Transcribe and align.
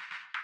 Hi. 0.00 0.39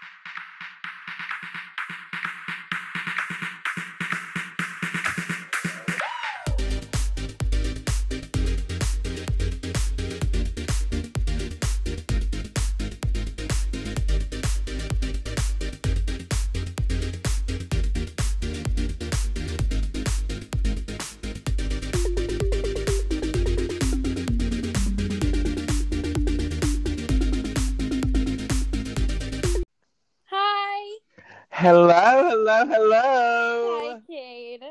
Hello, 31.66 32.28
hello, 32.28 32.64
hello. 32.64 33.90
Hi, 33.90 34.00
Cade. 34.06 34.62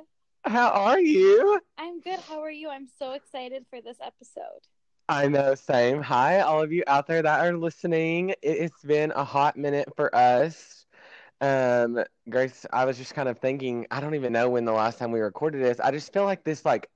How 0.46 0.70
are 0.70 1.02
you? 1.02 1.60
I'm 1.78 2.00
good. 2.00 2.22
How 2.22 2.40
are 2.40 2.50
you? 2.50 2.70
I'm 2.70 2.88
so 2.88 3.12
excited 3.12 3.66
for 3.70 3.82
this 3.82 3.98
episode. 4.02 4.62
I 5.10 5.28
know, 5.28 5.56
same. 5.56 6.02
Hi, 6.02 6.40
all 6.40 6.64
of 6.64 6.72
you 6.72 6.86
out 6.88 7.06
there 7.06 7.22
that 7.22 7.42
are 7.42 7.58
listening. 7.58 8.34
It, 8.42 8.62
has 8.62 8.72
been 8.86 9.12
a 9.14 9.26
hot 9.26 9.58
minute 9.58 9.90
for 9.98 10.16
us. 10.16 10.86
Um, 11.42 12.02
Grace, 12.30 12.66
I 12.72 12.86
was 12.86 12.98
just 12.98 13.14
kind 13.14 13.28
of 13.28 13.40
thinking, 13.40 13.86
I 13.92 14.00
don't 14.00 14.16
even 14.16 14.32
know 14.32 14.50
when 14.50 14.64
the 14.64 14.72
last 14.72 14.98
time 14.98 15.12
we 15.12 15.20
recorded 15.20 15.62
this. 15.62 15.82
I 15.82 15.92
just 15.92 16.14
feel 16.14 16.24
like 16.24 16.46
this, 16.46 16.64
like, 16.64 16.90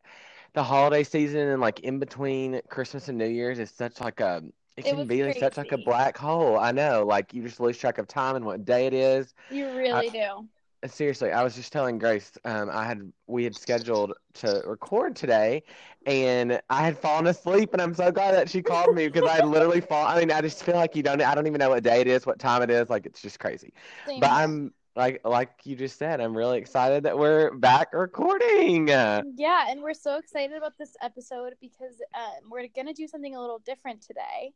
the 0.53 0.63
holiday 0.63 1.03
season 1.03 1.41
and 1.41 1.61
like 1.61 1.81
in 1.81 1.99
between 1.99 2.61
Christmas 2.69 3.09
and 3.09 3.17
New 3.17 3.27
Year's 3.27 3.59
is 3.59 3.69
such 3.69 3.99
like 3.99 4.21
a 4.21 4.43
it 4.79 4.87
It 4.87 4.95
can 4.95 5.07
be 5.07 5.23
like 5.23 5.37
such 5.37 5.57
like 5.57 5.71
a 5.71 5.77
black 5.77 6.17
hole. 6.17 6.57
I 6.57 6.71
know, 6.71 7.05
like 7.05 7.33
you 7.33 7.43
just 7.43 7.59
lose 7.59 7.77
track 7.77 7.97
of 7.97 8.07
time 8.07 8.35
and 8.35 8.45
what 8.45 8.65
day 8.65 8.87
it 8.87 8.93
is. 8.93 9.33
You 9.51 9.69
really 9.71 10.09
do. 10.09 10.47
Seriously, 10.87 11.33
I 11.33 11.43
was 11.43 11.55
just 11.55 11.73
telling 11.73 11.99
Grace, 11.99 12.31
um, 12.45 12.69
I 12.71 12.85
had 12.85 13.11
we 13.27 13.43
had 13.43 13.53
scheduled 13.53 14.13
to 14.35 14.61
record 14.65 15.13
today, 15.13 15.63
and 16.05 16.61
I 16.69 16.83
had 16.83 16.97
fallen 16.97 17.27
asleep, 17.27 17.73
and 17.73 17.81
I'm 17.81 17.93
so 17.93 18.11
glad 18.11 18.33
that 18.33 18.49
she 18.49 18.61
called 18.61 18.95
me 18.95 19.09
because 19.09 19.29
I 19.29 19.35
had 19.35 19.47
literally 19.47 19.81
fall. 19.89 20.07
I 20.07 20.17
mean, 20.17 20.31
I 20.31 20.39
just 20.39 20.63
feel 20.63 20.75
like 20.75 20.95
you 20.95 21.03
don't. 21.03 21.21
I 21.21 21.35
don't 21.35 21.47
even 21.47 21.59
know 21.59 21.69
what 21.69 21.83
day 21.83 21.99
it 21.99 22.07
is, 22.07 22.25
what 22.25 22.39
time 22.39 22.61
it 22.61 22.69
is. 22.69 22.89
Like 22.89 23.05
it's 23.05 23.21
just 23.21 23.39
crazy. 23.39 23.73
Same 24.07 24.21
But. 24.21 24.31
I'm 24.31 24.73
like 24.95 25.21
like 25.25 25.51
you 25.63 25.75
just 25.75 25.97
said, 25.97 26.19
I'm 26.19 26.35
really 26.35 26.57
excited 26.57 27.03
that 27.03 27.17
we're 27.17 27.51
back 27.55 27.93
recording. 27.93 28.91
Uh, 28.91 29.23
Yeah, 29.35 29.65
and 29.69 29.81
we're 29.81 29.93
so 29.93 30.17
excited 30.17 30.55
about 30.57 30.77
this 30.77 30.95
episode 31.01 31.53
because 31.61 32.01
um, 32.13 32.49
we're 32.49 32.67
going 32.67 32.87
to 32.87 32.93
do 32.93 33.07
something 33.07 33.35
a 33.35 33.41
little 33.41 33.59
different 33.59 34.01
today. 34.01 34.53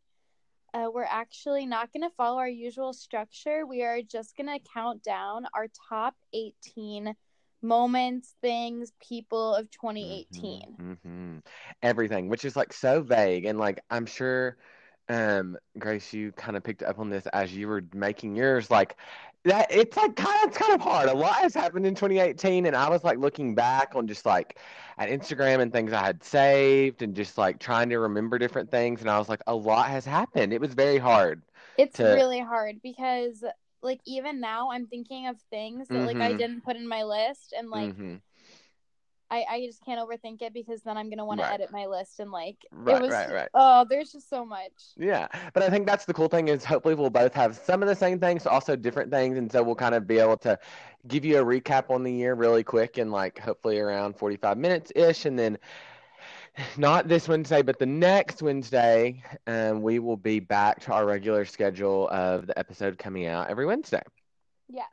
Uh, 0.74 0.90
we're 0.92 1.04
actually 1.04 1.66
not 1.66 1.94
going 1.94 2.02
to 2.02 2.16
follow 2.16 2.40
our 2.40 2.50
usual 2.50 2.94
structure. 2.94 3.66
We 3.66 3.84
are 3.84 4.02
just 4.02 4.36
going 4.36 4.48
to 4.48 4.60
count 4.74 5.04
down 5.04 5.46
our 5.54 5.68
top 5.90 6.16
18 6.34 7.16
moments, 7.62 8.36
things, 8.42 8.92
people 9.00 9.54
of 9.54 9.70
2018. 9.70 10.62
hmm 10.78 11.38
Everything, 11.82 12.28
which 12.28 12.44
is 12.44 12.56
like 12.56 12.74
so 12.74 13.02
vague, 13.02 13.46
and 13.46 13.60
like 13.60 13.84
I'm 13.90 14.06
sure, 14.06 14.58
um, 15.10 15.58
Grace, 15.78 16.14
you 16.14 16.32
kind 16.34 16.56
of 16.58 16.64
picked 16.64 16.84
up 16.84 17.00
on 17.00 17.10
this 17.10 17.26
as 17.28 17.54
you 17.54 17.68
were 17.68 17.84
making 17.94 18.36
yours. 18.36 18.70
Like 18.72 18.98
that, 19.46 19.68
it's 19.72 19.98
like 19.98 20.16
kind 20.16 20.44
of 20.44 20.50
it's 20.50 20.58
kind 20.58 20.74
of 20.74 20.82
hard. 20.82 21.10
A 21.10 21.14
lot 21.14 21.36
has 21.38 21.54
happened 21.54 21.86
in 21.86 21.96
2018, 21.96 22.66
and 22.66 22.76
I 22.76 22.90
was 22.90 23.04
like 23.04 23.18
looking 23.20 23.56
back 23.56 23.96
on 23.96 24.08
just 24.08 24.26
like 24.26 24.58
at 24.98 25.10
Instagram 25.10 25.60
and 25.62 25.72
things 25.72 25.92
I 25.94 26.06
had 26.06 26.24
saved, 26.24 27.02
and 27.02 27.16
just 27.16 27.38
like 27.38 27.60
trying 27.60 27.90
to 27.90 27.98
remember 28.00 28.38
different 28.40 28.72
things, 28.72 29.02
and 29.02 29.10
I 29.10 29.20
was 29.20 29.30
like, 29.30 29.42
a 29.48 29.56
lot 29.56 29.90
has 29.90 30.06
happened. 30.06 30.54
It 30.54 30.62
was 30.62 30.74
very 30.74 30.98
hard. 30.98 31.42
It's 31.78 31.98
to- 31.98 32.04
really 32.04 32.40
hard 32.40 32.82
because, 32.82 33.44
like, 33.82 34.00
even 34.06 34.40
now 34.40 34.72
I'm 34.72 34.88
thinking 34.88 35.28
of 35.28 35.40
things 35.50 35.90
that, 35.90 36.06
like, 36.06 36.22
I 36.22 36.34
Mhm. 36.34 36.38
didn't 36.38 36.64
put 36.64 36.76
in 36.76 36.88
my 36.88 37.04
list, 37.04 37.54
and, 37.58 37.70
like, 37.70 37.94
Mhm. 37.94 38.22
I, 39.34 39.46
I 39.50 39.66
just 39.66 39.84
can't 39.84 40.00
overthink 40.00 40.42
it 40.44 40.54
because 40.54 40.82
then 40.84 40.96
I'm 40.96 41.10
gonna 41.10 41.26
want 41.26 41.40
Right. 41.42 41.48
to 41.48 41.54
edit 41.54 41.72
my 41.72 41.86
list 41.88 42.20
and 42.20 42.32
like 42.32 42.58
Right, 42.72 42.98
it 42.98 43.02
was 43.02 43.12
right, 43.12 43.32
right. 43.32 43.50
oh 43.56 43.86
there's 43.90 44.12
just 44.12 44.30
so 44.30 44.46
much. 44.46 44.72
Yeah, 44.96 45.28
but 45.54 45.64
I 45.64 45.70
think 45.70 45.88
that's 45.88 46.06
the 46.06 46.14
cool 46.14 46.28
thing 46.28 46.50
is 46.50 46.64
hopefully 46.64 46.94
we'll 46.94 47.10
both 47.10 47.34
have 47.34 47.56
some 47.56 47.82
of 47.82 47.88
the 47.88 47.96
same 47.96 48.20
things, 48.20 48.46
also 48.46 48.76
different 48.76 49.12
things, 49.12 49.38
and 49.38 49.52
so 49.52 49.64
we'll 49.64 49.76
kind 49.76 49.96
of 49.96 50.06
be 50.06 50.20
able 50.20 50.38
to 50.38 50.60
give 51.08 51.26
you 51.26 51.40
a 51.40 51.44
recap 51.44 51.90
on 51.90 52.04
the 52.04 52.12
year 52.12 52.36
really 52.36 52.64
quick 52.64 52.98
in 52.98 53.10
like 53.12 53.40
hopefully 53.40 53.80
around 53.80 54.16
45 54.18 54.58
minutes 54.58 54.92
ish, 54.96 55.26
and 55.26 55.38
then 55.40 55.58
not 56.78 57.08
this 57.08 57.28
Wednesday, 57.28 57.64
but 57.64 57.80
the 57.80 57.86
next 57.88 58.42
Wednesday, 58.44 59.24
um, 59.48 59.82
we 59.82 59.98
will 59.98 60.18
be 60.18 60.40
back 60.40 60.80
to 60.82 60.94
our 60.94 61.06
regular 61.06 61.46
schedule 61.46 62.08
of 62.10 62.46
the 62.46 62.58
episode 62.60 63.00
coming 63.00 63.26
out 63.26 63.50
every 63.50 63.66
Wednesday. 63.66 64.04
Yes. 64.70 64.86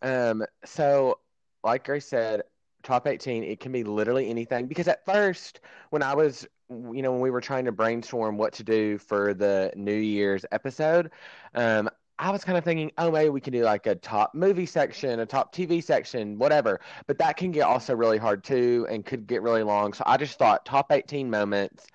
Um, 0.00 0.44
so 0.64 1.18
like 1.62 1.84
Grace 1.84 2.06
said, 2.06 2.42
top 2.82 3.06
18, 3.06 3.44
it 3.44 3.60
can 3.60 3.72
be 3.72 3.84
literally 3.84 4.28
anything 4.28 4.66
because 4.66 4.88
at 4.88 5.04
first, 5.04 5.60
when 5.90 6.02
I 6.02 6.14
was, 6.14 6.46
you 6.68 7.02
know, 7.02 7.12
when 7.12 7.20
we 7.20 7.30
were 7.30 7.40
trying 7.40 7.64
to 7.66 7.72
brainstorm 7.72 8.36
what 8.38 8.52
to 8.54 8.64
do 8.64 8.98
for 8.98 9.34
the 9.34 9.72
New 9.76 9.94
Year's 9.94 10.44
episode, 10.52 11.10
um, 11.54 11.88
I 12.18 12.30
was 12.30 12.44
kind 12.44 12.56
of 12.56 12.64
thinking, 12.64 12.92
oh, 12.98 13.10
maybe 13.10 13.30
we 13.30 13.40
can 13.40 13.52
do 13.52 13.64
like 13.64 13.86
a 13.86 13.94
top 13.94 14.34
movie 14.34 14.66
section, 14.66 15.20
a 15.20 15.26
top 15.26 15.54
TV 15.54 15.82
section, 15.82 16.38
whatever. 16.38 16.80
But 17.06 17.18
that 17.18 17.36
can 17.36 17.50
get 17.50 17.62
also 17.62 17.96
really 17.96 18.18
hard 18.18 18.44
too 18.44 18.86
and 18.88 19.04
could 19.04 19.26
get 19.26 19.42
really 19.42 19.62
long. 19.64 19.92
So 19.92 20.04
I 20.06 20.16
just 20.18 20.38
thought 20.38 20.64
top 20.64 20.92
18 20.92 21.28
moments 21.28 21.86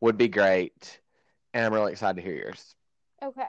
would 0.00 0.16
be 0.16 0.28
great. 0.28 1.00
And 1.54 1.64
I'm 1.64 1.72
really 1.72 1.92
excited 1.92 2.16
to 2.16 2.22
hear 2.22 2.36
yours. 2.36 2.74
Okay. 3.22 3.46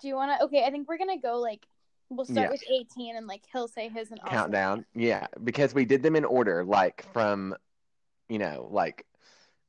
Do 0.00 0.08
you 0.08 0.14
want 0.14 0.38
to? 0.38 0.44
Okay, 0.44 0.64
I 0.64 0.70
think 0.70 0.88
we're 0.88 0.98
gonna 0.98 1.18
go 1.18 1.38
like 1.40 1.66
we'll 2.10 2.24
start 2.26 2.46
Yeah. 2.46 2.50
with 2.50 2.64
18 2.68 3.16
and 3.16 3.26
like 3.26 3.42
he'll 3.52 3.68
say 3.68 3.88
his 3.88 4.10
and 4.10 4.20
I'll 4.24 4.30
Countdown. 4.30 4.84
Yeah, 4.94 5.26
because 5.42 5.72
we 5.74 5.84
did 5.84 6.02
them 6.02 6.16
in 6.16 6.24
order, 6.24 6.64
like 6.64 7.04
from, 7.12 7.54
you 8.28 8.38
know, 8.38 8.68
like 8.70 9.06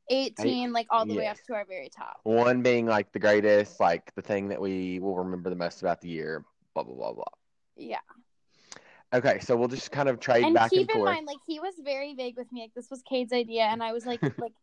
18 0.10 0.74
like 0.74 0.88
all 0.90 1.06
the 1.06 1.16
way 1.16 1.28
up 1.28 1.38
to 1.48 1.54
our 1.54 1.64
very 1.66 1.90
top. 1.90 2.20
one 2.24 2.62
being 2.62 2.86
like 2.86 3.12
the 3.14 3.20
greatest, 3.20 3.80
like 3.80 4.14
the 4.16 4.22
thing 4.22 4.50
that 4.50 4.60
we 4.60 5.00
will 5.00 5.16
remember 5.18 5.50
the 5.50 5.56
most 5.56 5.82
about 5.82 6.02
the 6.02 6.10
year, 6.10 6.44
blah, 6.74 6.84
blah, 6.84 6.96
blah, 6.96 7.14
blah. 7.14 7.24
Yeah. 7.78 8.00
Okay, 9.14 9.40
so 9.40 9.56
we'll 9.58 9.68
just 9.68 9.92
kind 9.92 10.08
of 10.10 10.20
trade 10.20 10.44
And 10.46 10.54
back 10.54 10.70
keep 10.70 10.82
and 10.82 10.90
in 10.90 10.96
forth. 10.96 11.06
mind 11.14 11.28
like 11.28 11.38
he 11.46 11.60
was 11.60 11.74
very 11.84 12.14
vague 12.14 12.38
with 12.38 12.52
me 12.52 12.62
like 12.62 12.74
this 12.74 12.90
was 12.90 13.02
Cade's 13.04 13.34
idea 13.34 13.64
and 13.64 13.84
I 13.84 13.92
was 13.92 14.06
like 14.06 14.22
like 14.40 14.54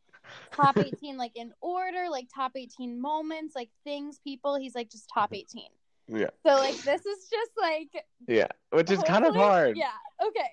top 0.53 0.79
18 0.79 1.17
like 1.17 1.33
in 1.37 1.53
order 1.61 2.07
like 2.11 2.29
top 2.35 2.53
18 2.57 3.01
moments 3.01 3.55
like 3.55 3.69
things 3.85 4.19
people 4.25 4.57
he's 4.57 4.75
like 4.75 4.91
just 4.91 5.09
top 5.13 5.31
mm-hmm. 5.33 5.59
18. 5.59 5.65
Yeah, 6.09 6.29
So 6.47 6.55
like 6.55 6.77
this 6.77 7.05
is 7.05 7.29
just 7.31 7.51
like 7.61 7.91
yeah, 8.27 8.47
which 8.71 8.91
is 8.91 9.03
kind 9.03 9.27
of 9.27 9.35
hard. 9.35 9.77
Yeah. 9.77 9.91
Okay. 10.23 10.51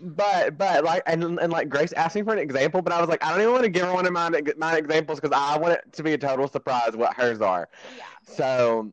But 0.00 0.58
but 0.58 0.84
like 0.84 1.02
and 1.06 1.38
and 1.38 1.52
like 1.52 1.68
Grace 1.68 1.92
asked 1.92 2.16
me 2.16 2.22
for 2.22 2.32
an 2.32 2.38
example, 2.38 2.82
but 2.82 2.92
I 2.92 3.00
was 3.00 3.08
like, 3.08 3.22
I 3.24 3.30
don't 3.30 3.40
even 3.40 3.52
want 3.52 3.64
to 3.64 3.70
give 3.70 3.86
her 3.86 3.92
one 3.92 4.06
of 4.06 4.12
my 4.12 4.30
my 4.56 4.76
examples 4.76 5.20
because 5.20 5.36
I 5.36 5.58
want 5.58 5.74
it 5.74 5.92
to 5.92 6.02
be 6.02 6.12
a 6.12 6.18
total 6.18 6.48
surprise 6.48 6.96
what 6.96 7.14
hers 7.14 7.40
are. 7.40 7.68
Yeah. 7.96 8.04
So, 8.22 8.92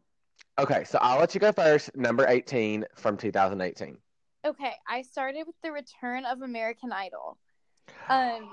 okay, 0.59 0.83
so 0.83 0.99
I'll 1.01 1.19
let 1.19 1.33
you 1.33 1.39
go 1.39 1.51
first. 1.51 1.95
Number 1.95 2.27
eighteen 2.27 2.85
from 2.95 3.17
2018. 3.17 3.97
Okay, 4.45 4.73
I 4.87 5.01
started 5.01 5.45
with 5.47 5.55
the 5.63 5.71
return 5.71 6.25
of 6.25 6.41
American 6.41 6.91
Idol. 6.91 7.37
Um, 8.09 8.51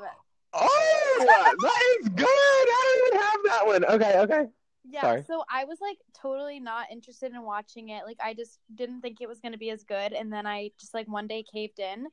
Oh, 0.53 1.25
that 1.27 1.99
is 2.01 2.09
good. 2.09 2.27
I 2.27 3.05
don't 3.07 3.15
even 3.15 3.21
have 3.23 3.41
that 3.45 3.67
one. 3.67 3.85
Okay, 3.85 4.19
okay. 4.21 4.51
Yeah, 4.91 5.03
Sorry. 5.03 5.23
so 5.27 5.45
I 5.51 5.65
was 5.65 5.81
like 5.81 5.99
totally 6.15 6.61
not 6.61 6.87
interested 6.91 7.33
in 7.33 7.43
watching 7.43 7.91
it. 7.91 8.05
Like 8.05 8.19
I 8.23 8.35
just 8.35 8.59
didn't 8.75 9.01
think 9.03 9.21
it 9.21 9.29
was 9.29 9.41
going 9.41 9.53
to 9.53 9.59
be 9.59 9.71
as 9.71 9.85
good 9.85 10.13
and 10.13 10.33
then 10.33 10.47
I 10.47 10.71
just 10.79 10.95
like 10.95 11.09
one 11.09 11.27
day 11.27 11.43
caved 11.43 11.79
in 11.79 12.07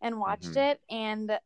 and 0.00 0.18
watched 0.18 0.52
Mhm. 0.52 0.72
it 0.72 0.80
and 0.90 1.38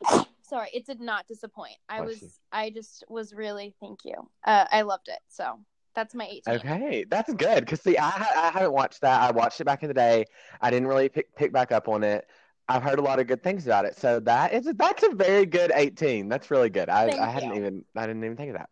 sorry, 0.42 0.68
it 0.72 0.86
did 0.86 1.00
not 1.00 1.26
disappoint. 1.26 1.76
I 1.88 1.98
Bless 1.98 2.08
was 2.08 2.22
you. 2.22 2.28
I 2.52 2.70
just 2.70 3.04
was 3.08 3.34
really 3.34 3.74
thank 3.80 4.04
you. 4.04 4.14
Uh 4.44 4.66
I 4.70 4.82
loved 4.82 5.08
it. 5.08 5.20
So, 5.28 5.58
that's 5.94 6.14
my 6.14 6.26
18. 6.26 6.54
Okay, 6.56 7.04
that's 7.10 7.32
good. 7.34 7.64
Because 7.64 7.82
see, 7.82 7.98
I 7.98 8.08
I 8.08 8.50
haven't 8.52 8.72
watched 8.72 9.00
that. 9.02 9.20
I 9.20 9.30
watched 9.30 9.60
it 9.60 9.64
back 9.64 9.82
in 9.82 9.88
the 9.88 9.94
day. 9.94 10.24
I 10.60 10.70
didn't 10.70 10.88
really 10.88 11.08
pick 11.08 11.34
pick 11.36 11.52
back 11.52 11.72
up 11.72 11.88
on 11.88 12.02
it. 12.02 12.26
I've 12.72 12.82
heard 12.82 12.98
a 12.98 13.02
lot 13.02 13.20
of 13.20 13.26
good 13.26 13.42
things 13.42 13.66
about 13.66 13.84
it. 13.84 13.96
So 13.98 14.18
that 14.20 14.54
is 14.54 14.64
that's 14.76 15.02
a 15.02 15.14
very 15.14 15.44
good 15.44 15.72
18. 15.74 16.28
That's 16.28 16.50
really 16.50 16.70
good. 16.70 16.88
I, 16.88 17.10
I 17.20 17.28
hadn't 17.28 17.50
you. 17.50 17.56
even 17.56 17.84
I 17.94 18.06
didn't 18.06 18.24
even 18.24 18.36
think 18.36 18.54
of 18.54 18.56
that. 18.56 18.70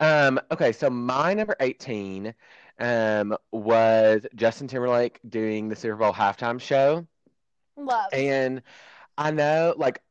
Um, 0.00 0.40
okay, 0.50 0.72
so 0.72 0.90
my 0.90 1.34
number 1.34 1.56
18 1.60 2.34
um 2.80 3.36
was 3.50 4.26
Justin 4.34 4.68
Timberlake 4.68 5.18
doing 5.28 5.68
the 5.68 5.76
Super 5.76 5.96
Bowl 5.96 6.12
halftime 6.12 6.60
show. 6.60 7.06
Love. 7.76 8.12
And 8.12 8.62
I 9.16 9.30
know, 9.30 9.74
like, 9.76 10.02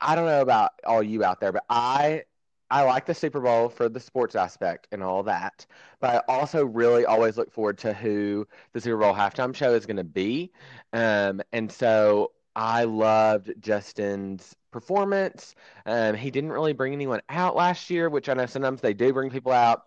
I 0.00 0.14
don't 0.14 0.26
know 0.26 0.42
about 0.42 0.72
all 0.84 1.02
you 1.02 1.24
out 1.24 1.40
there, 1.40 1.52
but 1.52 1.64
I 1.70 2.24
I 2.70 2.82
like 2.82 3.06
the 3.06 3.14
Super 3.14 3.40
Bowl 3.40 3.68
for 3.68 3.88
the 3.88 4.00
sports 4.00 4.34
aspect 4.34 4.88
and 4.90 5.02
all 5.02 5.22
that. 5.24 5.66
But 6.00 6.24
I 6.28 6.32
also 6.32 6.64
really 6.64 7.04
always 7.04 7.36
look 7.36 7.52
forward 7.52 7.78
to 7.78 7.92
who 7.94 8.46
the 8.72 8.80
Super 8.80 8.98
Bowl 8.98 9.14
halftime 9.14 9.54
show 9.54 9.74
is 9.74 9.86
going 9.86 9.98
to 9.98 10.04
be. 10.04 10.52
Um, 10.92 11.42
and 11.52 11.70
so 11.70 12.32
I 12.56 12.84
loved 12.84 13.52
Justin's 13.60 14.56
performance. 14.72 15.54
Um, 15.86 16.14
he 16.16 16.30
didn't 16.30 16.52
really 16.52 16.72
bring 16.72 16.92
anyone 16.92 17.20
out 17.28 17.54
last 17.56 17.88
year, 17.90 18.08
which 18.08 18.28
I 18.28 18.34
know 18.34 18.46
sometimes 18.46 18.80
they 18.80 18.94
do 18.94 19.12
bring 19.12 19.30
people 19.30 19.52
out. 19.52 19.82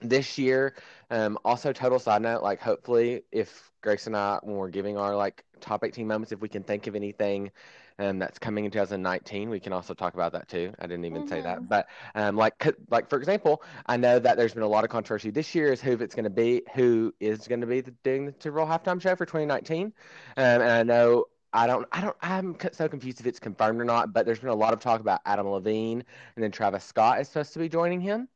this 0.00 0.38
year. 0.38 0.74
Um, 1.10 1.38
also, 1.44 1.72
total 1.72 1.98
side 1.98 2.22
note, 2.22 2.42
like 2.42 2.60
hopefully, 2.60 3.22
if 3.32 3.70
Grace 3.82 4.06
and 4.06 4.16
I, 4.16 4.38
when 4.42 4.56
we're 4.56 4.68
giving 4.70 4.96
our 4.98 5.16
like 5.16 5.44
top 5.60 5.84
18 5.84 6.06
moments, 6.06 6.32
if 6.32 6.40
we 6.40 6.48
can 6.48 6.62
think 6.62 6.86
of 6.86 6.94
anything 6.96 7.50
um, 7.98 8.18
that's 8.18 8.38
coming 8.38 8.64
in 8.64 8.70
2019, 8.70 9.50
we 9.50 9.60
can 9.60 9.72
also 9.72 9.94
talk 9.94 10.14
about 10.14 10.32
that 10.32 10.48
too. 10.48 10.72
I 10.78 10.86
didn't 10.86 11.04
even 11.04 11.22
mm-hmm. 11.22 11.28
say 11.28 11.40
that, 11.40 11.58
Mm-hmm. 11.58 11.66
but 11.66 11.88
um, 12.14 12.36
like 12.36 12.74
like 12.90 13.08
for 13.08 13.18
example, 13.18 13.62
I 13.86 13.96
know 13.96 14.18
that 14.18 14.36
there's 14.36 14.54
been 14.54 14.62
a 14.62 14.68
lot 14.68 14.84
of 14.84 14.90
controversy 14.90 15.30
this 15.30 15.54
year 15.54 15.72
is 15.72 15.80
who 15.80 15.92
it's 15.92 16.14
going 16.14 16.24
to 16.24 16.30
be, 16.30 16.62
who 16.74 17.14
is 17.20 17.46
going 17.46 17.60
to 17.60 17.66
be 17.66 17.80
the, 17.80 17.92
doing 18.02 18.26
the 18.26 18.34
Super 18.40 18.56
Bowl 18.56 18.66
halftime 18.66 19.00
show 19.00 19.14
for 19.14 19.26
2019, 19.26 19.86
um, 19.86 19.92
and 20.36 20.62
I 20.62 20.82
know 20.82 21.26
I 21.52 21.68
don't, 21.68 21.86
I 21.92 22.00
don't, 22.00 22.16
I'm 22.20 22.56
so 22.72 22.88
confused 22.88 23.20
if 23.20 23.26
it's 23.26 23.38
confirmed 23.38 23.80
or 23.80 23.84
not. 23.84 24.12
But 24.12 24.26
there's 24.26 24.40
been 24.40 24.50
a 24.50 24.54
lot 24.54 24.72
of 24.72 24.80
talk 24.80 25.00
about 25.00 25.20
Adam 25.24 25.46
Levine, 25.48 26.02
and 26.34 26.42
then 26.42 26.50
Travis 26.50 26.84
Scott 26.84 27.20
is 27.20 27.28
supposed 27.28 27.52
to 27.52 27.60
be 27.60 27.68
joining 27.68 28.00
him. 28.00 28.28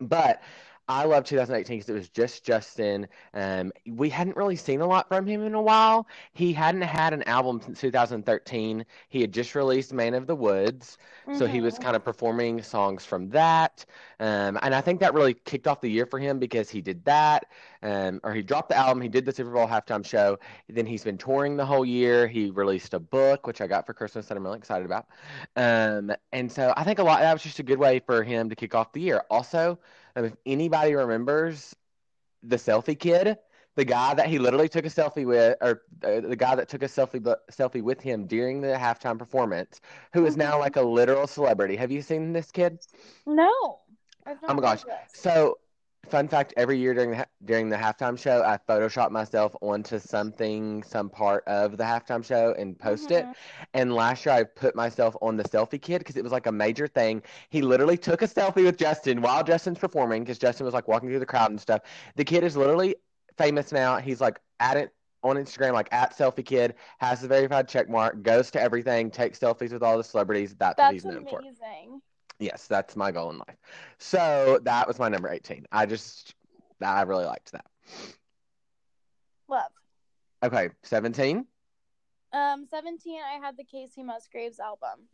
But 0.00 0.42
I 0.90 1.04
love 1.04 1.24
2018 1.24 1.78
because 1.78 1.88
it 1.90 1.92
was 1.92 2.08
just 2.08 2.44
Justin. 2.44 3.06
Um, 3.34 3.72
we 3.86 4.08
hadn't 4.08 4.36
really 4.36 4.56
seen 4.56 4.80
a 4.80 4.86
lot 4.86 5.06
from 5.08 5.26
him 5.26 5.42
in 5.42 5.52
a 5.52 5.60
while. 5.60 6.06
He 6.32 6.54
hadn't 6.54 6.80
had 6.80 7.12
an 7.12 7.22
album 7.24 7.60
since 7.60 7.80
2013. 7.80 8.86
He 9.10 9.20
had 9.20 9.30
just 9.30 9.54
released 9.54 9.92
Man 9.92 10.14
of 10.14 10.26
the 10.26 10.34
Woods, 10.34 10.96
mm-hmm. 11.26 11.38
so 11.38 11.46
he 11.46 11.60
was 11.60 11.78
kind 11.78 11.94
of 11.94 12.02
performing 12.02 12.62
songs 12.62 13.04
from 13.04 13.28
that. 13.30 13.84
Um, 14.18 14.58
and 14.62 14.74
I 14.74 14.80
think 14.80 15.00
that 15.00 15.12
really 15.12 15.34
kicked 15.34 15.66
off 15.66 15.82
the 15.82 15.90
year 15.90 16.06
for 16.06 16.18
him 16.18 16.38
because 16.38 16.70
he 16.70 16.80
did 16.80 17.04
that, 17.04 17.46
um, 17.82 18.20
or 18.24 18.32
he 18.32 18.42
dropped 18.42 18.70
the 18.70 18.76
album. 18.76 19.02
He 19.02 19.10
did 19.10 19.26
the 19.26 19.32
Super 19.32 19.50
Bowl 19.50 19.66
halftime 19.66 20.04
show. 20.04 20.38
Then 20.70 20.86
he's 20.86 21.04
been 21.04 21.18
touring 21.18 21.58
the 21.58 21.66
whole 21.66 21.84
year. 21.84 22.26
He 22.26 22.50
released 22.50 22.94
a 22.94 22.98
book, 22.98 23.46
which 23.46 23.60
I 23.60 23.66
got 23.66 23.84
for 23.84 23.92
Christmas 23.92 24.26
that 24.26 24.38
I'm 24.38 24.44
really 24.44 24.58
excited 24.58 24.86
about. 24.86 25.06
Um, 25.54 26.12
and 26.32 26.50
so 26.50 26.72
I 26.78 26.84
think 26.84 26.98
a 26.98 27.02
lot 27.02 27.20
that 27.20 27.32
was 27.34 27.42
just 27.42 27.58
a 27.58 27.62
good 27.62 27.78
way 27.78 27.98
for 27.98 28.22
him 28.22 28.48
to 28.48 28.56
kick 28.56 28.74
off 28.74 28.92
the 28.92 29.02
year. 29.02 29.24
Also 29.28 29.78
if 30.26 30.34
anybody 30.46 30.94
remembers 30.94 31.74
the 32.42 32.56
selfie 32.56 32.98
kid, 32.98 33.36
the 33.76 33.84
guy 33.84 34.14
that 34.14 34.26
he 34.26 34.38
literally 34.38 34.68
took 34.68 34.84
a 34.84 34.88
selfie 34.88 35.24
with, 35.24 35.56
or 35.60 35.82
uh, 36.02 36.20
the 36.20 36.36
guy 36.36 36.54
that 36.56 36.68
took 36.68 36.82
a 36.82 36.86
selfie 36.86 37.22
selfie 37.52 37.82
with 37.82 38.00
him 38.00 38.26
during 38.26 38.60
the 38.60 38.68
halftime 38.68 39.18
performance, 39.18 39.80
who 40.12 40.26
is 40.26 40.36
now 40.36 40.58
like 40.58 40.76
a 40.76 40.82
literal 40.82 41.26
celebrity. 41.26 41.76
Have 41.76 41.92
you 41.92 42.02
seen 42.02 42.32
this 42.32 42.50
kid? 42.50 42.80
No. 43.24 43.78
oh 44.26 44.54
my 44.54 44.60
gosh! 44.60 44.82
So 45.12 45.58
fun 46.06 46.28
fact 46.28 46.54
every 46.56 46.78
year 46.78 46.94
during 46.94 47.10
the 47.10 47.26
during 47.44 47.68
the 47.68 47.76
halftime 47.76 48.18
show 48.18 48.42
i 48.42 48.58
photoshop 48.68 49.10
myself 49.10 49.54
onto 49.60 49.98
something 49.98 50.82
some 50.82 51.10
part 51.10 51.44
of 51.46 51.76
the 51.76 51.84
halftime 51.84 52.24
show 52.24 52.54
and 52.58 52.78
post 52.78 53.10
mm-hmm. 53.10 53.30
it 53.30 53.36
and 53.74 53.92
last 53.92 54.24
year 54.24 54.34
i 54.34 54.42
put 54.42 54.74
myself 54.74 55.16
on 55.20 55.36
the 55.36 55.44
selfie 55.44 55.80
kid 55.80 55.98
because 55.98 56.16
it 56.16 56.22
was 56.22 56.32
like 56.32 56.46
a 56.46 56.52
major 56.52 56.86
thing 56.86 57.22
he 57.50 57.60
literally 57.60 57.96
took 57.96 58.22
a 58.22 58.28
selfie 58.28 58.64
with 58.64 58.78
justin 58.78 59.20
while 59.20 59.44
justin's 59.44 59.78
performing 59.78 60.22
because 60.22 60.38
justin 60.38 60.64
was 60.64 60.72
like 60.72 60.88
walking 60.88 61.08
through 61.08 61.18
the 61.18 61.26
crowd 61.26 61.50
and 61.50 61.60
stuff 61.60 61.82
the 62.16 62.24
kid 62.24 62.42
is 62.42 62.56
literally 62.56 62.94
famous 63.36 63.70
now 63.72 63.98
he's 63.98 64.20
like 64.20 64.40
at 64.60 64.76
it 64.76 64.92
on 65.24 65.36
Instagram, 65.36 65.72
like 65.72 65.88
at 65.92 66.16
selfie 66.16 66.44
kid, 66.44 66.74
has 66.98 67.20
the 67.20 67.28
verified 67.28 67.68
check 67.68 67.88
mark, 67.88 68.22
goes 68.22 68.52
to 68.52 68.60
everything, 68.60 69.10
takes 69.10 69.38
selfies 69.38 69.72
with 69.72 69.82
all 69.82 69.96
the 69.96 70.04
celebrities. 70.04 70.54
That's, 70.56 70.76
That's 70.76 70.86
what 70.86 70.94
he's 70.94 71.04
known 71.04 71.26
amazing. 71.28 72.00
for. 72.00 72.00
Yes, 72.38 72.66
that's 72.66 72.94
my 72.94 73.10
goal 73.10 73.30
in 73.30 73.38
life. 73.38 73.56
So 73.98 74.60
that 74.62 74.86
was 74.86 74.98
my 74.98 75.08
number 75.08 75.28
18. 75.28 75.66
I 75.72 75.86
just, 75.86 76.34
I 76.80 77.02
really 77.02 77.24
liked 77.24 77.52
that. 77.52 77.66
Love. 79.48 79.72
Okay, 80.42 80.70
17. 80.84 81.44
Um, 82.32 82.66
17, 82.70 83.20
I 83.22 83.44
had 83.44 83.56
the 83.56 83.64
Kacey 83.64 84.04
Musgraves 84.04 84.60
album, 84.60 85.08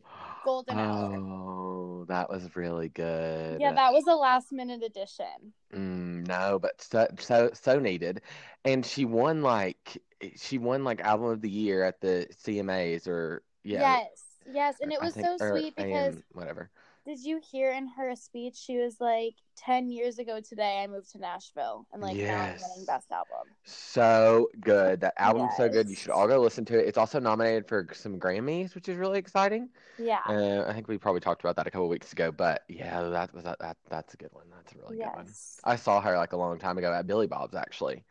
Golden 0.44 0.78
Hour. 0.78 1.14
Oh, 1.14 2.04
that 2.08 2.28
was 2.28 2.56
really 2.56 2.88
good. 2.88 3.60
Yeah, 3.60 3.72
that 3.72 3.92
was 3.92 4.04
a 4.08 4.14
last 4.14 4.52
minute 4.52 4.82
addition. 4.82 5.52
Mm, 5.72 6.26
no, 6.26 6.58
but 6.58 6.82
so, 6.82 7.06
so, 7.20 7.50
so 7.54 7.78
needed. 7.78 8.20
And 8.64 8.84
she 8.84 9.04
won 9.04 9.42
like, 9.42 10.02
she 10.36 10.58
won 10.58 10.82
like 10.82 11.00
album 11.02 11.28
of 11.28 11.40
the 11.40 11.50
year 11.50 11.84
at 11.84 12.00
the 12.00 12.26
CMAs 12.44 13.06
or, 13.06 13.42
yeah. 13.62 13.98
Yes, 13.98 14.08
yes. 14.52 14.76
And 14.82 14.92
it 14.92 15.00
was 15.00 15.14
think, 15.14 15.26
so 15.26 15.52
sweet 15.52 15.76
because, 15.76 16.16
AM, 16.16 16.24
whatever 16.32 16.70
did 17.04 17.20
you 17.20 17.40
hear 17.50 17.72
in 17.72 17.86
her 17.88 18.14
speech 18.16 18.56
she 18.56 18.78
was 18.78 18.96
like 19.00 19.34
10 19.56 19.90
years 19.90 20.18
ago 20.18 20.40
today 20.40 20.80
i 20.82 20.86
moved 20.86 21.10
to 21.12 21.18
nashville 21.18 21.86
and 21.92 22.02
like 22.02 22.16
yes. 22.16 22.28
now 22.28 22.44
i'm 22.44 22.70
winning 22.70 22.86
best 22.86 23.10
album. 23.12 23.52
So 23.64 24.50
good. 24.60 25.00
That 25.00 25.14
album's 25.16 25.50
yes. 25.50 25.56
so 25.56 25.68
good. 25.68 25.88
You 25.88 25.96
should 25.96 26.10
all 26.10 26.26
go 26.26 26.40
listen 26.40 26.64
to 26.66 26.78
it. 26.78 26.88
It's 26.88 26.98
also 26.98 27.20
nominated 27.20 27.68
for 27.68 27.86
some 27.92 28.18
grammys 28.18 28.74
which 28.74 28.88
is 28.88 28.96
really 28.96 29.18
exciting. 29.18 29.68
Yeah. 29.98 30.20
Uh, 30.28 30.64
i 30.68 30.72
think 30.72 30.88
we 30.88 30.98
probably 30.98 31.20
talked 31.20 31.42
about 31.42 31.56
that 31.56 31.66
a 31.66 31.70
couple 31.70 31.88
weeks 31.88 32.12
ago 32.12 32.32
but 32.32 32.62
yeah 32.68 33.02
that 33.02 33.32
was 33.34 33.44
that, 33.44 33.58
that 33.60 33.76
that's 33.88 34.14
a 34.14 34.16
good 34.16 34.30
one. 34.32 34.44
That's 34.50 34.74
a 34.74 34.78
really 34.78 34.98
yes. 34.98 35.08
good 35.08 35.16
one. 35.16 35.32
I 35.64 35.76
saw 35.76 36.00
her 36.00 36.16
like 36.16 36.32
a 36.32 36.36
long 36.36 36.58
time 36.58 36.78
ago 36.78 36.92
at 36.92 37.06
billy 37.06 37.26
bob's 37.26 37.54
actually 37.54 38.04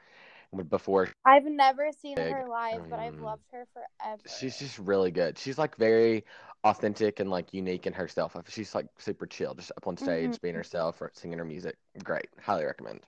before. 0.61 1.09
I've 1.25 1.45
never 1.45 1.89
seen 2.01 2.15
big. 2.15 2.31
her 2.31 2.47
live, 2.47 2.89
but 2.89 2.99
I've 2.99 3.15
mm. 3.15 3.23
loved 3.23 3.43
her 3.51 3.65
forever. 3.73 4.21
She's 4.39 4.57
just 4.59 4.77
really 4.79 5.11
good. 5.11 5.37
She's 5.37 5.57
like 5.57 5.75
very 5.77 6.25
authentic 6.63 7.19
and 7.19 7.29
like 7.29 7.53
unique 7.53 7.87
in 7.87 7.93
herself. 7.93 8.35
She's 8.47 8.75
like 8.75 8.87
super 8.99 9.25
chill, 9.25 9.53
just 9.55 9.71
up 9.75 9.87
on 9.87 9.97
stage, 9.97 10.31
mm-hmm. 10.31 10.41
being 10.41 10.55
herself, 10.55 11.01
or 11.01 11.11
singing 11.13 11.39
her 11.39 11.45
music. 11.45 11.75
Great, 12.03 12.27
highly 12.41 12.65
recommend. 12.65 13.01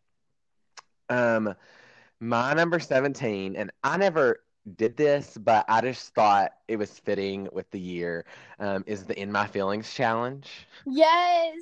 Um, 1.10 1.54
my 2.20 2.54
number 2.54 2.80
seventeen, 2.80 3.56
and 3.56 3.72
I 3.84 3.98
never 3.98 4.40
did 4.76 4.98
this, 4.98 5.38
but 5.38 5.66
I 5.68 5.82
just 5.82 6.14
thought 6.14 6.54
it 6.68 6.78
was 6.78 6.98
fitting 7.00 7.48
with 7.52 7.70
the 7.72 7.80
year. 7.80 8.26
Um, 8.60 8.84
is 8.88 9.04
the 9.04 9.20
In 9.20 9.32
My 9.32 9.46
Feelings 9.48 9.94
challenge? 9.94 10.68
Yes. 10.86 11.62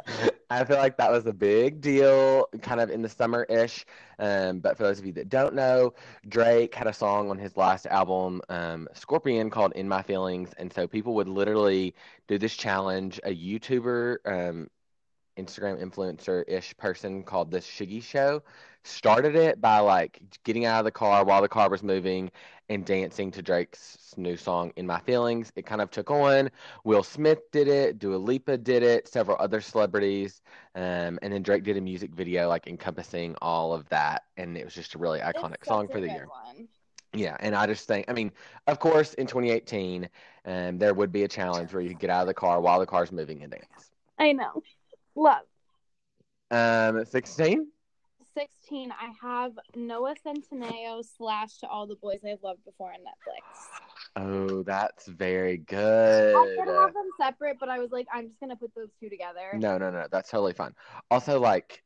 I 0.50 0.64
feel 0.64 0.76
like 0.76 0.96
that 0.98 1.10
was 1.10 1.26
a 1.26 1.32
big 1.32 1.80
deal, 1.80 2.46
kind 2.62 2.80
of 2.80 2.90
in 2.90 3.02
the 3.02 3.08
summer 3.08 3.44
ish. 3.44 3.84
Um, 4.18 4.60
but 4.60 4.76
for 4.76 4.84
those 4.84 4.98
of 4.98 5.06
you 5.06 5.12
that 5.14 5.28
don't 5.28 5.54
know, 5.54 5.94
Drake 6.28 6.74
had 6.74 6.86
a 6.86 6.92
song 6.92 7.30
on 7.30 7.38
his 7.38 7.56
last 7.56 7.86
album, 7.86 8.40
um, 8.48 8.88
Scorpion, 8.94 9.50
called 9.50 9.72
In 9.72 9.88
My 9.88 10.02
Feelings. 10.02 10.52
And 10.56 10.72
so 10.72 10.86
people 10.86 11.14
would 11.14 11.28
literally 11.28 11.94
do 12.28 12.38
this 12.38 12.54
challenge. 12.56 13.20
A 13.24 13.34
YouTuber, 13.34 14.18
um, 14.26 14.70
Instagram 15.36 15.82
influencer 15.82 16.44
ish 16.46 16.76
person 16.76 17.24
called 17.24 17.50
This 17.50 17.66
Shiggy 17.66 18.02
Show 18.02 18.42
started 18.84 19.34
it 19.34 19.60
by 19.60 19.78
like 19.78 20.20
getting 20.44 20.64
out 20.64 20.78
of 20.78 20.84
the 20.84 20.90
car 20.90 21.24
while 21.24 21.42
the 21.42 21.48
car 21.48 21.68
was 21.68 21.82
moving 21.82 22.30
and 22.68 22.84
dancing 22.84 23.30
to 23.30 23.42
Drake's 23.42 24.14
new 24.16 24.36
song 24.36 24.72
"In 24.76 24.86
My 24.86 25.00
Feelings." 25.00 25.52
It 25.56 25.66
kind 25.66 25.80
of 25.80 25.90
took 25.90 26.10
on. 26.10 26.50
Will 26.84 27.02
Smith 27.02 27.50
did 27.50 27.68
it, 27.68 27.98
Dua 27.98 28.16
Lipa 28.16 28.56
did 28.56 28.82
it, 28.82 29.08
several 29.08 29.36
other 29.40 29.60
celebrities, 29.60 30.42
um, 30.74 31.18
and 31.22 31.32
then 31.32 31.42
Drake 31.42 31.64
did 31.64 31.76
a 31.76 31.80
music 31.80 32.12
video 32.14 32.48
like 32.48 32.66
encompassing 32.66 33.34
all 33.42 33.72
of 33.72 33.88
that, 33.88 34.24
and 34.36 34.56
it 34.56 34.64
was 34.64 34.74
just 34.74 34.94
a 34.94 34.98
really 34.98 35.20
iconic 35.20 35.64
song 35.64 35.88
for 35.88 36.00
the 36.00 36.08
year. 36.08 36.26
One. 36.28 36.68
Yeah, 37.14 37.36
and 37.40 37.54
I 37.54 37.66
just 37.66 37.86
think, 37.86 38.06
I 38.08 38.12
mean, 38.12 38.32
of 38.66 38.80
course, 38.80 39.14
in 39.14 39.26
2018, 39.26 40.08
um, 40.46 40.78
there 40.78 40.94
would 40.94 41.12
be 41.12 41.22
a 41.22 41.28
challenge 41.28 41.72
where 41.72 41.80
you 41.80 41.90
could 41.90 42.00
get 42.00 42.10
out 42.10 42.22
of 42.22 42.26
the 42.26 42.34
car 42.34 42.60
while 42.60 42.80
the 42.80 42.86
car's 42.86 43.12
moving 43.12 43.42
and 43.42 43.52
dance. 43.52 43.92
I 44.18 44.32
know, 44.32 44.62
love. 45.14 45.44
Um, 46.50 47.04
16. 47.04 47.68
16, 48.34 48.92
I 48.92 49.12
have 49.20 49.52
Noah 49.74 50.14
Centineo 50.26 51.04
slash 51.16 51.58
To 51.58 51.68
All 51.68 51.86
the 51.86 51.96
Boys 51.96 52.20
I've 52.26 52.42
Loved 52.42 52.64
Before 52.64 52.92
on 52.92 53.00
Netflix. 53.00 53.82
Oh, 54.16 54.62
that's 54.62 55.06
very 55.06 55.58
good. 55.58 56.34
I 56.34 56.56
could 56.56 56.74
have 56.74 56.94
them 56.94 57.10
separate, 57.20 57.58
but 57.58 57.68
I 57.68 57.78
was 57.78 57.90
like, 57.90 58.06
I'm 58.12 58.28
just 58.28 58.40
gonna 58.40 58.56
put 58.56 58.74
those 58.74 58.90
two 59.00 59.08
together. 59.08 59.50
No, 59.54 59.78
no, 59.78 59.90
no, 59.90 60.06
that's 60.10 60.30
totally 60.30 60.52
fine. 60.52 60.74
Also, 61.10 61.40
like, 61.40 61.82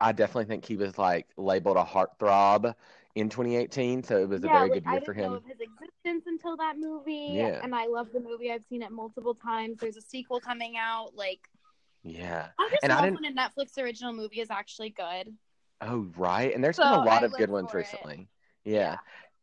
I 0.00 0.12
definitely 0.12 0.46
think 0.46 0.64
he 0.64 0.76
was 0.76 0.98
like 0.98 1.28
labeled 1.36 1.76
a 1.76 1.84
heartthrob 1.84 2.74
in 3.14 3.28
2018, 3.28 4.02
so 4.02 4.18
it 4.18 4.28
was 4.28 4.42
a 4.42 4.48
very 4.48 4.70
like, 4.70 4.72
good 4.72 4.90
year 4.90 5.00
for 5.04 5.12
him. 5.12 5.30
Know 5.30 5.36
of 5.36 5.44
his 5.44 5.58
existence 5.60 6.24
until 6.26 6.56
that 6.56 6.78
movie, 6.78 7.30
yeah. 7.32 7.60
and 7.62 7.74
I 7.74 7.86
love 7.86 8.08
the 8.12 8.20
movie. 8.20 8.50
I've 8.50 8.64
seen 8.64 8.82
it 8.82 8.90
multiple 8.90 9.34
times. 9.34 9.78
There's 9.80 9.96
a 9.96 10.02
sequel 10.02 10.40
coming 10.40 10.76
out. 10.76 11.14
Like, 11.14 11.40
yeah, 12.02 12.48
I 12.58 12.68
just 12.70 12.82
and 12.82 12.90
love 12.90 13.04
I 13.04 13.10
when 13.10 13.24
a 13.24 13.32
Netflix 13.32 13.78
original 13.78 14.12
movie 14.12 14.40
is 14.40 14.50
actually 14.50 14.90
good. 14.90 15.32
Oh, 15.82 16.08
right. 16.16 16.54
And 16.54 16.62
there's 16.62 16.76
so 16.76 16.82
been 16.82 16.92
a 16.92 17.04
lot 17.04 17.24
I 17.24 17.26
of 17.26 17.32
good 17.34 17.50
ones 17.50 17.74
it. 17.74 17.76
recently. 17.78 18.28
Yeah. 18.64 18.96
yeah. 18.96 18.96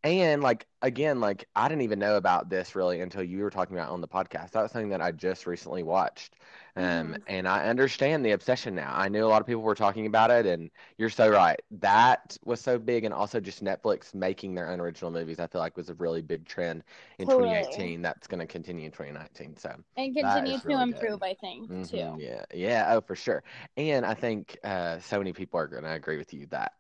And 0.04 0.42
like 0.42 0.66
again, 0.82 1.20
like 1.20 1.46
I 1.56 1.68
didn't 1.68 1.82
even 1.82 2.00
know 2.00 2.16
about 2.16 2.50
this 2.50 2.76
really 2.76 3.02
until 3.02 3.24
you 3.24 3.42
were 3.44 3.50
talking 3.50 3.76
about 3.76 3.90
on 3.90 4.00
the 4.00 4.08
podcast. 4.08 4.52
That 4.52 4.62
was 4.62 4.72
something 4.72 4.90
that 4.90 5.02
I 5.02 5.12
just 5.12 5.46
recently 5.46 5.84
watched. 5.84 6.36
Um, 6.76 6.86
mm-hmm. 6.86 7.16
and 7.28 7.48
I 7.48 7.66
understand 7.66 8.26
the 8.26 8.32
obsession 8.32 8.76
now. 8.76 8.94
I 8.96 9.10
knew 9.10 9.26
a 9.26 9.28
lot 9.28 9.42
of 9.42 9.48
people 9.48 9.64
were 9.64 9.76
talking 9.76 10.06
about 10.06 10.32
it, 10.32 10.46
and 10.46 10.70
you're 10.98 11.10
so 11.10 11.30
right. 11.30 11.60
That 11.72 12.38
was 12.46 12.62
so 12.62 12.80
big, 12.80 13.04
and 13.04 13.14
also 13.14 13.42
just 13.42 13.62
Netflix 13.62 14.14
making 14.14 14.56
their 14.56 14.70
own 14.70 14.80
original 14.80 15.12
movies. 15.12 15.40
I 15.40 15.48
feel 15.48 15.60
like 15.60 15.76
was 15.76 15.90
a 15.90 15.96
really 15.96 16.22
big 16.22 16.46
trend 16.46 16.84
in 17.18 17.28
totally. 17.28 17.50
2018. 17.50 18.02
That's 18.02 18.28
going 18.28 18.40
to 18.40 18.48
continue 18.48 18.86
in 18.86 18.92
2019. 18.92 19.58
So 19.58 19.76
and 19.98 20.16
continue 20.16 20.58
to 20.60 20.68
really 20.68 20.84
improve, 20.84 21.20
good. 21.20 21.26
I 21.26 21.34
think 21.34 21.70
mm-hmm. 21.70 21.84
too. 21.84 22.24
Yeah, 22.24 22.46
yeah, 22.54 22.94
oh 22.96 23.02
for 23.02 23.16
sure. 23.16 23.44
And 23.76 24.06
I 24.06 24.14
think 24.14 24.58
uh, 24.64 25.00
so 25.00 25.18
many 25.18 25.34
people 25.34 25.60
are 25.60 25.68
going 25.68 25.84
to 25.84 25.92
agree 25.92 26.18
with 26.18 26.34
you 26.34 26.46
that 26.52 26.74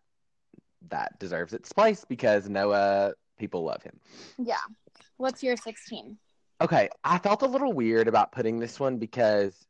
that 0.89 1.19
deserves 1.19 1.53
its 1.53 1.71
place 1.71 2.05
because 2.07 2.49
Noah 2.49 3.13
people 3.37 3.63
love 3.63 3.83
him. 3.83 3.99
Yeah. 4.37 4.57
What's 5.17 5.43
your 5.43 5.57
16? 5.57 6.17
Okay, 6.61 6.89
I 7.03 7.17
felt 7.17 7.41
a 7.41 7.47
little 7.47 7.73
weird 7.73 8.07
about 8.07 8.31
putting 8.31 8.59
this 8.59 8.79
one 8.79 8.97
because 8.97 9.65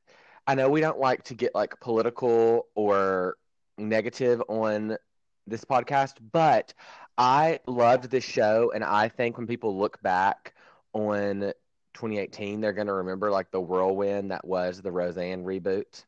I 0.48 0.56
know 0.56 0.70
we 0.70 0.82
don't 0.82 1.00
like 1.00 1.24
to 1.26 1.36
get 1.36 1.54
like 1.54 1.80
political 1.80 2.68
or 2.76 3.38
negative 3.78 4.42
on 4.48 4.98
this 5.46 5.64
podcast, 5.64 6.16
but 6.32 6.74
I 7.18 7.60
loved 7.68 8.10
this 8.10 8.24
show, 8.24 8.72
and 8.74 8.84
I 8.84 9.10
think 9.10 9.38
when 9.38 9.46
people 9.46 9.78
look 9.78 10.02
back 10.02 10.54
on 10.94 11.52
2018, 11.94 12.62
they're 12.62 12.74
going 12.74 12.88
to 12.88 12.94
remember 12.94 13.30
like 13.30 13.52
the 13.52 13.60
whirlwind 13.60 14.32
that 14.32 14.46
was 14.46 14.82
the 14.82 14.92
Roseanne 14.92 15.44
reboot. 15.44 16.06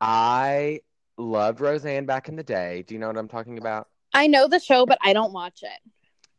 I 0.00 0.80
loved 1.16 1.60
Roseanne 1.60 2.06
back 2.06 2.28
in 2.28 2.36
the 2.36 2.42
day. 2.42 2.84
Do 2.86 2.94
you 2.94 3.00
know 3.00 3.06
what 3.06 3.16
I'm 3.16 3.28
talking 3.28 3.58
about? 3.58 3.88
I 4.12 4.26
know 4.26 4.48
the 4.48 4.58
show, 4.60 4.86
but 4.86 4.98
I 5.02 5.12
don't 5.12 5.32
watch 5.32 5.62
it. 5.62 5.80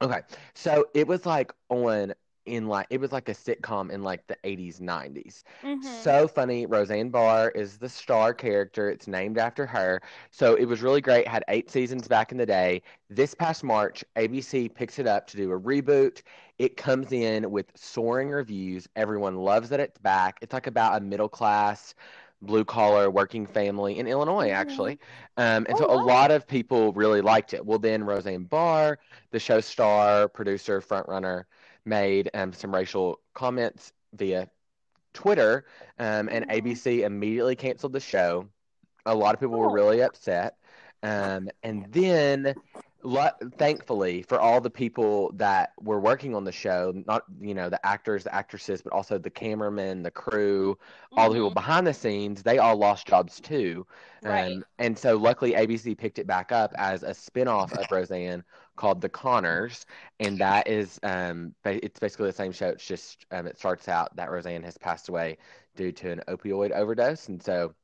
Okay. 0.02 0.22
So 0.54 0.86
it 0.94 1.08
was 1.08 1.26
like 1.26 1.52
on 1.70 2.14
in 2.46 2.68
like 2.68 2.86
it 2.90 3.00
was 3.00 3.14
like 3.14 3.30
a 3.30 3.34
sitcom 3.34 3.90
in 3.90 4.04
like 4.04 4.28
the 4.28 4.36
80s 4.44 4.82
90s 4.82 5.46
Mhm. 5.64 5.82
so 5.82 6.28
funny. 6.28 6.66
Roseanne 6.66 7.10
barr 7.10 7.50
is 7.52 7.78
the 7.78 7.88
star 7.88 8.34
character. 8.34 8.90
It's 8.90 9.08
named 9.08 9.38
after 9.38 9.66
her. 9.66 10.02
So 10.32 10.56
it 10.56 10.66
was 10.66 10.82
really 10.82 11.00
great. 11.00 11.26
Had 11.26 11.44
eight 11.48 11.70
seasons 11.72 12.08
back 12.08 12.32
in 12.34 12.38
the 12.38 12.46
day. 12.46 12.82
This 13.10 13.34
past 13.34 13.64
march 13.64 14.04
abc 14.18 14.74
picks 14.74 15.00
it 15.00 15.08
up 15.08 15.26
to 15.28 15.38
do 15.38 15.52
a 15.54 15.60
reboot. 15.60 16.22
It 16.58 16.76
comes 16.76 17.14
in 17.14 17.50
with 17.50 17.68
soaring 17.76 18.30
reviews. 18.30 18.90
Everyone 18.98 19.36
loves 19.38 19.70
that 19.70 19.80
it's 19.80 19.98
back. 20.00 20.38
It's 20.42 20.54
like 20.54 20.68
about 20.68 20.98
a 21.02 21.06
middle 21.06 21.30
class 21.30 21.96
blue 22.46 22.66
collar 22.66 23.10
working 23.10 23.46
family 23.46 23.98
in 24.00 24.08
illinois 24.08 24.50
Mhm. 24.50 24.52
actually 24.52 25.00
um, 25.38 25.66
and 25.70 25.78
Oh, 25.78 25.78
so 25.78 25.86
a 25.90 25.96
wow. 25.96 26.06
lot 26.06 26.32
of 26.32 26.48
people 26.48 26.94
really 26.94 27.22
liked 27.22 27.54
it 27.54 27.66
well 27.66 27.80
then 27.80 28.04
roseanne 28.04 28.44
barr 28.44 29.00
the 29.32 29.40
show 29.40 29.60
star 29.62 30.28
producer 30.28 30.82
frontrunner 30.82 31.46
made 31.86 32.30
um, 32.34 32.54
some 32.54 32.74
racial 32.74 33.20
comments 33.34 33.94
via 34.14 34.50
Twitter, 35.14 35.66
um, 36.00 36.30
and 36.32 36.46
Mhm. 36.46 36.50
ABC 36.50 37.04
immediately 37.04 37.56
canceled 37.56 37.94
the 37.94 38.00
show. 38.00 38.48
A 39.06 39.16
lot 39.16 39.34
of 39.34 39.40
people 39.40 39.58
were 39.58 39.70
Oh. 39.70 39.70
really 39.70 40.02
upset. 40.02 40.58
Um, 41.04 41.50
and 41.64 41.86
then, 41.92 42.56
thankfully, 43.58 44.22
for 44.24 44.40
all 44.40 44.62
the 44.62 44.70
people 44.70 45.32
that 45.34 45.74
were 45.82 46.00
working 46.00 46.36
on 46.36 46.44
the 46.44 46.52
show, 46.52 46.94
not 47.06 47.24
you 47.40 47.54
know 47.54 47.70
the 47.70 47.84
actors, 47.86 48.24
the 48.24 48.34
actresses, 48.34 48.82
but 48.82 48.94
also 48.94 49.18
the 49.18 49.30
cameramen, 49.30 50.04
the 50.04 50.12
crew, 50.12 50.78
all 51.18 51.30
the 51.30 51.36
people 51.36 51.52
Mhm. 51.52 51.54
behind 51.54 51.86
the 51.88 51.94
scenes, 51.94 52.44
they 52.44 52.58
all 52.60 52.78
lost 52.78 53.08
jobs 53.08 53.40
too. 53.42 53.86
Right. 54.22 54.56
Um, 54.56 54.66
and 54.80 54.98
so 54.98 55.18
luckily 55.18 55.54
ABC 55.54 55.96
picked 55.98 56.20
it 56.20 56.28
back 56.28 56.52
up 56.52 56.74
as 56.78 57.04
a 57.04 57.12
spinoff 57.12 57.74
of 57.74 57.92
Roseanne 57.92 58.44
called 58.76 59.02
The 59.02 59.10
Connors, 59.10 59.86
and 60.20 60.40
that 60.40 60.68
is 60.68 61.00
um 61.04 61.56
it's 61.66 62.00
basically 62.00 62.28
the 62.28 62.34
same 62.34 62.52
show. 62.52 62.70
It's 62.70 62.86
just 62.88 63.26
um, 63.32 63.48
it 63.48 63.58
starts 63.58 63.88
out 63.90 64.16
that 64.16 64.32
Roseanne 64.32 64.64
has 64.64 64.78
passed 64.78 65.10
away 65.10 65.38
due 65.76 65.92
to 65.92 66.12
an 66.12 66.22
opioid 66.28 66.72
overdose, 66.72 67.28
and 67.28 67.42
so 67.42 67.76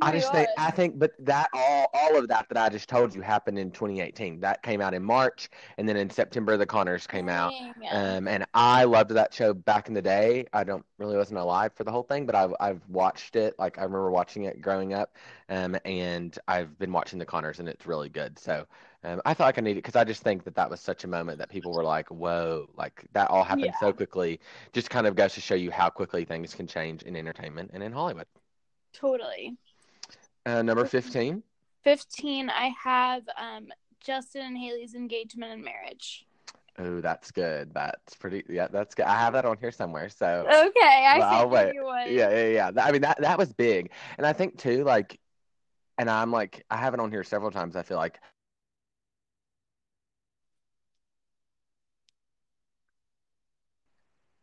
I 0.00 0.12
just 0.12 0.30
think 0.30 0.50
I 0.56 0.70
think, 0.70 0.98
but 0.98 1.12
that 1.20 1.50
all 1.52 1.88
all 1.92 2.16
of 2.18 2.28
that 2.28 2.48
that 2.48 2.56
I 2.58 2.68
just 2.70 2.88
told 2.88 3.14
you 3.14 3.20
happened 3.20 3.58
in 3.58 3.70
2018. 3.70 4.40
That 4.40 4.62
came 4.62 4.80
out 4.80 4.94
in 4.94 5.02
March, 5.04 5.50
and 5.78 5.88
then 5.88 5.96
in 5.96 6.08
September 6.10 6.56
the 6.56 6.66
Connors 6.66 7.06
came 7.06 7.28
out. 7.28 7.56
Um, 7.90 8.28
and 8.28 8.46
I 8.54 8.84
loved 8.84 9.10
that 9.10 9.34
show 9.34 9.52
back 9.52 9.88
in 9.88 9.94
the 9.94 10.00
day. 10.02 10.46
I 10.52 10.64
don't 10.64 10.84
really 10.98 11.16
wasn't 11.16 11.40
alive 11.40 11.72
for 11.74 11.84
the 11.84 11.90
whole 11.90 12.02
thing, 12.04 12.24
but 12.24 12.34
I've 12.34 12.54
I've 12.60 12.88
watched 12.88 13.36
it. 13.36 13.54
Like 13.58 13.78
I 13.78 13.82
remember 13.82 14.10
watching 14.10 14.44
it 14.44 14.60
growing 14.62 14.94
up, 14.94 15.16
um, 15.50 15.76
and 15.84 16.38
I've 16.48 16.78
been 16.78 16.92
watching 16.92 17.18
the 17.18 17.26
Connors, 17.26 17.58
and 17.60 17.68
it's 17.68 17.86
really 17.86 18.08
good. 18.08 18.38
So 18.38 18.66
um, 19.04 19.20
I 19.26 19.34
felt 19.34 19.48
like 19.48 19.58
I 19.58 19.60
needed 19.60 19.82
because 19.82 19.96
I 19.96 20.04
just 20.04 20.22
think 20.22 20.44
that 20.44 20.54
that 20.54 20.70
was 20.70 20.80
such 20.80 21.04
a 21.04 21.08
moment 21.08 21.38
that 21.38 21.50
people 21.50 21.72
were 21.72 21.84
like, 21.84 22.08
"Whoa!" 22.10 22.70
Like 22.76 23.04
that 23.12 23.28
all 23.30 23.44
happened 23.44 23.74
so 23.74 23.92
quickly. 23.92 24.40
Just 24.72 24.88
kind 24.88 25.06
of 25.06 25.14
goes 25.16 25.34
to 25.34 25.40
show 25.42 25.54
you 25.56 25.70
how 25.70 25.90
quickly 25.90 26.24
things 26.24 26.54
can 26.54 26.66
change 26.66 27.02
in 27.02 27.16
entertainment 27.16 27.70
and 27.74 27.82
in 27.82 27.92
Hollywood. 27.92 28.26
Totally. 28.92 29.56
Uh, 30.50 30.62
number 30.62 30.84
15. 30.84 31.42
15, 31.84 32.50
I 32.50 32.72
have 32.82 33.22
um, 33.38 33.68
Justin 34.00 34.42
and 34.42 34.58
Hailey's 34.58 34.94
engagement 34.94 35.52
and 35.52 35.62
marriage. 35.64 36.26
Oh, 36.78 37.00
that's 37.00 37.30
good. 37.30 37.72
That's 37.72 38.16
pretty. 38.16 38.42
Yeah, 38.48 38.68
that's 38.68 38.94
good. 38.94 39.06
I 39.06 39.16
have 39.18 39.34
that 39.34 39.44
on 39.44 39.58
here 39.58 39.70
somewhere. 39.70 40.08
So 40.08 40.46
Okay, 40.48 41.06
I 41.06 41.18
Well, 41.18 41.48
wait. 41.48 41.74
yeah, 42.06 42.30
yeah, 42.30 42.70
yeah. 42.72 42.82
I 42.82 42.90
mean 42.90 43.02
that 43.02 43.20
that 43.20 43.38
was 43.38 43.52
big, 43.52 43.90
and 44.18 44.26
I 44.26 44.32
think 44.32 44.58
too, 44.58 44.82
like, 44.84 45.20
and 45.98 46.08
I'm 46.08 46.30
like, 46.32 46.64
I 46.70 46.76
have 46.78 46.94
it 46.94 47.00
on 47.00 47.10
here 47.10 47.22
several 47.24 47.50
times. 47.50 47.76
I 47.76 47.82
feel 47.82 47.98
like. 47.98 48.18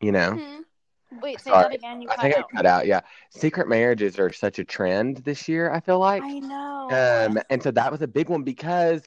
You 0.00 0.12
know, 0.12 0.30
Mhm. 0.32 0.64
Wait, 1.10 1.40
say 1.40 1.50
Sorry. 1.50 1.62
that 1.62 1.74
again. 1.74 2.02
You 2.02 2.08
I 2.10 2.14
cut 2.16 2.22
think 2.22 2.36
out. 2.36 2.44
I 2.52 2.56
cut 2.56 2.66
out. 2.66 2.86
Yeah, 2.86 3.00
secret 3.30 3.68
marriages 3.68 4.18
are 4.18 4.32
such 4.32 4.58
a 4.58 4.64
trend 4.64 5.18
this 5.18 5.48
year. 5.48 5.70
I 5.70 5.80
feel 5.80 5.98
like. 5.98 6.22
I 6.22 6.38
know. 6.38 6.88
Um, 6.90 7.38
and 7.50 7.62
so 7.62 7.70
that 7.70 7.90
was 7.90 8.02
a 8.02 8.08
big 8.08 8.28
one 8.28 8.42
because, 8.42 9.02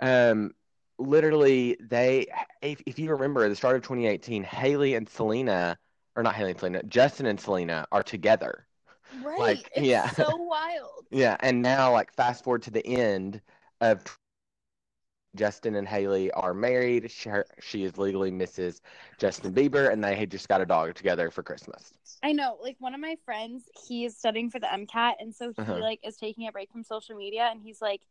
um, 0.00 0.52
literally 0.98 1.76
they, 1.80 2.26
if, 2.62 2.82
if 2.86 2.98
you 2.98 3.10
remember, 3.10 3.48
the 3.48 3.56
start 3.56 3.76
of 3.76 3.82
2018, 3.82 4.42
Hailey 4.44 4.94
and 4.94 5.08
Selena, 5.08 5.78
or 6.16 6.22
not 6.22 6.34
Hailey 6.34 6.50
and 6.50 6.60
Selena, 6.60 6.82
Justin 6.84 7.26
and 7.26 7.40
Selena 7.40 7.86
are 7.90 8.02
together. 8.02 8.66
right. 9.22 9.38
like, 9.38 9.70
it's 9.74 9.86
yeah. 9.86 10.10
so 10.10 10.36
wild. 10.36 11.06
Yeah, 11.10 11.36
and 11.40 11.62
now 11.62 11.92
like 11.92 12.12
fast 12.14 12.44
forward 12.44 12.62
to 12.62 12.70
the 12.70 12.86
end 12.86 13.40
of 13.80 14.04
Justin 15.36 15.76
and 15.76 15.86
Hailey 15.86 16.30
are 16.32 16.52
married. 16.52 17.10
She, 17.10 17.30
she 17.60 17.84
is 17.84 17.96
legally 17.98 18.30
Mrs. 18.30 18.80
Justin 19.18 19.52
Bieber, 19.52 19.92
and 19.92 20.02
they 20.02 20.14
had 20.16 20.30
just 20.30 20.48
got 20.48 20.60
a 20.60 20.66
dog 20.66 20.94
together 20.94 21.30
for 21.30 21.42
Christmas. 21.42 21.92
I 22.22 22.32
know. 22.32 22.58
Like 22.60 22.76
one 22.80 22.94
of 22.94 23.00
my 23.00 23.16
friends, 23.24 23.64
he 23.86 24.04
is 24.04 24.16
studying 24.16 24.50
for 24.50 24.58
the 24.58 24.66
MCAT, 24.66 25.14
and 25.20 25.34
so 25.34 25.52
he 25.52 25.62
Uh-huh. 25.62 25.78
like 25.78 26.00
is 26.02 26.16
taking 26.16 26.48
a 26.48 26.52
break 26.52 26.70
from 26.72 26.82
social 26.82 27.16
media, 27.16 27.48
and 27.50 27.62
he's 27.62 27.80
like, 27.80 28.02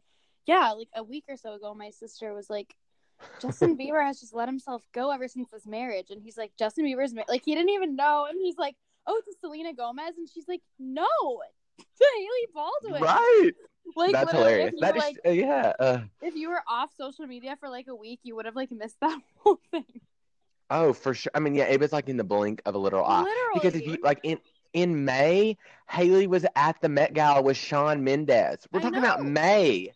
"Yeah, 0.46 0.72
like 0.72 0.88
a 0.96 1.04
week 1.04 1.26
or 1.28 1.36
so 1.36 1.54
ago, 1.54 1.74
my 1.74 1.90
sister 1.90 2.34
was 2.34 2.50
like." 2.50 2.76
Justin 3.42 3.78
Bieber 3.78 4.02
has 4.02 4.22
just 4.22 4.34
let 4.34 4.48
himself 4.48 4.82
go 4.94 5.12
ever 5.12 5.28
since 5.28 5.50
this 5.52 5.68
marriage, 5.68 6.10
and 6.10 6.22
he's 6.24 6.38
like, 6.38 6.54
Justin 6.58 6.86
Bieber's 6.86 7.14
ma-. 7.14 7.24
like 7.28 7.44
he 7.44 7.54
didn't 7.54 7.72
even 7.72 7.98
know, 7.98 8.28
and 8.30 8.40
he's 8.42 8.58
like, 8.58 8.76
oh, 9.08 9.22
it's 9.28 9.40
Selena 9.42 9.74
Gomez, 9.74 10.16
and 10.18 10.30
she's 10.30 10.48
like, 10.48 10.62
no, 10.80 11.06
to 11.78 12.06
Hailey 12.18 12.48
Baldwin. 12.54 13.02
Right. 13.04 13.52
Like 13.96 14.12
That's 14.12 14.32
hilarious. 14.32 14.74
That 14.80 14.96
is, 14.96 15.04
like, 15.04 15.18
uh, 15.26 15.30
yeah. 15.32 15.74
Uh, 15.80 16.00
if 16.22 16.36
you 16.36 16.50
were 16.50 16.62
off 16.68 16.92
social 16.98 17.28
media 17.28 17.56
for 17.60 17.70
like 17.70 17.88
a 17.88 17.96
week, 17.96 18.20
you 18.24 18.36
would 18.36 18.46
have 18.46 18.56
like 18.56 18.72
missed 18.72 19.00
that 19.02 19.20
whole 19.38 19.60
thing. 19.72 20.02
oh, 20.70 20.94
for 20.94 21.14
sure. 21.14 21.32
I 21.36 21.40
mean, 21.40 21.56
yeah, 21.56 21.66
it 21.66 21.80
was 21.80 21.92
like 21.92 22.10
in 22.10 22.18
the 22.18 22.24
blink 22.24 22.62
of 22.66 22.76
a 22.76 22.78
little 22.78 23.04
eye. 23.04 23.24
Literally, 23.24 23.50
Because 23.54 23.76
if 23.76 23.86
you 23.88 23.98
like 24.04 24.20
in 24.24 24.40
in 24.74 25.06
May, 25.06 25.58
Hailey 25.90 26.28
was 26.28 26.46
at 26.56 26.80
the 26.82 26.90
Met 26.90 27.14
Gala 27.14 27.42
with 27.42 27.58
Shawn 27.58 28.04
Mendes. 28.04 28.68
We're 28.72 28.80
I 28.80 28.84
talking 28.84 29.00
about. 29.00 29.24
May. 29.24 29.92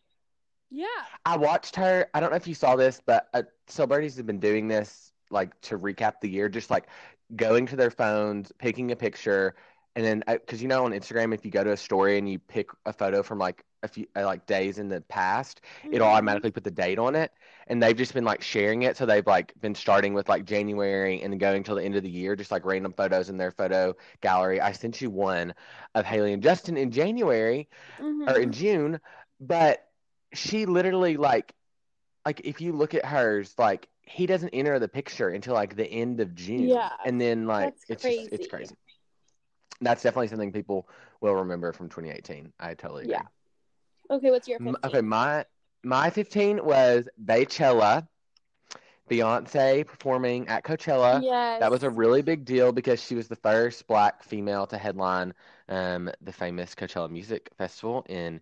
yeah, 0.70 0.88
I 1.26 1.38
watched 1.38 1.76
her. 1.76 2.08
I 2.14 2.20
don't 2.20 2.32
know 2.32 2.36
if 2.38 2.48
you 2.48 2.56
saw 2.56 2.76
this, 2.76 3.02
but 3.06 3.28
uh, 3.34 3.44
celebrities 3.68 4.18
have 4.18 4.26
been 4.26 4.40
doing 4.40 4.68
this 4.68 5.12
like 5.30 5.60
to 5.62 5.78
recap 5.78 6.16
the 6.22 6.30
year, 6.30 6.50
just 6.50 6.70
like 6.70 6.88
going 7.36 7.66
to 7.68 7.76
their 7.76 7.92
phones, 7.92 8.52
picking 8.58 8.92
a 8.92 8.96
picture, 8.96 9.56
and 9.96 10.06
then 10.06 10.24
because 10.28 10.62
you 10.62 10.68
know 10.68 10.86
on 10.86 10.92
Instagram, 10.92 11.34
if 11.34 11.46
you 11.46 11.52
go 11.52 11.64
to 11.64 11.72
a 11.72 11.78
story 11.78 12.18
and 12.18 12.30
you 12.30 12.40
pick 12.40 12.70
a 12.86 12.94
photo 12.94 13.22
from 13.24 13.38
like 13.40 13.64
a 13.84 13.88
few 13.88 14.08
uh, 14.16 14.26
like 14.26 14.46
days 14.48 14.80
in 14.80 14.88
the 14.90 15.02
past, 15.02 15.62
it'll 15.92 16.08
Mhm. 16.08 16.14
automatically 16.14 16.52
put 16.52 16.64
the 16.64 16.72
date 16.72 16.98
on 17.00 17.16
it. 17.16 17.32
And 17.68 17.82
they've 17.82 17.96
just 17.96 18.14
been 18.14 18.24
like 18.26 18.42
sharing 18.42 18.82
it, 18.84 18.98
so 18.98 19.06
they've 19.06 19.26
like 19.26 19.54
been 19.62 19.76
starting 19.76 20.14
with 20.14 20.28
like 20.30 20.46
January 20.46 21.22
and 21.22 21.40
going 21.40 21.64
till 21.64 21.76
the 21.76 21.84
end 21.84 21.96
of 21.96 22.04
the 22.04 22.10
year, 22.10 22.36
just 22.36 22.52
like 22.52 22.66
random 22.66 22.94
photos 22.94 23.30
in 23.30 23.38
their 23.38 23.52
photo 23.52 23.96
gallery. 24.22 24.60
I 24.60 24.72
sent 24.72 25.02
you 25.02 25.10
one 25.10 25.54
of 25.96 26.06
Hailey 26.06 26.34
and 26.34 26.42
Justin 26.44 26.76
in 26.78 26.92
January 26.92 27.70
Mhm. 28.00 28.28
or 28.28 28.38
in 28.40 28.52
June, 28.52 29.00
but 29.40 29.88
she 30.34 30.66
literally 30.66 31.18
like 31.18 31.54
like 32.26 32.42
if 32.46 32.62
you 32.62 32.74
look 32.74 32.94
at 32.94 33.06
hers, 33.06 33.54
like 33.58 33.88
he 34.02 34.26
doesn't 34.26 34.50
enter 34.50 34.80
the 34.80 34.88
picture 34.88 35.30
until 35.30 35.54
like 35.54 35.76
the 35.76 35.86
end 35.88 36.20
of 36.20 36.36
June. 36.36 36.70
Yeah, 36.70 36.90
And 37.06 37.20
then 37.20 37.48
like 37.48 37.74
that's 37.74 37.86
it's 37.90 38.04
just 38.06 38.30
it's 38.32 38.48
crazy. 38.48 38.76
That's 39.82 40.04
definitely 40.04 40.28
something 40.28 40.52
people 40.52 40.88
will 41.22 41.34
remember 41.34 41.74
from 41.74 41.90
2018. 41.90 42.54
I 42.60 42.74
totally 42.74 43.04
agree. 43.04 43.14
Yeah. 43.14 44.16
Okay, 44.16 44.32
what's 44.32 44.48
your 44.48 44.60
15? 44.60 44.76
Okay, 44.84 45.02
my 45.02 45.46
my 45.84 46.10
15 46.10 46.64
was 46.64 47.08
Beychella, 47.26 48.08
Beyonce 49.10 49.86
performing 49.86 50.48
at 50.48 50.64
Coachella. 50.64 51.22
yes. 51.24 51.60
That 51.60 51.72
was 51.72 51.84
a 51.84 51.90
really 51.90 52.22
big 52.22 52.46
deal 52.46 52.72
because 52.72 53.04
she 53.04 53.16
was 53.16 53.28
the 53.28 53.36
first 53.36 53.86
black 53.88 54.24
female 54.24 54.66
to 54.68 54.78
headline 54.78 55.34
um, 55.70 56.10
the 56.22 56.32
famous 56.32 56.74
Coachella 56.74 57.10
Music 57.10 57.50
Festival 57.58 58.06
in 58.08 58.40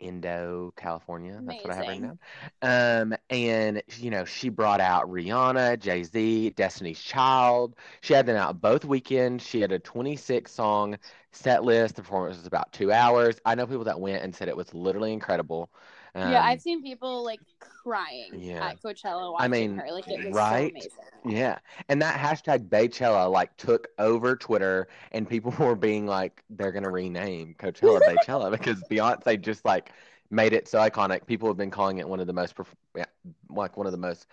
Indio, 0.00 0.72
California. 0.76 1.40
That's 1.44 1.64
what 1.64 1.72
I 1.72 1.76
have 1.76 1.86
written 1.86 2.02
down. 2.02 2.18
Um, 2.62 3.16
and 3.30 3.82
you 3.96 4.10
know, 4.10 4.24
she 4.24 4.48
brought 4.48 4.80
out 4.80 5.08
Rihanna, 5.10 5.78
Jay 5.80 6.02
Z, 6.04 6.50
Destiny's 6.50 7.00
Child. 7.00 7.76
She 8.00 8.14
had 8.14 8.26
them 8.26 8.36
out 8.36 8.60
both 8.60 8.84
weekends. 8.84 9.44
She 9.46 9.60
had 9.60 9.72
a 9.72 9.78
26 9.78 10.50
song 10.50 10.98
set 11.32 11.64
list. 11.64 11.96
The 11.96 12.02
performance 12.02 12.36
was 12.38 12.46
about 12.46 12.72
two 12.72 12.92
hours. 12.92 13.36
I 13.44 13.54
know 13.54 13.66
people 13.66 13.84
that 13.84 14.00
went 14.00 14.22
and 14.22 14.34
said 14.34 14.48
it 14.48 14.56
was 14.56 14.72
literally 14.74 15.12
incredible. 15.12 15.70
Um, 16.16 16.32
yeah, 16.32 16.42
I've 16.42 16.62
seen 16.62 16.82
people 16.82 17.24
like 17.24 17.40
crying 17.60 18.40
Yeah. 18.40 18.68
at 18.68 18.82
Coachella 18.82 19.32
watching 19.32 19.44
I 19.44 19.48
mean, 19.48 19.78
her. 19.78 19.92
Like 19.92 20.08
it 20.08 20.24
was 20.24 20.34
right? 20.34 20.70
so 20.70 20.70
amazing. 20.70 21.36
Yeah, 21.36 21.58
and 21.88 22.00
that 22.02 22.18
hashtag 22.18 22.68
Beychella 22.68 23.30
like 23.30 23.56
took 23.56 23.88
over 23.98 24.34
Twitter, 24.36 24.88
and 25.12 25.28
people 25.28 25.52
were 25.58 25.76
being 25.76 26.06
like, 26.06 26.42
they're 26.50 26.72
gonna 26.72 26.90
rename 26.90 27.54
Coachella 27.58 28.00
Beychella 28.00 28.50
because 28.50 28.82
Beyonce 28.84 29.40
just 29.40 29.64
like 29.64 29.92
made 30.30 30.52
it 30.52 30.68
so 30.68 30.78
iconic. 30.78 31.26
People 31.26 31.48
have 31.48 31.56
been 31.56 31.70
calling 31.70 31.98
it 31.98 32.08
one 32.08 32.20
of 32.20 32.26
the 32.26 32.32
most, 32.32 32.54
yeah, 32.96 33.04
like 33.50 33.76
one 33.76 33.86
of 33.86 33.92
the 33.92 33.98
most, 33.98 34.26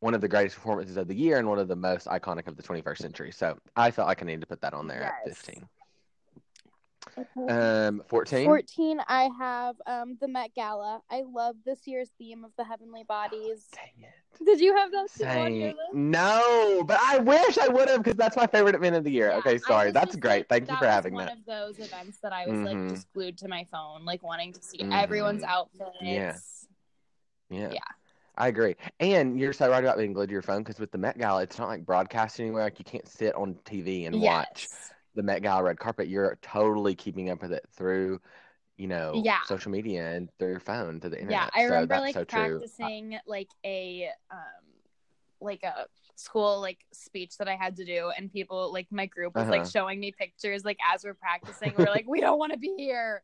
one 0.00 0.14
of 0.14 0.20
the 0.20 0.28
greatest 0.28 0.56
performances 0.56 0.96
of 0.96 1.06
the 1.06 1.14
year, 1.14 1.38
and 1.38 1.48
one 1.48 1.58
of 1.58 1.68
the 1.68 1.76
most 1.76 2.06
iconic 2.08 2.48
of 2.48 2.56
the 2.56 2.62
21st 2.62 2.98
century. 2.98 3.30
So 3.30 3.58
I 3.76 3.90
felt 3.90 4.08
like 4.08 4.22
I 4.22 4.26
needed 4.26 4.40
to 4.40 4.46
put 4.46 4.60
that 4.62 4.74
on 4.74 4.88
there 4.88 5.02
at 5.02 5.14
Yes. 5.26 5.36
15. 5.36 5.68
Um, 7.48 8.02
14. 8.08 8.44
14, 8.44 9.00
I 9.06 9.30
have 9.38 9.76
um 9.86 10.16
the 10.20 10.28
Met 10.28 10.54
Gala. 10.54 11.02
I 11.10 11.22
love 11.22 11.56
this 11.64 11.86
year's 11.86 12.10
theme 12.18 12.44
of 12.44 12.52
the 12.56 12.64
heavenly 12.64 13.04
bodies. 13.04 13.68
Dang 13.74 14.04
it. 14.04 14.44
Did 14.44 14.60
you 14.60 14.74
have 14.76 14.90
Same. 15.08 15.74
No, 15.92 16.82
but 16.86 16.98
I 17.00 17.18
wish 17.18 17.58
I 17.58 17.68
would 17.68 17.88
have 17.88 18.02
because 18.02 18.16
that's 18.16 18.36
my 18.36 18.46
favorite 18.46 18.74
event 18.74 18.96
of 18.96 19.04
the 19.04 19.10
year. 19.10 19.28
Yeah, 19.28 19.36
okay, 19.38 19.58
sorry. 19.58 19.90
That's 19.92 20.16
great. 20.16 20.48
Thank 20.48 20.68
you 20.70 20.76
for 20.76 20.86
having 20.86 21.14
one 21.14 21.26
that. 21.26 21.38
of 21.38 21.44
those 21.44 21.78
events 21.78 22.18
that 22.22 22.32
I 22.32 22.46
was 22.46 22.58
Mhm. 22.58 22.64
like 22.64 22.94
just 22.94 23.12
glued 23.12 23.38
to 23.38 23.48
my 23.48 23.64
phone, 23.70 24.04
like 24.04 24.22
wanting 24.22 24.52
to 24.54 24.62
see 24.62 24.78
Mhm. 24.78 24.92
everyone's 24.92 25.42
outfits. 25.42 25.96
Yeah. 26.00 26.38
Yeah. 27.50 27.72
Yeah. 27.72 27.80
I 28.36 28.48
agree. 28.48 28.76
And 28.98 29.38
you're 29.38 29.52
so 29.52 29.68
right 29.68 29.84
about 29.84 29.98
being 29.98 30.14
glued 30.14 30.28
to 30.28 30.32
your 30.32 30.42
phone 30.42 30.62
because 30.62 30.80
with 30.80 30.90
the 30.90 30.98
Met 30.98 31.18
Gala, 31.18 31.42
it's 31.42 31.58
not 31.58 31.68
like 31.68 31.84
broadcast 31.84 32.40
anywhere. 32.40 32.64
Like 32.64 32.78
you 32.78 32.84
can't 32.84 33.06
sit 33.06 33.34
on 33.34 33.54
TV 33.66 34.06
and 34.06 34.20
watch 34.20 34.68
Yes. 34.70 34.91
The 35.14 35.22
Met 35.22 35.42
Gala 35.42 35.62
red 35.62 35.78
carpet. 35.78 36.08
You're 36.08 36.38
totally 36.42 36.94
keeping 36.94 37.30
up 37.30 37.42
with 37.42 37.52
it 37.52 37.66
through, 37.76 38.20
you 38.76 38.88
know, 38.88 39.22
Yeah. 39.24 39.42
social 39.46 39.70
media 39.70 40.12
and 40.12 40.28
through 40.38 40.50
your 40.50 40.60
phone 40.60 41.00
to 41.00 41.08
the 41.08 41.20
internet. 41.20 41.50
Yeah, 41.54 41.60
I 41.60 41.66
so 41.66 41.74
remember 41.74 41.94
that's 41.94 42.02
like 42.02 42.14
so 42.14 42.24
true. 42.24 42.58
practicing 42.58 43.18
like 43.26 43.48
a 43.64 44.08
um 44.30 44.38
like 45.40 45.62
a 45.64 45.86
school 46.14 46.60
like 46.60 46.78
speech 46.92 47.36
that 47.38 47.48
I 47.48 47.56
had 47.56 47.76
to 47.76 47.84
do 47.84 48.12
and 48.16 48.32
people 48.32 48.72
like 48.72 48.86
my 48.92 49.06
group 49.06 49.34
was 49.34 49.42
Uh-huh. 49.42 49.52
like 49.52 49.66
showing 49.66 49.98
me 49.98 50.12
pictures 50.12 50.64
like 50.64 50.78
as 50.92 51.04
we're 51.04 51.14
practicing. 51.14 51.74
We're 51.76 51.90
like, 51.90 52.04
we 52.08 52.20
don't 52.20 52.38
want 52.38 52.52
to 52.52 52.58
be 52.58 52.72
here. 52.76 53.22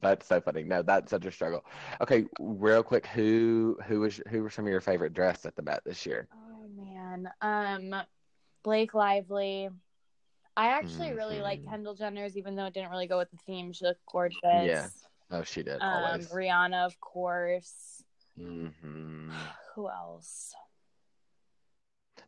That's 0.00 0.26
so 0.26 0.40
funny. 0.40 0.64
No, 0.64 0.82
that's 0.82 1.10
such 1.10 1.24
a 1.26 1.30
struggle. 1.30 1.64
Okay, 2.00 2.24
real 2.40 2.82
quick, 2.82 3.06
who 3.06 3.78
who 3.86 4.00
was 4.00 4.20
who 4.28 4.42
were 4.42 4.50
some 4.50 4.64
of 4.64 4.70
your 4.70 4.80
favorite 4.80 5.14
dress 5.14 5.46
at 5.46 5.54
the 5.54 5.62
Met 5.62 5.82
this 5.84 6.04
year? 6.04 6.26
Oh 6.32 6.68
man. 6.76 7.28
Um 7.40 8.02
Blake 8.64 8.94
Lively. 8.94 9.68
I 10.56 10.68
actually 10.68 11.12
really 11.12 11.40
like 11.40 11.60
Mhm. 11.62 11.68
Kendall 11.70 11.94
Jenner's 11.94 12.36
even 12.36 12.56
though 12.56 12.66
it 12.66 12.74
didn't 12.74 12.90
really 12.90 13.06
go 13.06 13.18
with 13.18 13.30
the 13.30 13.38
theme. 13.38 13.72
She 13.72 13.84
looked 13.84 14.04
gorgeous. 14.06 14.38
Yeah, 14.44 14.88
Oh, 15.30 15.42
she 15.42 15.62
did 15.62 15.80
Um 15.80 15.88
always. 15.88 16.28
Rihanna, 16.30 16.84
of 16.86 17.00
course. 17.00 18.02
hmm 18.36 19.30
Who 19.74 19.88
else? 19.88 20.54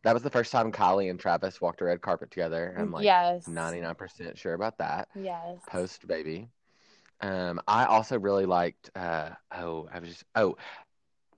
That 0.03 0.13
was 0.13 0.23
the 0.23 0.29
first 0.29 0.51
time 0.51 0.71
Kylie 0.71 1.09
and 1.09 1.19
Travis 1.19 1.59
walked 1.61 1.81
a 1.81 1.85
red 1.85 2.01
carpet 2.01 2.31
together. 2.31 2.75
I'm 2.77 2.91
like 2.91 3.05
yes. 3.05 3.47
99% 3.47 4.37
sure 4.37 4.53
about 4.53 4.77
that. 4.79 5.07
Yes. 5.15 5.57
Post 5.67 6.07
baby. 6.07 6.49
Um, 7.21 7.61
I 7.67 7.85
also 7.85 8.19
really 8.19 8.45
liked. 8.45 8.89
Uh, 8.95 9.31
oh, 9.51 9.87
I 9.91 9.99
was 9.99 10.09
just. 10.09 10.23
Oh, 10.35 10.57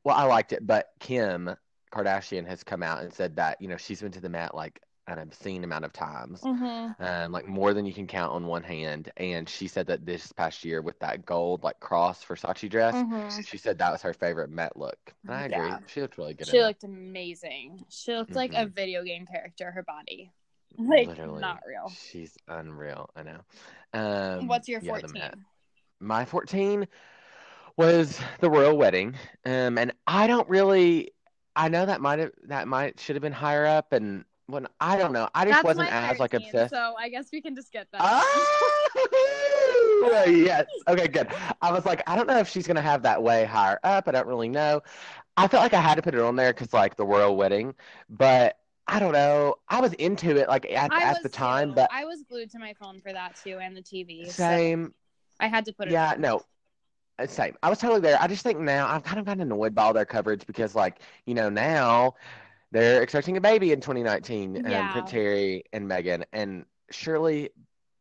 well, 0.03 0.15
I 0.17 0.23
liked 0.23 0.51
it, 0.53 0.65
but 0.65 0.89
Kim 0.99 1.55
Kardashian 1.93 2.47
has 2.47 2.63
come 2.63 2.81
out 2.83 3.03
and 3.03 3.13
said 3.13 3.35
that 3.35 3.61
you 3.61 3.67
know 3.67 3.77
she's 3.77 4.01
been 4.01 4.11
to 4.13 4.19
the 4.21 4.29
Met 4.29 4.55
like 4.55 4.81
an 5.07 5.19
obscene 5.19 5.63
amount 5.63 5.85
of 5.85 5.93
times, 5.93 6.41
Mm-hmm. 6.41 7.01
um, 7.03 7.31
like 7.31 7.47
more 7.47 7.73
than 7.73 7.85
you 7.85 7.93
can 7.93 8.07
count 8.07 8.33
on 8.33 8.45
one 8.45 8.63
hand. 8.63 9.11
And 9.17 9.47
she 9.47 9.67
said 9.67 9.87
that 9.87 10.05
this 10.05 10.31
past 10.33 10.65
year 10.65 10.81
with 10.81 10.99
that 10.99 11.25
gold 11.25 11.63
like 11.63 11.79
cross 11.79 12.23
Versace 12.25 12.69
dress, 12.69 12.95
Mm-hmm. 12.95 13.41
she 13.41 13.57
said 13.57 13.77
that 13.79 13.91
was 13.91 14.01
her 14.01 14.13
favorite 14.13 14.49
Met 14.49 14.75
look. 14.77 14.97
And 15.25 15.35
I 15.35 15.45
agree. 15.45 15.57
Yeah. 15.57 15.79
She 15.87 16.01
looked 16.01 16.17
really 16.17 16.33
good. 16.33 16.47
She 16.47 16.57
in 16.57 16.63
it. 16.63 16.65
looked 16.67 16.83
amazing. 16.83 17.85
She 17.89 18.13
looked 18.13 18.35
like 18.35 18.53
a 18.53 18.65
Mhm. 18.65 18.73
video 18.75 19.03
game 19.03 19.25
character, 19.25 19.71
her 19.71 19.83
body. 19.83 20.31
Like 20.77 21.07
Literally. 21.07 21.41
not 21.41 21.61
real. 21.65 21.89
She's 22.11 22.37
unreal. 22.47 23.09
I 23.15 23.23
know. 23.23 23.39
Um, 23.93 24.47
What's 24.47 24.67
your 24.67 24.81
yeah, 24.81 24.91
14? 24.91 25.13
Met. 25.13 25.35
My 25.99 26.25
14 26.25 26.87
was 27.77 28.19
the 28.41 28.49
royal 28.49 28.77
wedding. 28.77 29.15
Um, 29.45 29.77
and 29.77 29.93
I 30.05 30.27
don't 30.27 30.47
really, 30.49 31.11
I 31.55 31.69
know 31.69 31.85
that 31.85 32.01
might 32.01 32.19
have, 32.19 32.31
that 32.43 32.67
might, 32.67 32.99
should 32.99 33.15
have 33.15 33.23
been 33.23 33.31
higher 33.33 33.65
up. 33.65 33.93
And 33.93 34.25
when, 34.47 34.67
I 34.79 34.97
don't 34.97 35.13
know. 35.13 35.29
I 35.35 35.45
just 35.45 35.57
That's 35.57 35.65
wasn't 35.65 35.91
as 35.91 36.19
like 36.19 36.31
13, 36.31 36.47
obsessed. 36.47 36.73
So 36.73 36.95
I 36.97 37.09
guess 37.09 37.27
we 37.31 37.41
can 37.41 37.55
just 37.55 37.71
get 37.71 37.87
that. 37.91 38.01
Oh, 38.03 38.83
yes. 40.27 40.65
Okay, 40.87 41.07
good. 41.07 41.27
I 41.61 41.71
was 41.71 41.85
like, 41.85 42.01
I 42.07 42.15
don't 42.15 42.27
know 42.27 42.39
if 42.39 42.49
she's 42.49 42.65
gonna 42.65 42.81
have 42.81 43.03
that 43.03 43.21
way 43.21 43.45
higher 43.45 43.79
up. 43.83 44.07
I 44.07 44.11
don't 44.11 44.27
really 44.27 44.49
know. 44.49 44.81
I 45.35 45.47
felt 45.47 45.63
like 45.63 45.73
I 45.73 45.81
had 45.81 45.95
to 45.95 46.01
put 46.01 46.15
it 46.15 46.21
on 46.21 46.35
there 46.35 46.53
because 46.53 46.73
like 46.73 46.95
the 46.95 47.05
royal 47.05 47.35
wedding, 47.35 47.75
but 48.09 48.57
I 48.87 48.99
don't 48.99 49.11
know. 49.11 49.55
I 49.67 49.81
was 49.81 49.93
into 49.93 50.35
it 50.37 50.47
like 50.47 50.65
at, 50.71 50.91
at 50.93 51.21
the 51.21 51.29
time, 51.29 51.69
too. 51.69 51.75
but 51.75 51.89
I 51.93 52.05
was 52.05 52.23
glued 52.23 52.49
to 52.51 52.59
my 52.59 52.73
phone 52.73 53.01
for 53.01 53.11
that 53.11 53.35
too 53.43 53.59
and 53.61 53.75
the 53.75 53.81
TV. 53.81 54.25
so 54.25 54.31
same. 54.31 54.93
I 55.39 55.47
had 55.47 55.65
to 55.65 55.73
put 55.73 55.89
it. 55.89 55.91
Yeah, 55.91 56.13
on. 56.13 56.21
no. 56.21 56.41
uh, 57.19 57.27
Same. 57.27 57.55
I 57.61 57.69
was 57.69 57.79
totally 57.79 57.99
there. 57.99 58.17
I 58.19 58.27
just 58.27 58.43
think 58.43 58.59
now 58.59 58.87
I've 58.87 59.03
kind 59.03 59.19
of 59.19 59.25
gotten 59.25 59.41
annoyed 59.41 59.75
by 59.75 59.83
all 59.83 59.93
their 59.93 60.05
coverage 60.05 60.47
because, 60.47 60.73
like, 60.73 61.01
you 61.25 61.33
know, 61.33 61.49
now 61.49 62.15
they're 62.71 63.01
expecting 63.01 63.37
a 63.37 63.41
baby 63.41 63.71
in 63.71 63.81
2019, 63.81 64.59
um, 64.65 64.87
Yeah. 64.87 64.89
Prince 64.89 65.11
Harry 65.11 65.63
and 65.73 65.87
Meghan. 65.89 66.23
And 66.33 66.65
surely, 66.91 67.49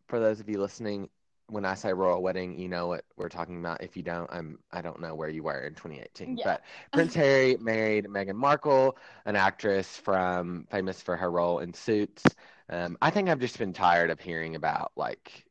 for 0.08 0.20
those 0.20 0.40
of 0.40 0.48
you 0.48 0.60
listening, 0.60 1.08
when 1.48 1.64
I 1.64 1.74
say 1.74 1.92
royal 1.92 2.22
wedding, 2.22 2.58
you 2.58 2.68
know 2.68 2.88
what 2.88 3.04
we're 3.16 3.28
talking 3.28 3.58
about. 3.60 3.82
If 3.82 3.96
you 3.96 4.02
don't, 4.02 4.28
I'm 4.32 4.58
I 4.72 4.82
don't 4.82 5.00
know 5.00 5.14
where 5.14 5.28
you 5.28 5.42
were 5.44 5.60
in 5.62 5.74
2018. 5.74 6.38
Yeah. 6.38 6.44
But 6.44 6.62
Prince 6.92 7.14
Harry 7.14 7.56
married 7.58 8.06
Meghan 8.06 8.34
Markle, 8.34 8.98
an 9.26 9.36
actress 9.36 9.96
from 9.96 10.66
famous 10.70 11.00
for 11.02 11.16
her 11.16 11.30
role 11.30 11.60
in 11.60 11.72
Suits. 11.74 12.34
Um, 12.68 12.98
I 13.00 13.10
think 13.10 13.28
I've 13.28 13.38
just 13.40 13.58
been 13.58 13.72
tired 13.72 14.10
of 14.10 14.20
hearing 14.20 14.56
about 14.56 14.92
like 14.96 15.44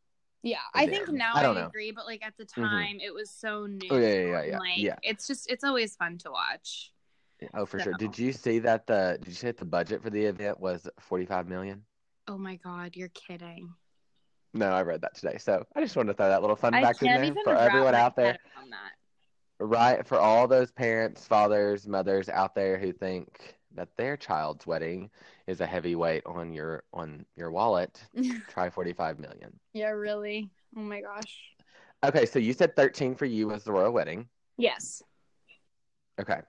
Yeah, 0.44 0.60
I 0.76 0.86
think 0.88 1.10
now 1.10 1.38
I 1.38 1.48
I, 1.48 1.50
agree, 1.58 1.92
but 1.92 2.06
like 2.06 2.24
at 2.24 2.38
the 2.38 2.46
Mhm. 2.58 2.92
time, 2.92 3.00
it 3.00 3.14
was 3.14 3.32
so 3.32 3.66
new. 3.66 3.90
Oh, 3.90 3.98
yeah, 3.98 4.10
yeah, 4.10 4.22
yeah, 4.26 4.44
and, 4.46 4.46
yeah, 4.48 4.60
Like 4.60 4.76
yeah. 4.76 5.00
it's 5.02 5.26
just 5.28 5.50
it's 5.50 5.64
always 5.64 5.96
fun 5.96 6.18
to 6.20 6.32
watch. 6.32 6.92
Oh, 7.54 7.66
for 7.66 7.80
sure. 7.80 7.94
Did 7.94 8.18
you 8.18 8.32
see 8.32 8.60
that 8.60 8.88
the 8.88 9.18
did 9.22 9.42
you 9.42 9.48
that 9.48 9.58
the 9.58 9.66
budget 9.66 10.02
for 10.02 10.10
the 10.10 10.24
event 10.26 10.60
was 10.60 10.88
45 11.00 11.48
million? 11.48 11.84
Oh 12.28 12.38
my 12.38 12.56
god, 12.56 12.96
you're 12.96 13.10
kidding! 13.10 13.74
No, 14.54 14.72
I 14.72 14.82
read 14.84 15.02
that 15.02 15.16
today. 15.16 15.38
So 15.38 15.66
I 15.76 15.82
just 15.82 15.96
wanted 15.96 16.14
to 16.14 16.18
throw 16.18 16.30
that 16.30 16.42
little 16.42 16.56
fun 16.56 16.74
I 16.74 16.82
fact 16.82 17.04
in 17.04 17.14
there 17.14 17.36
for 17.44 17.56
everyone 17.56 17.94
out 17.94 18.16
there. 18.16 18.38
Right, 19.60 20.06
for 20.06 20.20
all 20.20 20.48
those 20.48 20.72
parents, 20.72 21.26
fathers, 21.26 21.88
mothers 21.88 22.28
out 22.28 22.56
there 22.56 22.78
who 22.78 22.92
think 22.92 23.56
that 23.74 23.90
their 23.98 24.18
child's 24.18 24.68
wedding 24.68 25.10
is 25.48 25.62
a 25.62 25.66
heavy 25.66 25.96
weight 25.96 26.24
on 26.26 26.52
your 26.52 26.84
on 26.94 27.26
your 27.36 27.52
wallet, 27.52 28.02
try 28.50 28.70
45 28.70 29.20
million. 29.20 29.58
yeah, 29.74 29.90
really. 29.90 30.50
Oh 30.76 30.82
my 30.82 31.02
gosh. 31.02 31.38
Okay, 32.04 32.26
so 32.26 32.40
you 32.40 32.54
said 32.54 32.76
13 32.76 33.16
for 33.16 33.26
you 33.26 33.48
was 33.48 33.64
the 33.64 33.72
royal 33.72 33.92
wedding. 33.92 34.28
Yes. 34.58 35.02
Okay. 36.20 36.40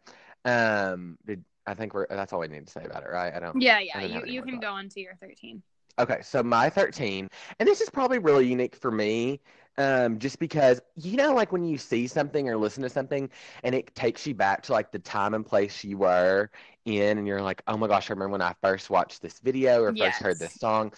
Um 0.47 1.19
did 1.27 1.45
I 1.67 1.75
think 1.75 1.95
we're 1.95 2.07
that's 2.09 2.33
all 2.33 2.41
we 2.41 2.49
need 2.49 2.67
to 2.67 2.73
say 2.73 2.85
about 2.85 3.03
it, 3.03 3.11
right? 3.11 3.35
I 3.35 3.41
don't 3.41 3.61
Yeah, 3.61 3.81
yeah. 3.81 4.01
don't 4.01 4.27
You 4.27 4.35
you 4.35 4.43
can 4.43 4.61
go 4.61 4.71
on 4.71 4.89
to 4.91 5.01
your 5.01 5.15
thirteen. 5.17 5.63
Okay, 5.99 6.21
so 6.23 6.43
my 6.43 6.69
13, 6.69 7.27
and 7.59 7.67
this 7.67 7.81
is 7.81 7.89
probably 7.89 8.19
really 8.19 8.47
unique 8.47 8.77
for 8.77 8.91
me, 8.91 9.41
um, 9.79 10.19
just 10.19 10.39
because, 10.39 10.79
you 10.95 11.17
know, 11.17 11.33
like 11.33 11.53
when 11.53 11.65
you 11.65 11.79
see 11.79 12.07
something 12.07 12.51
or 12.51 12.57
listen 12.59 12.83
to 12.83 12.91
something 12.91 13.31
and 13.63 13.75
it 13.75 13.95
takes 13.95 14.27
you 14.27 14.35
back 14.35 14.63
to 14.65 14.73
like 14.73 14.93
the 14.93 14.99
time 14.99 15.33
and 15.33 15.47
place 15.47 15.83
you 15.85 15.97
were 15.97 16.51
in, 16.85 17.17
and 17.17 17.27
you're 17.27 17.41
like, 17.41 17.63
oh 17.67 17.79
my 17.79 17.87
gosh, 17.87 18.11
I 18.11 18.13
remember 18.13 18.33
when 18.33 18.43
I 18.43 18.55
first 18.63 18.91
watched 18.91 19.23
this 19.23 19.41
video 19.41 19.83
or 19.83 19.95
first 19.95 20.21
heard 20.21 20.39
this 20.39 20.53
song. 20.53 20.93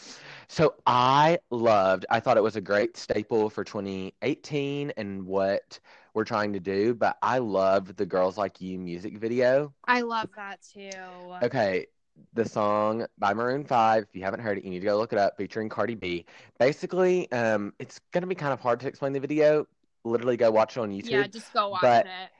So 0.48 0.74
I 0.84 1.38
loved, 1.50 2.04
I 2.10 2.18
thought 2.18 2.36
it 2.36 2.42
was 2.42 2.56
a 2.56 2.60
great 2.60 2.96
staple 2.96 3.50
for 3.50 3.62
2018 3.62 4.92
and 4.96 5.26
what 5.26 5.78
we're 6.18 6.24
trying 6.24 6.52
to 6.52 6.58
do, 6.58 6.94
but 6.94 7.16
I 7.22 7.38
loved 7.38 7.96
the 7.96 8.04
Girls 8.04 8.36
Like 8.36 8.60
You 8.60 8.76
music 8.76 9.18
video. 9.18 9.72
I 9.86 10.00
love 10.00 10.28
that 10.34 10.58
too. 10.60 10.90
Okay, 11.44 11.86
the 12.34 12.44
song 12.44 13.06
by 13.18 13.32
Maroon 13.32 13.64
5, 13.64 14.02
if 14.02 14.16
you 14.16 14.24
haven't 14.24 14.40
heard 14.40 14.58
it, 14.58 14.64
you 14.64 14.70
need 14.70 14.80
to 14.80 14.86
go 14.86 14.98
look 14.98 15.12
it 15.12 15.18
up, 15.20 15.36
featuring 15.36 15.68
Cardi 15.68 15.94
B. 15.94 16.26
Basically, 16.58 17.30
um, 17.30 17.72
it's 17.78 18.00
going 18.10 18.22
to 18.22 18.26
be 18.26 18.34
kind 18.34 18.52
of 18.52 18.58
hard 18.58 18.80
to 18.80 18.88
explain 18.88 19.12
the 19.12 19.20
video. 19.20 19.64
Literally 20.04 20.36
go 20.36 20.50
watch 20.50 20.76
it 20.76 20.80
on 20.80 20.90
YouTube. 20.90 21.10
Yeah, 21.10 21.26
just 21.28 21.52
go 21.52 21.68
watch 21.68 21.82
but- 21.82 22.06
it. 22.06 22.30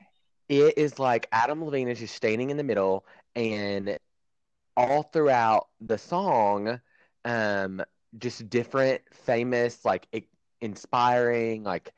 It 0.49 0.77
is 0.79 0.99
like 0.99 1.27
Adam 1.31 1.63
Levine 1.63 1.87
is 1.87 1.99
just 1.99 2.15
standing 2.15 2.49
in 2.49 2.57
the 2.57 2.63
middle, 2.63 3.05
and 3.35 3.97
all 4.75 5.03
throughout 5.03 5.67
the 5.79 5.97
song, 5.97 6.81
um, 7.23 7.83
just 8.17 8.49
different 8.49 9.03
famous, 9.13 9.85
like 9.85 10.07
inspiring, 10.59 11.63
like 11.63 11.93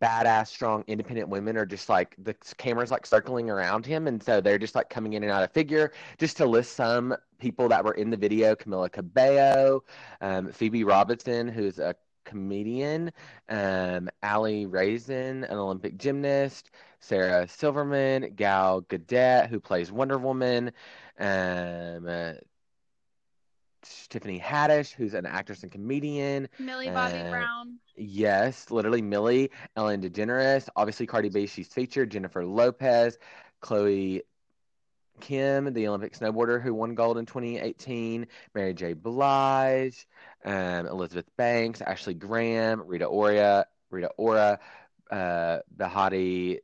badass, 0.00 0.48
strong, 0.48 0.84
independent 0.86 1.28
women 1.28 1.56
are 1.56 1.66
just 1.66 1.88
like 1.88 2.14
the 2.18 2.34
cameras 2.58 2.90
like 2.90 3.06
circling 3.06 3.50
around 3.50 3.86
him, 3.86 4.06
and 4.08 4.22
so 4.22 4.40
they're 4.40 4.58
just 4.58 4.74
like 4.74 4.90
coming 4.90 5.14
in 5.14 5.22
and 5.22 5.32
out 5.32 5.42
of 5.42 5.52
figure. 5.52 5.92
Just 6.18 6.36
to 6.38 6.46
list 6.46 6.72
some 6.74 7.16
people 7.38 7.68
that 7.68 7.84
were 7.84 7.94
in 7.94 8.10
the 8.10 8.16
video: 8.16 8.54
Camila 8.54 8.90
Cabello, 8.92 9.84
um, 10.20 10.52
Phoebe 10.52 10.84
Robinson, 10.84 11.48
who's 11.48 11.78
a 11.78 11.94
comedian, 12.24 13.10
um, 13.48 14.08
Aly 14.22 14.66
Raisman, 14.66 15.44
an 15.50 15.56
Olympic 15.58 15.96
gymnast, 15.96 16.70
Sarah 17.00 17.48
Silverman, 17.48 18.34
Gal 18.36 18.82
Gadot, 18.82 19.48
who 19.48 19.60
plays 19.60 19.90
Wonder 19.90 20.18
Woman, 20.18 20.72
um, 21.18 22.06
uh, 22.06 22.32
Tiffany 24.08 24.38
Haddish, 24.40 24.92
who's 24.92 25.14
an 25.14 25.26
actress 25.26 25.62
and 25.62 25.72
comedian. 25.72 26.48
Millie 26.58 26.90
Bobby 26.90 27.18
Uh, 27.18 27.30
Brown. 27.30 27.78
Yes, 27.96 28.70
literally 28.70 29.02
Millie, 29.02 29.50
Ellen 29.76 30.00
DeGeneres, 30.00 30.68
obviously 30.76 31.06
Cardi 31.06 31.28
B, 31.30 31.46
she's 31.46 31.68
featured, 31.68 32.10
Jennifer 32.10 32.44
Lopez, 32.44 33.18
Chloe 33.60 34.22
Kim, 35.20 35.72
the 35.72 35.88
Olympic 35.88 36.16
snowboarder 36.16 36.62
who 36.62 36.72
won 36.74 36.94
gold 36.94 37.18
in 37.18 37.26
2018, 37.26 38.28
Mary 38.54 38.72
J. 38.72 38.92
Blige, 38.92 40.06
um, 40.44 40.86
Elizabeth 40.86 41.26
Banks, 41.36 41.80
Ashley 41.80 42.14
Graham, 42.14 42.82
Rita 42.86 43.06
Ora, 43.06 43.66
Rita 43.90 44.10
Ora, 44.16 44.60
uh, 45.10 45.58
Behati 45.76 46.58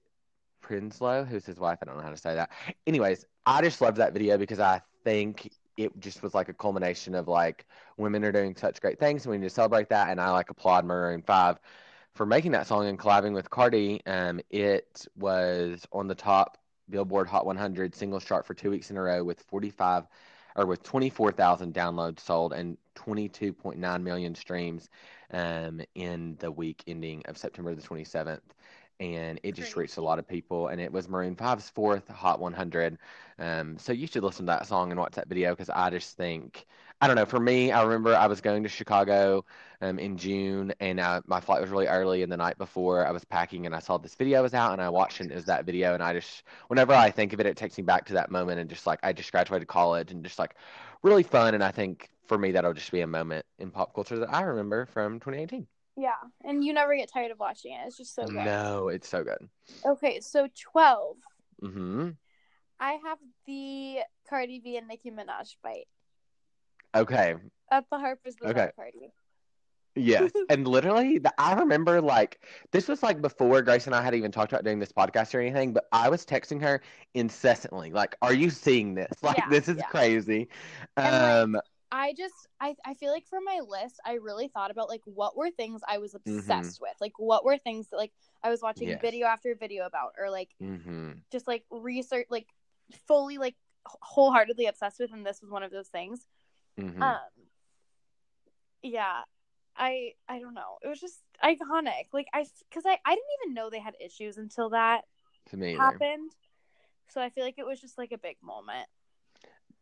Prinslow, 0.62 1.24
who's 1.26 1.44
his 1.44 1.58
wife. 1.58 1.78
I 1.82 1.86
don't 1.86 1.96
know 1.96 2.02
how 2.04 2.10
to 2.10 2.16
say 2.16 2.36
that. 2.36 2.50
Anyways, 2.86 3.24
I 3.44 3.60
just 3.62 3.80
loved 3.80 3.96
that 3.96 4.12
video 4.12 4.38
because 4.38 4.60
I 4.60 4.82
think 5.02 5.50
it 5.76 5.98
just 6.00 6.22
was 6.22 6.34
like 6.34 6.48
a 6.48 6.54
culmination 6.54 7.14
of 7.14 7.28
like 7.28 7.66
women 7.96 8.24
are 8.24 8.32
doing 8.32 8.54
such 8.56 8.80
great 8.80 8.98
things 8.98 9.24
and 9.24 9.32
we 9.32 9.38
need 9.38 9.44
to 9.46 9.50
celebrate 9.50 9.88
that. 9.88 10.08
And 10.08 10.20
I 10.20 10.30
like 10.30 10.50
applaud 10.50 10.84
Maroon 10.84 11.22
5 11.22 11.58
for 12.12 12.26
making 12.26 12.52
that 12.52 12.66
song 12.66 12.86
and 12.86 12.98
collabing 12.98 13.34
with 13.34 13.50
Cardi. 13.50 14.00
Um, 14.06 14.40
it 14.50 15.06
was 15.16 15.86
on 15.92 16.06
the 16.06 16.14
top 16.14 16.58
Billboard 16.90 17.26
Hot 17.28 17.46
100 17.46 17.94
singles 17.94 18.24
chart 18.24 18.46
for 18.46 18.54
two 18.54 18.70
weeks 18.70 18.90
in 18.90 18.96
a 18.96 19.02
row 19.02 19.24
with 19.24 19.40
45 19.40 20.04
or 20.56 20.66
with 20.66 20.82
24,000 20.82 21.74
downloads 21.74 22.20
sold 22.20 22.52
and 22.52 22.76
22.9 22.94 24.02
million 24.02 24.34
streams 24.34 24.88
um, 25.32 25.80
in 25.94 26.36
the 26.38 26.50
week 26.50 26.82
ending 26.86 27.22
of 27.26 27.36
September 27.36 27.74
the 27.74 27.82
27th. 27.82 28.40
And 29.00 29.40
it 29.42 29.52
just 29.52 29.76
reached 29.76 29.96
a 29.96 30.00
lot 30.02 30.18
of 30.18 30.26
people, 30.28 30.68
and 30.68 30.80
it 30.80 30.92
was 30.92 31.08
Maroon 31.08 31.34
5's 31.36 31.68
fourth 31.70 32.08
Hot 32.08 32.38
100. 32.40 32.98
Um, 33.38 33.76
so 33.78 33.92
you 33.92 34.06
should 34.06 34.22
listen 34.22 34.46
to 34.46 34.52
that 34.52 34.66
song 34.66 34.90
and 34.92 35.00
watch 35.00 35.14
that 35.14 35.28
video 35.28 35.50
because 35.52 35.68
I 35.68 35.90
just 35.90 36.16
think, 36.16 36.64
I 37.00 37.08
don't 37.08 37.16
know, 37.16 37.26
for 37.26 37.40
me, 37.40 37.72
I 37.72 37.82
remember 37.82 38.14
I 38.14 38.28
was 38.28 38.40
going 38.40 38.62
to 38.62 38.68
Chicago 38.68 39.44
um, 39.80 39.98
in 39.98 40.16
June, 40.16 40.72
and 40.80 41.00
uh, 41.00 41.20
my 41.26 41.40
flight 41.40 41.60
was 41.60 41.70
really 41.70 41.88
early. 41.88 42.22
And 42.22 42.30
the 42.30 42.36
night 42.36 42.56
before, 42.56 43.06
I 43.06 43.10
was 43.10 43.24
packing, 43.24 43.66
and 43.66 43.74
I 43.74 43.80
saw 43.80 43.98
this 43.98 44.14
video 44.14 44.42
was 44.42 44.54
out, 44.54 44.72
and 44.72 44.80
I 44.80 44.88
watched 44.90 45.20
it. 45.20 45.24
and 45.24 45.32
It 45.32 45.36
was 45.36 45.46
that 45.46 45.64
video, 45.66 45.94
and 45.94 46.02
I 46.02 46.12
just, 46.14 46.44
whenever 46.68 46.92
I 46.94 47.10
think 47.10 47.32
of 47.32 47.40
it, 47.40 47.46
it 47.46 47.56
takes 47.56 47.76
me 47.76 47.82
back 47.84 48.06
to 48.06 48.14
that 48.14 48.30
moment, 48.30 48.60
and 48.60 48.70
just 48.70 48.86
like 48.86 49.00
I 49.02 49.12
just 49.12 49.32
graduated 49.32 49.66
college, 49.68 50.12
and 50.12 50.22
just 50.24 50.38
like 50.38 50.54
really 51.02 51.24
fun. 51.24 51.54
And 51.54 51.64
I 51.64 51.72
think 51.72 52.10
for 52.26 52.38
me, 52.38 52.52
that'll 52.52 52.74
just 52.74 52.92
be 52.92 53.00
a 53.00 53.06
moment 53.06 53.44
in 53.58 53.70
pop 53.70 53.92
culture 53.94 54.18
that 54.20 54.32
I 54.32 54.42
remember 54.42 54.86
from 54.86 55.20
2018. 55.20 55.66
Yeah, 55.96 56.12
and 56.44 56.64
you 56.64 56.72
never 56.72 56.96
get 56.96 57.10
tired 57.12 57.30
of 57.30 57.38
watching 57.38 57.72
it. 57.72 57.80
It's 57.86 57.96
just 57.96 58.14
so 58.14 58.26
good. 58.26 58.34
No, 58.44 58.88
it's 58.88 59.08
so 59.08 59.22
good. 59.22 59.48
Okay, 59.86 60.20
so 60.20 60.48
twelve. 60.60 61.16
Mm-hmm. 61.62 62.10
I 62.80 62.98
have 63.04 63.18
the 63.46 63.98
Cardi 64.28 64.58
B 64.58 64.76
and 64.76 64.88
Nicki 64.88 65.10
Minaj 65.10 65.54
fight 65.62 65.86
Okay. 66.94 67.36
at 67.70 67.84
the 67.90 67.98
Harper's 67.98 68.36
Bazaar 68.36 68.50
Okay. 68.50 68.72
party. 68.76 69.12
Yes. 69.94 70.32
and 70.50 70.66
literally, 70.66 71.18
the, 71.18 71.32
I 71.38 71.54
remember 71.54 72.00
like 72.00 72.40
this 72.72 72.88
was 72.88 73.02
like 73.04 73.22
before 73.22 73.62
Grace 73.62 73.86
and 73.86 73.94
I 73.94 74.02
had 74.02 74.14
even 74.14 74.32
talked 74.32 74.52
about 74.52 74.64
doing 74.64 74.80
this 74.80 74.90
podcast 74.92 75.32
or 75.34 75.40
anything, 75.40 75.72
but 75.72 75.84
I 75.92 76.08
was 76.08 76.26
texting 76.26 76.60
her 76.62 76.82
incessantly, 77.14 77.92
like, 77.92 78.16
"Are 78.20 78.34
you 78.34 78.50
seeing 78.50 78.94
this? 78.94 79.12
Like, 79.22 79.36
Yeah, 79.38 79.48
this 79.48 79.68
is 79.68 79.76
yeah. 79.78 79.86
crazy." 79.86 80.48
And, 80.96 81.52
like, 81.54 81.56
Um, 81.56 81.60
I 81.94 82.12
just 82.12 82.34
I 82.60 82.74
I 82.84 82.94
feel 82.94 83.12
like 83.12 83.24
for 83.28 83.38
my 83.40 83.60
list, 83.66 84.00
I 84.04 84.14
really 84.14 84.48
thought 84.48 84.72
about 84.72 84.88
like 84.88 85.02
what 85.04 85.36
were 85.36 85.50
things 85.50 85.80
I 85.86 85.98
was 85.98 86.14
obsessed 86.16 86.80
with, 86.80 86.94
like 87.00 87.12
what 87.18 87.44
were 87.44 87.56
things 87.56 87.88
that 87.90 87.96
like 87.98 88.12
I 88.42 88.50
was 88.50 88.60
watching 88.62 88.88
Yes. 88.88 89.00
video 89.00 89.28
after 89.28 89.54
video 89.54 89.86
about, 89.86 90.10
or 90.18 90.28
like 90.28 90.50
hmm 90.58 91.12
just 91.30 91.46
like 91.46 91.64
research, 91.70 92.26
like 92.30 92.48
fully 93.06 93.38
like 93.38 93.54
wholeheartedly 93.86 94.66
obsessed 94.66 94.98
with, 94.98 95.12
and 95.12 95.24
this 95.24 95.40
was 95.40 95.52
one 95.52 95.62
of 95.62 95.70
those 95.70 95.86
things. 95.86 96.26
hmm 96.76 97.00
Um, 97.00 97.18
yeah, 98.82 99.22
I 99.76 100.14
I 100.28 100.40
don't 100.40 100.54
know. 100.54 100.78
It 100.82 100.88
was 100.88 101.00
just 101.00 101.20
iconic. 101.44 102.06
Like 102.12 102.26
I 102.34 102.44
because 102.68 102.84
I 102.86 102.98
I 103.04 103.14
didn't 103.14 103.30
even 103.44 103.54
know 103.54 103.70
they 103.70 103.78
had 103.78 103.94
issues 104.04 104.36
until 104.36 104.70
that 104.70 105.02
to 105.50 105.56
me, 105.56 105.76
happened. 105.76 106.32
So 107.08 107.20
I 107.20 107.30
feel 107.30 107.44
like 107.44 107.58
it 107.58 107.66
was 107.66 107.80
just 107.80 107.98
like 107.98 108.10
a 108.10 108.18
big 108.18 108.36
moment. 108.42 108.88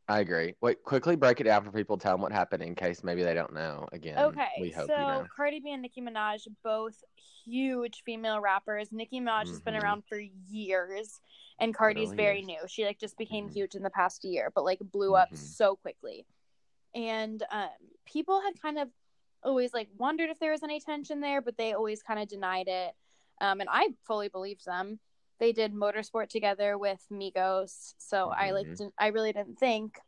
I 0.09 0.21
agree. 0.21 0.55
Wait, 0.61 0.83
quickly 0.83 1.17
break 1.17 1.41
it 1.41 1.45
down 1.45 1.65
for 1.65 1.71
people. 1.71 1.97
Tell 1.97 2.13
them 2.13 2.21
what 2.23 2.33
happened 2.33 2.63
in 2.63 2.75
case 2.75 3.05
maybe 3.05 3.23
they 3.23 3.35
don't 3.35 3.55
know. 3.55 3.87
Again, 3.93 4.19
Okay, 4.19 4.49
we 4.61 4.71
hope 4.71 4.89
so 4.89 4.99
you 4.99 5.07
know. 5.07 5.27
Cardi 5.35 5.61
B 5.61 5.73
and 5.73 5.81
Nicki 5.83 6.01
Minaj, 6.01 6.47
both 6.65 7.03
huge 7.45 8.03
female 8.05 8.41
rappers. 8.41 8.91
Nicki 8.91 9.21
Minaj 9.21 9.49
has 9.49 9.61
been 9.61 9.75
Mhm. 9.75 9.83
around 9.83 10.05
for 10.05 10.19
years, 10.19 11.21
and 11.61 11.75
Cardi's 11.75 12.11
Really 12.11 12.17
very 12.17 12.41
is. 12.41 12.47
new. 12.47 12.59
She 12.67 12.85
like 12.85 12.99
just 12.99 13.17
became 13.17 13.49
Mhm. 13.49 13.53
huge 13.55 13.75
in 13.75 13.83
the 13.83 13.91
past 13.91 14.25
year, 14.25 14.51
but 14.55 14.65
like 14.65 14.81
blew 14.81 15.15
up 15.15 15.31
Mhm. 15.31 15.37
so 15.39 15.77
quickly. 15.77 16.27
And 16.95 17.43
um, 17.51 17.71
people 18.05 18.41
had 18.43 18.61
kind 18.61 18.79
of 18.79 18.91
always 19.45 19.73
like 19.73 19.89
wondered 19.97 20.31
if 20.31 20.39
there 20.41 20.51
was 20.53 20.63
any 20.63 20.81
tension 20.81 21.21
there, 21.21 21.41
but 21.41 21.57
they 21.57 21.73
always 21.73 22.03
kind 22.03 22.21
of 22.21 22.29
denied 22.29 22.69
it. 22.69 22.95
Um, 23.41 23.61
and 23.61 23.69
I 23.71 23.95
fully 24.03 24.29
believed 24.29 24.65
them. 24.65 25.01
They 25.39 25.53
did 25.53 25.75
motorsport 25.75 26.29
together 26.29 26.79
with 26.79 27.05
Migos, 27.11 27.95
so 27.99 28.31
I 28.31 28.53
like 28.53 28.67
Mhm. 28.67 28.77
didn't, 28.77 28.95
I 28.99 29.09
really 29.09 29.33
didn't 29.33 29.59
think 29.59 30.01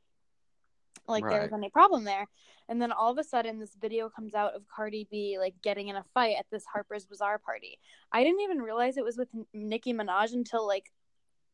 like 1.06 1.28
there 1.28 1.42
was 1.42 1.52
any 1.52 1.68
problem 1.68 2.04
there. 2.04 2.28
And 2.68 2.80
then 2.80 2.92
all 2.92 3.10
of 3.12 3.18
a 3.18 3.24
sudden, 3.24 3.58
this 3.58 3.74
video 3.74 4.08
comes 4.08 4.34
out 4.34 4.54
of 4.54 4.66
Cardi 4.68 5.06
B 5.10 5.38
like 5.38 5.60
getting 5.60 5.88
in 5.88 5.96
a 5.96 6.04
fight 6.14 6.36
at 6.38 6.46
this 6.50 6.64
Harper's 6.64 7.04
Bazaar 7.04 7.38
party. 7.38 7.78
I 8.10 8.24
didn't 8.24 8.40
even 8.40 8.62
realize 8.62 8.96
it 8.96 9.04
was 9.04 9.18
with 9.18 9.28
Nicki 9.52 9.92
Minaj 9.92 10.32
until 10.32 10.66
like 10.66 10.90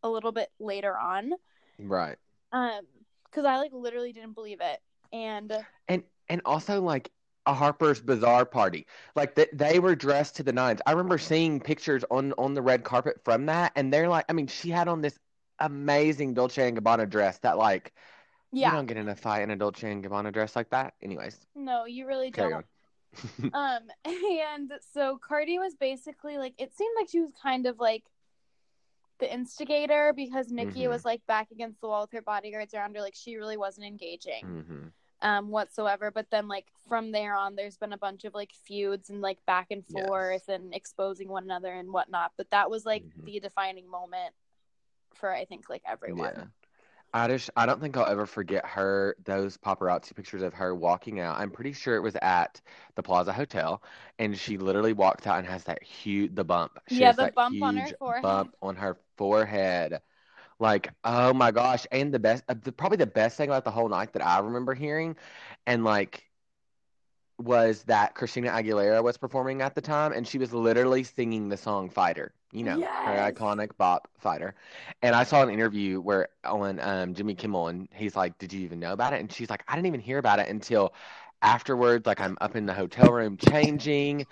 a 0.03 0.09
little 0.09 0.33
bit 0.33 0.51
later 0.61 0.97
on, 0.97 1.33
Right. 1.79 2.17
um, 2.53 2.87
because 3.25 3.45
I 3.45 3.57
like 3.57 3.73
literally 3.73 4.13
didn't 4.13 4.35
believe 4.35 4.61
it. 4.61 4.81
And 5.13 5.53
And 5.89 6.05
and 6.29 6.43
also 6.45 6.81
like 6.81 7.11
a 7.51 7.55
Harper's 7.55 8.01
Bazaar 8.01 8.45
party. 8.47 8.87
Like 9.17 9.35
that 9.37 9.57
they 9.57 9.79
were 9.81 9.95
dressed 9.97 10.37
to 10.37 10.43
the 10.43 10.53
nines. 10.53 10.81
I 10.87 10.93
remember 10.93 11.19
seeing 11.19 11.61
pictures 11.61 12.05
on 12.11 12.33
on 12.39 12.55
the 12.55 12.63
red 12.63 12.85
carpet 12.85 13.21
from 13.25 13.47
that, 13.47 13.73
and 13.77 13.93
they're 13.93 14.09
like, 14.09 14.27
I 14.29 14.33
mean, 14.33 14.47
she 14.47 14.71
had 14.71 14.89
on 14.89 15.01
this 15.03 15.19
amazing 15.61 16.35
Dolce 16.35 16.69
and 16.69 16.79
Gabbana 16.79 17.09
dress 17.09 17.39
that 17.41 17.59
like 17.59 17.93
yeah, 18.53 18.67
you 18.67 18.73
don't 18.73 18.87
get 18.87 18.97
in 18.97 19.09
a 19.09 19.17
fight 19.17 19.43
in 19.43 19.51
a 19.51 19.57
Dolce 19.57 19.91
and 19.91 20.05
Gabbana 20.05 20.33
dress 20.33 20.57
like 20.57 20.71
that. 20.71 20.95
Anyways, 21.03 21.47
no, 21.55 21.85
you 21.85 22.07
really 22.07 22.31
carry 22.31 22.53
don't. 22.53 22.67
um, 23.55 23.83
and 24.05 24.73
so 24.93 25.19
Cardi 25.19 25.59
was 25.59 25.75
basically 25.75 26.39
like 26.39 26.55
it 26.59 26.75
seemed 26.75 26.95
like 26.99 27.09
she 27.11 27.21
was 27.21 27.33
kind 27.43 27.67
of 27.67 27.79
like 27.79 28.05
the 29.19 29.33
instigator 29.33 30.13
because 30.17 30.51
Nicki 30.51 30.85
Mhm. 30.85 30.89
was 30.89 31.05
like 31.05 31.27
back 31.27 31.51
against 31.51 31.81
the 31.81 31.89
wall 31.89 32.03
with 32.03 32.13
her 32.13 32.23
bodyguards 32.23 32.75
around 32.75 32.95
her, 32.97 33.03
like 33.03 33.15
she 33.15 33.37
really 33.37 33.57
wasn't 33.57 33.87
engaging. 33.87 34.45
hmm 34.45 34.89
um 35.23 35.51
whatsoever 35.51 36.11
but 36.11 36.31
then 36.31 36.49
like 36.49 36.67
from 36.89 37.13
there 37.13 37.37
on 37.37 37.55
there's 37.57 37.77
been 37.77 37.93
a 37.93 37.99
bunch 37.99 38.25
of 38.25 38.35
like 38.35 38.53
feuds 38.53 39.11
and 39.11 39.21
like 39.21 39.45
back 39.47 39.67
and 39.71 39.85
Yes. 39.89 40.09
forth 40.09 40.49
and 40.49 40.75
exposing 40.75 41.29
one 41.29 41.45
another 41.45 41.73
and 41.75 41.93
whatnot 41.93 42.33
but 42.37 42.51
that 42.51 42.71
was 42.71 42.87
like 42.87 43.05
Mhm. 43.05 43.27
the 43.27 43.39
defining 43.41 43.89
moment 43.89 44.35
for 45.15 45.33
i 45.33 45.45
think 45.45 45.69
like 45.69 45.83
everyone 45.87 46.33
Yeah. 46.33 46.47
I 47.15 47.29
just 47.29 47.51
I 47.57 47.67
don't 47.67 47.81
think 47.81 47.97
I'll 47.97 48.07
ever 48.07 48.27
forget 48.27 48.67
her 48.67 49.17
those 49.25 49.57
paparazzi 49.59 50.15
pictures 50.15 50.43
of 50.43 50.55
her 50.55 50.75
walking 50.75 51.21
out. 51.21 51.39
I'm 51.41 51.51
pretty 51.51 51.73
sure 51.73 51.97
it 51.97 52.01
was 52.03 52.17
at 52.23 52.61
the 52.97 53.03
Plaza 53.03 53.33
Hotel, 53.33 53.83
and 54.19 54.39
she 54.39 54.59
literally 54.59 54.93
walked 54.95 55.27
out 55.27 55.39
and 55.39 55.47
has 55.49 55.65
that 55.65 55.83
huge 55.83 56.35
the 56.37 56.45
bump. 56.45 56.79
She 56.89 57.05
Yeah, 57.05 57.13
the 57.13 57.29
bump 57.29 57.63
on 57.63 57.77
her 57.77 57.91
forehead. 57.99 58.23
bump 58.23 58.55
on 58.63 58.77
her 58.77 58.99
forehead. 59.17 60.03
Like, 60.61 60.93
oh 61.05 61.33
my 61.35 61.51
gosh! 61.53 61.87
And 61.91 62.15
the 62.15 62.21
best, 62.21 62.45
uh, 62.49 62.55
the, 62.63 62.73
probably 62.73 62.99
the 62.99 63.07
best 63.07 63.37
thing 63.39 63.49
about 63.49 63.65
the 63.65 63.71
whole 63.73 63.89
night 63.89 64.13
that 64.15 64.25
I 64.25 64.41
remember 64.41 64.75
hearing, 64.75 65.17
and 65.67 65.85
like, 65.85 66.31
was 67.39 67.85
that 67.85 68.15
Christina 68.15 68.51
Aguilera 68.51 69.03
was 69.03 69.17
performing 69.17 69.63
at 69.63 69.75
the 69.75 69.81
time, 69.81 70.13
and 70.13 70.29
she 70.29 70.39
was 70.39 70.53
literally 70.53 71.05
singing 71.05 71.49
the 71.49 71.57
song 71.57 71.91
"Fighter." 71.91 72.35
You 72.53 72.65
know, 72.65 72.89
her 73.05 73.17
iconic 73.17 73.77
bop 73.79 74.09
"Fighter." 74.19 74.55
And 75.03 75.15
I 75.17 75.25
saw 75.25 75.43
an 75.43 75.51
interview 75.51 76.01
where 76.01 76.29
on 76.45 76.79
um, 76.81 77.15
Jimmy 77.15 77.35
Kimmel, 77.35 77.69
and 77.69 77.89
he's 77.93 78.15
like, 78.17 78.39
"Did 78.39 78.53
you 78.53 78.61
even 78.63 78.81
know 78.81 78.93
about 78.93 79.15
it?" 79.15 79.21
And 79.21 79.33
she's 79.33 79.51
like, 79.51 79.65
"I 79.69 79.77
didn't 79.77 79.87
even 79.87 80.01
hear 80.01 80.19
about 80.19 80.41
it 80.41 80.49
until 80.49 80.93
afterwards. 81.43 82.07
Like 82.07 82.21
I'm 82.21 82.37
up 82.41 82.57
in 82.57 82.67
the 82.67 82.75
hotel 82.75 83.11
room 83.13 83.39
changing." 83.39 84.27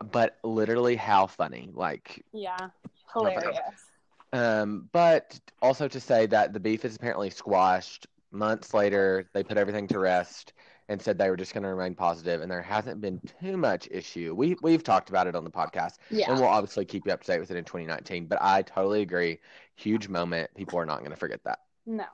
But 0.00 0.38
literally, 0.44 0.96
how 0.96 1.26
funny! 1.26 1.70
Like, 1.72 2.24
yeah 2.32 2.68
hilarious 3.12 3.87
um, 4.32 4.88
but 4.92 5.38
also 5.62 5.88
to 5.88 6.00
say 6.00 6.26
that 6.26 6.52
the 6.52 6.60
beef 6.60 6.84
is 6.84 6.96
apparently 6.96 7.30
squashed. 7.30 8.06
Months 8.30 8.74
later, 8.74 9.28
they 9.32 9.42
put 9.42 9.56
everything 9.56 9.86
to 9.88 9.98
rest, 9.98 10.52
and 10.90 11.00
said 11.00 11.16
they 11.18 11.30
were 11.30 11.36
just 11.36 11.54
going 11.54 11.62
to 11.62 11.68
remain 11.70 11.94
positive, 11.94 12.40
and 12.42 12.50
there 12.50 12.60
hasn't 12.62 13.00
been 13.00 13.20
too 13.40 13.56
much 13.56 13.88
issue. 13.90 14.34
We 14.36 14.56
we've 14.62 14.82
talked 14.82 15.08
about 15.08 15.26
it 15.26 15.34
on 15.34 15.44
the 15.44 15.50
podcast, 15.50 15.94
Yeah. 16.10 16.30
and 16.30 16.38
we'll 16.40 16.48
obviously 16.48 16.84
keep 16.84 17.06
you 17.06 17.12
up 17.12 17.22
to 17.22 17.26
date 17.26 17.40
with 17.40 17.50
it 17.50 17.56
in 17.56 17.64
2019. 17.64 18.26
But 18.26 18.38
I 18.42 18.62
totally 18.62 19.00
agree. 19.02 19.38
Huge 19.76 20.08
moment. 20.08 20.50
People 20.56 20.78
are 20.78 20.86
not 20.86 20.98
going 21.00 21.10
to 21.10 21.16
forget 21.16 21.40
that. 21.44 21.60
No. 21.86 22.04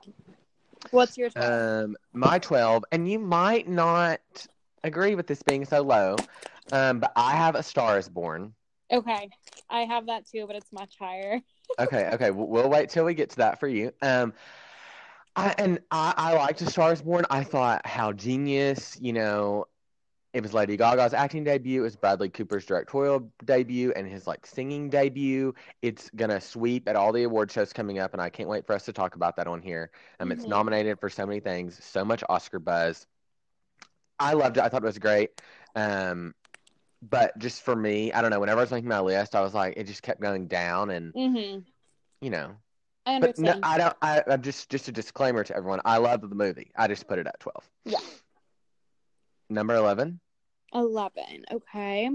What's 0.91 1.17
your 1.17 1.29
12? 1.31 1.83
Um, 1.85 1.97
my 2.13 2.39
12, 2.39 2.85
and 2.91 3.09
you 3.11 3.17
might 3.19 3.67
not 3.67 4.19
agree 4.83 5.15
with 5.15 5.27
this 5.27 5.41
being 5.41 5.65
so 5.65 5.81
low, 5.81 6.15
um, 6.71 6.99
but 6.99 7.11
I 7.15 7.31
have 7.31 7.55
A 7.55 7.63
Star 7.63 7.97
Is 7.97 8.07
Born. 8.07 8.53
okay. 8.91 9.29
I 9.69 9.81
have 9.81 10.05
that 10.05 10.27
too, 10.27 10.45
but 10.47 10.55
it's 10.55 10.71
much 10.71 10.93
higher. 10.99 11.41
Okay, 11.79 12.09
okay, 12.13 12.31
we'll, 12.31 12.47
we'll 12.47 12.69
wait 12.69 12.89
till 12.89 13.05
we 13.05 13.13
get 13.13 13.29
to 13.31 13.37
that 13.37 13.59
for 13.59 13.67
you. 13.67 13.91
Um, 14.01 14.33
I 15.35 15.53
and 15.57 15.79
I, 15.91 16.13
I 16.15 16.33
liked 16.35 16.61
A 16.61 16.65
Star 16.69 16.93
Is 16.93 17.01
Born. 17.01 17.25
I 17.29 17.43
thought 17.43 17.85
how 17.85 18.13
genius, 18.13 18.97
you 19.01 19.11
know, 19.11 19.65
it 20.33 20.41
was 20.41 20.53
Lady 20.53 20.77
Gaga's 20.77 21.13
acting 21.13 21.43
debut, 21.43 21.81
it 21.81 21.83
was 21.83 21.95
Bradley 21.95 22.29
Cooper's 22.29 22.65
directorial 22.65 23.31
debut, 23.43 23.91
and 23.95 24.07
his 24.07 24.27
like 24.27 24.45
singing 24.45 24.89
debut. 24.89 25.53
It's 25.81 26.09
gonna 26.11 26.39
sweep 26.39 26.87
at 26.87 26.95
all 26.95 27.11
the 27.11 27.23
award 27.23 27.51
shows 27.51 27.73
coming 27.73 27.99
up, 27.99 28.13
and 28.13 28.21
I 28.21 28.29
can't 28.29 28.49
wait 28.49 28.65
for 28.65 28.73
us 28.73 28.85
to 28.85 28.93
talk 28.93 29.15
about 29.15 29.35
that 29.37 29.47
on 29.47 29.61
here. 29.61 29.91
Um, 30.19 30.31
it's 30.31 30.45
Mhm. 30.45 30.49
nominated 30.49 30.99
for 30.99 31.09
so 31.09 31.25
many 31.25 31.41
things, 31.41 31.83
so 31.83 32.05
much 32.05 32.23
Oscar 32.29 32.59
buzz. 32.59 33.07
I 34.19 34.33
loved 34.33 34.57
it. 34.57 34.63
I 34.63 34.69
thought 34.69 34.83
it 34.83 34.85
was 34.85 34.99
great. 34.99 35.41
Um, 35.75 36.33
but 37.09 37.37
just 37.37 37.61
for 37.63 37.75
me, 37.75 38.11
I 38.11 38.21
don't 38.21 38.31
know. 38.31 38.39
Whenever 38.39 38.59
I 38.59 38.63
was 38.63 38.71
making 38.71 38.89
my 38.89 38.99
list, 38.99 39.35
I 39.35 39.41
was 39.41 39.53
like, 39.53 39.75
it 39.77 39.85
just 39.85 40.01
kept 40.03 40.21
going 40.21 40.47
down, 40.47 40.89
and 40.89 41.13
Mm-hmm. 41.13 41.59
you 42.21 42.29
know. 42.29 42.55
I 43.07 43.19
But 43.19 43.37
no, 43.37 43.51
understand. 43.51 43.65
I 43.65 43.77
don't. 43.77 43.95
I, 44.01 44.23
I'm 44.33 44.41
just 44.41 44.69
just 44.69 44.87
a 44.87 44.91
disclaimer 44.91 45.43
to 45.43 45.55
everyone. 45.55 45.79
I 45.85 45.97
love 45.97 46.21
the 46.21 46.35
movie. 46.35 46.71
I 46.75 46.87
just 46.87 47.07
put 47.07 47.19
it 47.19 47.27
at 47.27 47.39
twelve. 47.39 47.69
Yeah. 47.85 47.99
Number 49.49 49.75
eleven. 49.75 50.19
11. 50.73 51.45
Okay. 51.51 52.09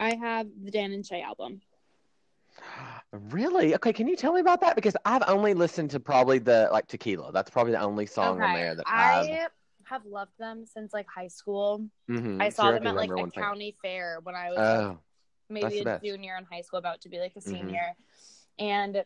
I 0.00 0.14
have 0.16 0.46
the 0.62 0.70
Dan 0.70 0.92
and 0.92 1.06
Shay 1.06 1.22
album. 1.22 1.62
Really? 3.12 3.74
Okay. 3.76 3.92
Can 3.92 4.08
you 4.08 4.16
tell 4.16 4.32
me 4.32 4.40
about 4.40 4.60
that? 4.62 4.74
Because 4.74 4.96
I've 5.04 5.22
only 5.28 5.54
listened 5.54 5.90
to 5.92 6.00
probably 6.00 6.38
the 6.38 6.68
like 6.72 6.88
Tequila. 6.88 7.32
That's 7.32 7.50
probably 7.50 7.72
the 7.72 7.80
only 7.80 8.06
song 8.06 8.42
on 8.42 8.54
there 8.54 8.74
that 8.74 8.84
I've. 8.86 9.48
I 9.92 9.96
have 9.96 10.06
loved 10.06 10.32
them 10.38 10.64
since 10.64 10.92
like 10.94 11.06
high 11.06 11.28
school. 11.28 11.86
Mhm. 12.08 12.40
I 12.40 12.48
saw 12.48 12.72
them 12.72 12.86
at 12.86 12.96
like 12.96 13.10
a 13.10 13.30
county 13.30 13.76
fair 13.82 14.20
when 14.22 14.34
I 14.34 14.48
was 14.50 14.58
like, 14.58 14.78
Oh, 14.80 14.98
maybe 15.50 15.78
a 15.80 16.00
junior 16.02 16.36
in 16.38 16.44
high 16.44 16.62
school, 16.62 16.78
about 16.78 17.02
to 17.02 17.10
be 17.10 17.18
like 17.18 17.36
a 17.36 17.40
Mhm. 17.40 17.42
senior. 17.42 17.94
And 18.58 19.04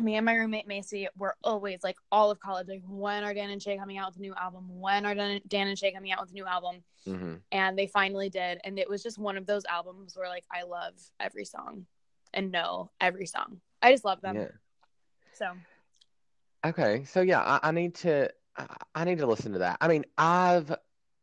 me 0.00 0.16
and 0.16 0.26
my 0.26 0.34
roommate 0.34 0.66
Macy 0.66 1.06
were 1.16 1.36
always 1.44 1.84
like 1.84 1.96
all 2.10 2.30
of 2.32 2.40
college, 2.40 2.66
like 2.66 2.82
when 2.88 3.22
are 3.22 3.34
Dan 3.34 3.50
and 3.50 3.62
Shay 3.62 3.76
coming 3.78 3.96
out 3.98 4.10
with 4.10 4.16
a 4.18 4.20
new 4.22 4.34
album? 4.34 4.80
When 4.80 5.06
are 5.06 5.14
Dan 5.14 5.68
and 5.68 5.78
Shay 5.78 5.92
coming 5.92 6.10
out 6.10 6.22
with 6.22 6.30
a 6.30 6.34
new 6.34 6.46
album? 6.46 6.82
hmm 7.06 7.34
And 7.52 7.78
they 7.78 7.86
finally 7.86 8.30
did, 8.30 8.60
and 8.64 8.78
it 8.80 8.88
was 8.88 9.00
just 9.02 9.18
one 9.18 9.36
of 9.36 9.46
those 9.46 9.64
albums 9.66 10.16
where 10.16 10.28
like 10.28 10.44
I 10.50 10.62
love 10.64 10.94
every 11.20 11.44
song 11.44 11.86
and 12.32 12.50
know 12.50 12.90
every 13.00 13.26
song. 13.26 13.60
I 13.80 13.92
just 13.92 14.04
love 14.04 14.20
them. 14.22 14.34
yeah. 14.36 14.48
So 15.34 15.52
Okay. 16.66 17.04
So 17.04 17.20
yeah, 17.20 17.42
I, 17.42 17.68
I 17.68 17.70
need 17.70 17.94
to. 17.96 18.30
I, 18.94 19.04
need 19.04 19.18
to 19.18 19.26
listen 19.26 19.52
to 19.52 19.58
that. 19.60 19.78
I 19.80 19.88
mean, 19.88 20.04
I've 20.18 20.74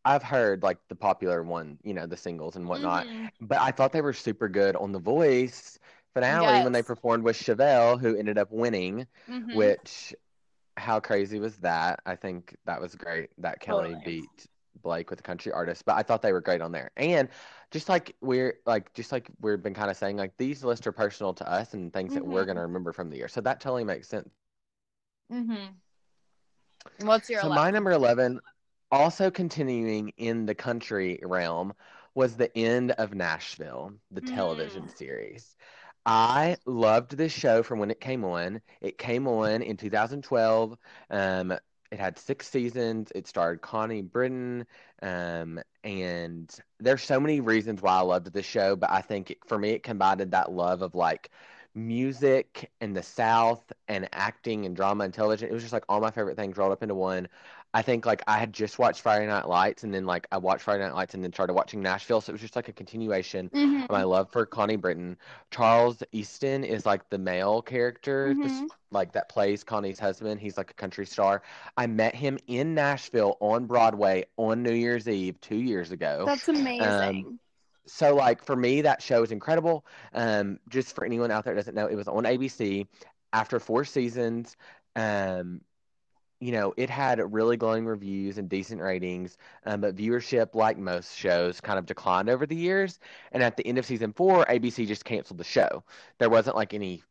I've 0.04 0.24
heard 0.24 0.64
like 0.64 0.80
the 0.90 0.96
popular 0.96 1.44
one, 1.44 1.78
you 1.84 1.94
know, 1.94 2.08
the 2.08 2.18
singles 2.18 2.56
and 2.56 2.68
whatnot. 2.68 3.08
Mhm. 3.08 3.32
But 3.40 3.60
I 3.62 3.72
thought 3.72 3.92
they 3.92 4.02
were 4.02 4.14
super 4.14 4.50
good 4.50 4.76
on 4.76 4.92
The 4.92 5.00
Voice 5.00 5.80
finale 6.14 6.64
when 6.64 6.74
they 6.74 6.84
performed 6.84 7.24
with 7.24 7.38
Chevel, 7.38 8.00
who 8.00 8.16
ended 8.16 8.38
up 8.38 8.52
winning. 8.52 9.08
Mhm. 9.28 9.56
Which, 9.56 10.16
how 10.78 11.00
crazy 11.00 11.40
was 11.40 11.58
that? 11.58 12.02
I 12.06 12.16
think 12.16 12.56
that 12.66 12.82
was 12.82 12.96
great 12.96 13.30
that 13.38 13.60
Kelly 13.60 13.96
Totally. 13.96 14.06
beat 14.06 14.48
Blake 14.82 15.10
with 15.10 15.18
the 15.18 15.24
country 15.24 15.52
artist. 15.52 15.86
But 15.86 15.96
I 15.98 16.04
thought 16.04 16.22
they 16.22 16.34
were 16.34 16.42
great 16.42 16.62
on 16.62 16.72
there. 16.72 16.92
And 16.98 17.30
just 17.72 17.90
like 17.90 18.16
we're 18.22 18.60
like 18.66 18.94
just 18.94 19.12
like 19.12 19.30
we've 19.40 19.62
been 19.62 19.74
kind 19.74 19.92
of 19.92 19.98
saying, 19.98 20.18
like 20.18 20.36
these 20.38 20.64
lists 20.64 20.88
are 20.88 20.92
personal 20.92 21.34
to 21.36 21.50
us 21.50 21.74
and 21.74 21.94
things 21.94 22.14
that 22.16 22.26
we're 22.26 22.44
Mhm. 22.44 22.48
gonna 22.48 22.62
remember 22.62 22.92
from 22.94 23.10
the 23.10 23.18
year. 23.18 23.28
So 23.28 23.42
that 23.42 23.60
totally 23.62 23.84
makes 23.84 24.08
sense. 24.08 24.30
Mhm. 25.30 25.82
What's 27.00 27.30
your 27.30 27.42
So 27.42 27.50
11? 27.50 27.64
my 27.64 27.72
number 27.72 27.92
11, 27.92 28.40
also 28.92 29.32
continuing 29.32 30.10
in 30.18 30.46
the 30.46 30.56
country 30.56 31.20
realm, 31.24 31.74
was 32.16 32.36
the 32.36 32.56
end 32.58 32.92
of 32.92 33.14
Nashville, 33.14 33.94
the 34.12 34.22
television 34.22 34.84
Mm. 34.84 34.90
series. 34.90 35.56
I 36.06 36.58
loved 36.66 37.16
this 37.18 37.32
show 37.32 37.64
from 37.64 37.80
when 37.80 37.92
it 37.92 38.02
came 38.02 38.26
on. 38.26 38.62
It 38.82 38.98
came 38.98 39.28
on 39.28 39.62
in 39.62 39.78
2012. 39.78 40.78
Um, 41.10 41.52
it 41.92 42.00
had 42.00 42.18
six 42.18 42.48
seasons. 42.50 43.12
It 43.16 43.28
starred 43.28 43.62
Connie 43.62 44.02
Britton. 44.02 44.66
Um, 45.02 45.60
and 45.84 46.54
there's 46.80 47.04
so 47.04 47.20
many 47.20 47.40
reasons 47.42 47.82
why 47.82 47.98
I 47.98 48.02
loved 48.02 48.34
this 48.34 48.46
show, 48.46 48.76
but 48.76 48.92
I 48.92 49.02
think 49.02 49.32
it, 49.32 49.38
for 49.46 49.58
me, 49.60 49.72
it 49.72 49.84
combined 49.84 50.22
that 50.22 50.52
love 50.52 50.82
of 50.82 50.96
like 50.96 51.30
music 51.74 52.70
and 52.82 52.96
the 52.96 53.04
South 53.04 53.72
and 53.88 54.08
acting 54.14 54.66
and 54.66 54.76
drama 54.76 55.06
and 55.06 55.14
television. 55.14 55.50
It 55.50 55.54
was 55.54 55.64
just 55.64 55.74
like 55.74 55.86
all 55.90 56.02
my 56.02 56.12
favorite 56.12 56.36
things 56.38 56.58
rolled 56.58 56.72
up 56.72 56.84
into 56.84 56.96
one. 56.96 57.28
I 57.74 57.82
think 57.82 58.06
like 58.06 58.22
I 58.28 58.38
had 58.38 58.52
just 58.52 58.80
watched 58.80 59.02
Friday 59.02 59.28
Night 59.28 59.48
Lights 59.48 59.84
and 59.84 59.94
then 59.94 60.06
like 60.06 60.28
I 60.32 60.38
watched 60.38 60.64
Friday 60.64 60.84
Night 60.84 60.94
Lights 60.94 61.14
and 61.14 61.24
then 61.24 61.32
started 61.32 61.54
watching 61.54 61.82
Nashville. 61.82 62.20
So 62.20 62.32
it 62.32 62.34
was 62.34 62.42
just 62.42 62.56
like 62.58 62.68
a 62.68 62.74
continuation 62.74 63.50
Mhm. 63.54 63.84
of 63.86 63.90
my 63.90 64.04
love 64.04 64.30
for 64.30 64.46
Connie 64.46 64.76
Britton. 64.76 65.18
Charles 65.52 66.04
Esten 66.14 66.66
is 66.66 66.86
like 66.86 67.10
the 67.10 67.18
male 67.18 67.62
character, 67.62 68.34
Mhm. 68.36 68.68
like 68.92 69.14
that 69.14 69.30
plays 69.30 69.64
Connie's 69.64 70.00
husband. 70.00 70.42
He's 70.42 70.58
like 70.58 70.72
a 70.72 70.74
country 70.74 71.06
star. 71.06 71.44
I 71.78 71.88
met 71.88 72.14
him 72.16 72.38
in 72.48 72.76
Nashville 72.76 73.38
on 73.40 73.66
Broadway 73.68 74.26
on 74.38 74.64
New 74.64 74.74
Year's 74.74 75.08
Eve 75.08 75.40
two 75.40 75.56
years 75.56 75.92
ago 75.92 76.26
That's 76.26 76.48
amazing. 76.50 77.40
So 77.88 78.16
like 78.16 78.44
for 78.44 78.56
me 78.56 78.82
that 78.82 79.02
show 79.02 79.24
is 79.24 79.32
incredible. 79.32 79.86
Um 80.14 80.60
just 80.70 80.96
for 80.96 81.06
anyone 81.06 81.32
out 81.32 81.46
there 81.46 81.56
doesn't 81.56 81.76
know 81.76 81.88
it 81.88 81.96
was 81.96 82.08
on 82.08 82.24
abc 82.24 82.88
after 83.34 83.60
four 83.60 83.86
seasons. 83.86 84.56
Um 84.96 85.62
you 86.40 86.52
know 86.52 86.74
it 86.78 86.90
had 86.90 87.20
really 87.34 87.58
glowing 87.58 87.86
reviews 87.86 88.38
and 88.38 88.50
decent 88.50 88.82
ratings 88.82 89.38
um, 89.66 89.82
but 89.82 89.96
viewership 89.96 90.56
like 90.56 90.78
most 90.78 91.16
shows 91.16 91.62
kind 91.62 91.78
of 91.80 91.86
declined 91.86 92.30
over 92.30 92.46
the 92.46 92.56
years. 92.56 93.00
And 93.32 93.44
at 93.44 93.58
the 93.58 93.66
end 93.68 93.78
of 93.78 93.86
season 93.86 94.14
four 94.14 94.46
abc 94.46 94.86
just 94.88 95.06
canceled 95.06 95.40
the 95.40 95.44
show. 95.44 95.84
There 96.20 96.30
wasn't 96.30 96.56
like 96.56 96.74
any 96.74 97.04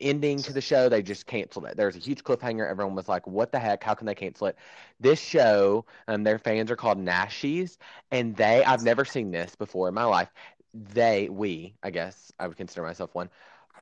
ending 0.00 0.38
to 0.42 0.52
the 0.52 0.60
show 0.60 0.88
they 0.88 1.02
just 1.02 1.26
canceled 1.26 1.66
it. 1.66 1.76
There 1.76 1.86
was 1.86 1.96
a 1.96 2.00
huge 2.00 2.22
cliffhanger. 2.24 2.68
Everyone 2.68 2.94
was 2.94 3.08
like 3.08 3.26
what 3.26 3.52
the 3.52 3.58
heck? 3.58 3.82
How 3.82 3.94
can 3.94 4.06
they 4.06 4.14
cancel 4.14 4.48
it? 4.48 4.56
This 5.00 5.20
show 5.20 5.84
um, 6.08 6.24
their 6.24 6.38
fans 6.38 6.70
are 6.70 6.76
called 6.76 6.98
nashies 6.98 7.78
and 8.10 8.36
they 8.36 8.64
i've 8.64 8.82
never 8.82 9.04
seen 9.04 9.30
this 9.30 9.54
before 9.56 9.88
in 9.88 9.94
my 9.94 10.04
life. 10.04 10.28
They 10.74 11.28
we 11.28 11.74
i 11.82 11.90
guess 11.90 12.32
i 12.38 12.46
would 12.48 12.56
consider 12.56 12.82
myself 12.82 13.14
one 13.14 13.30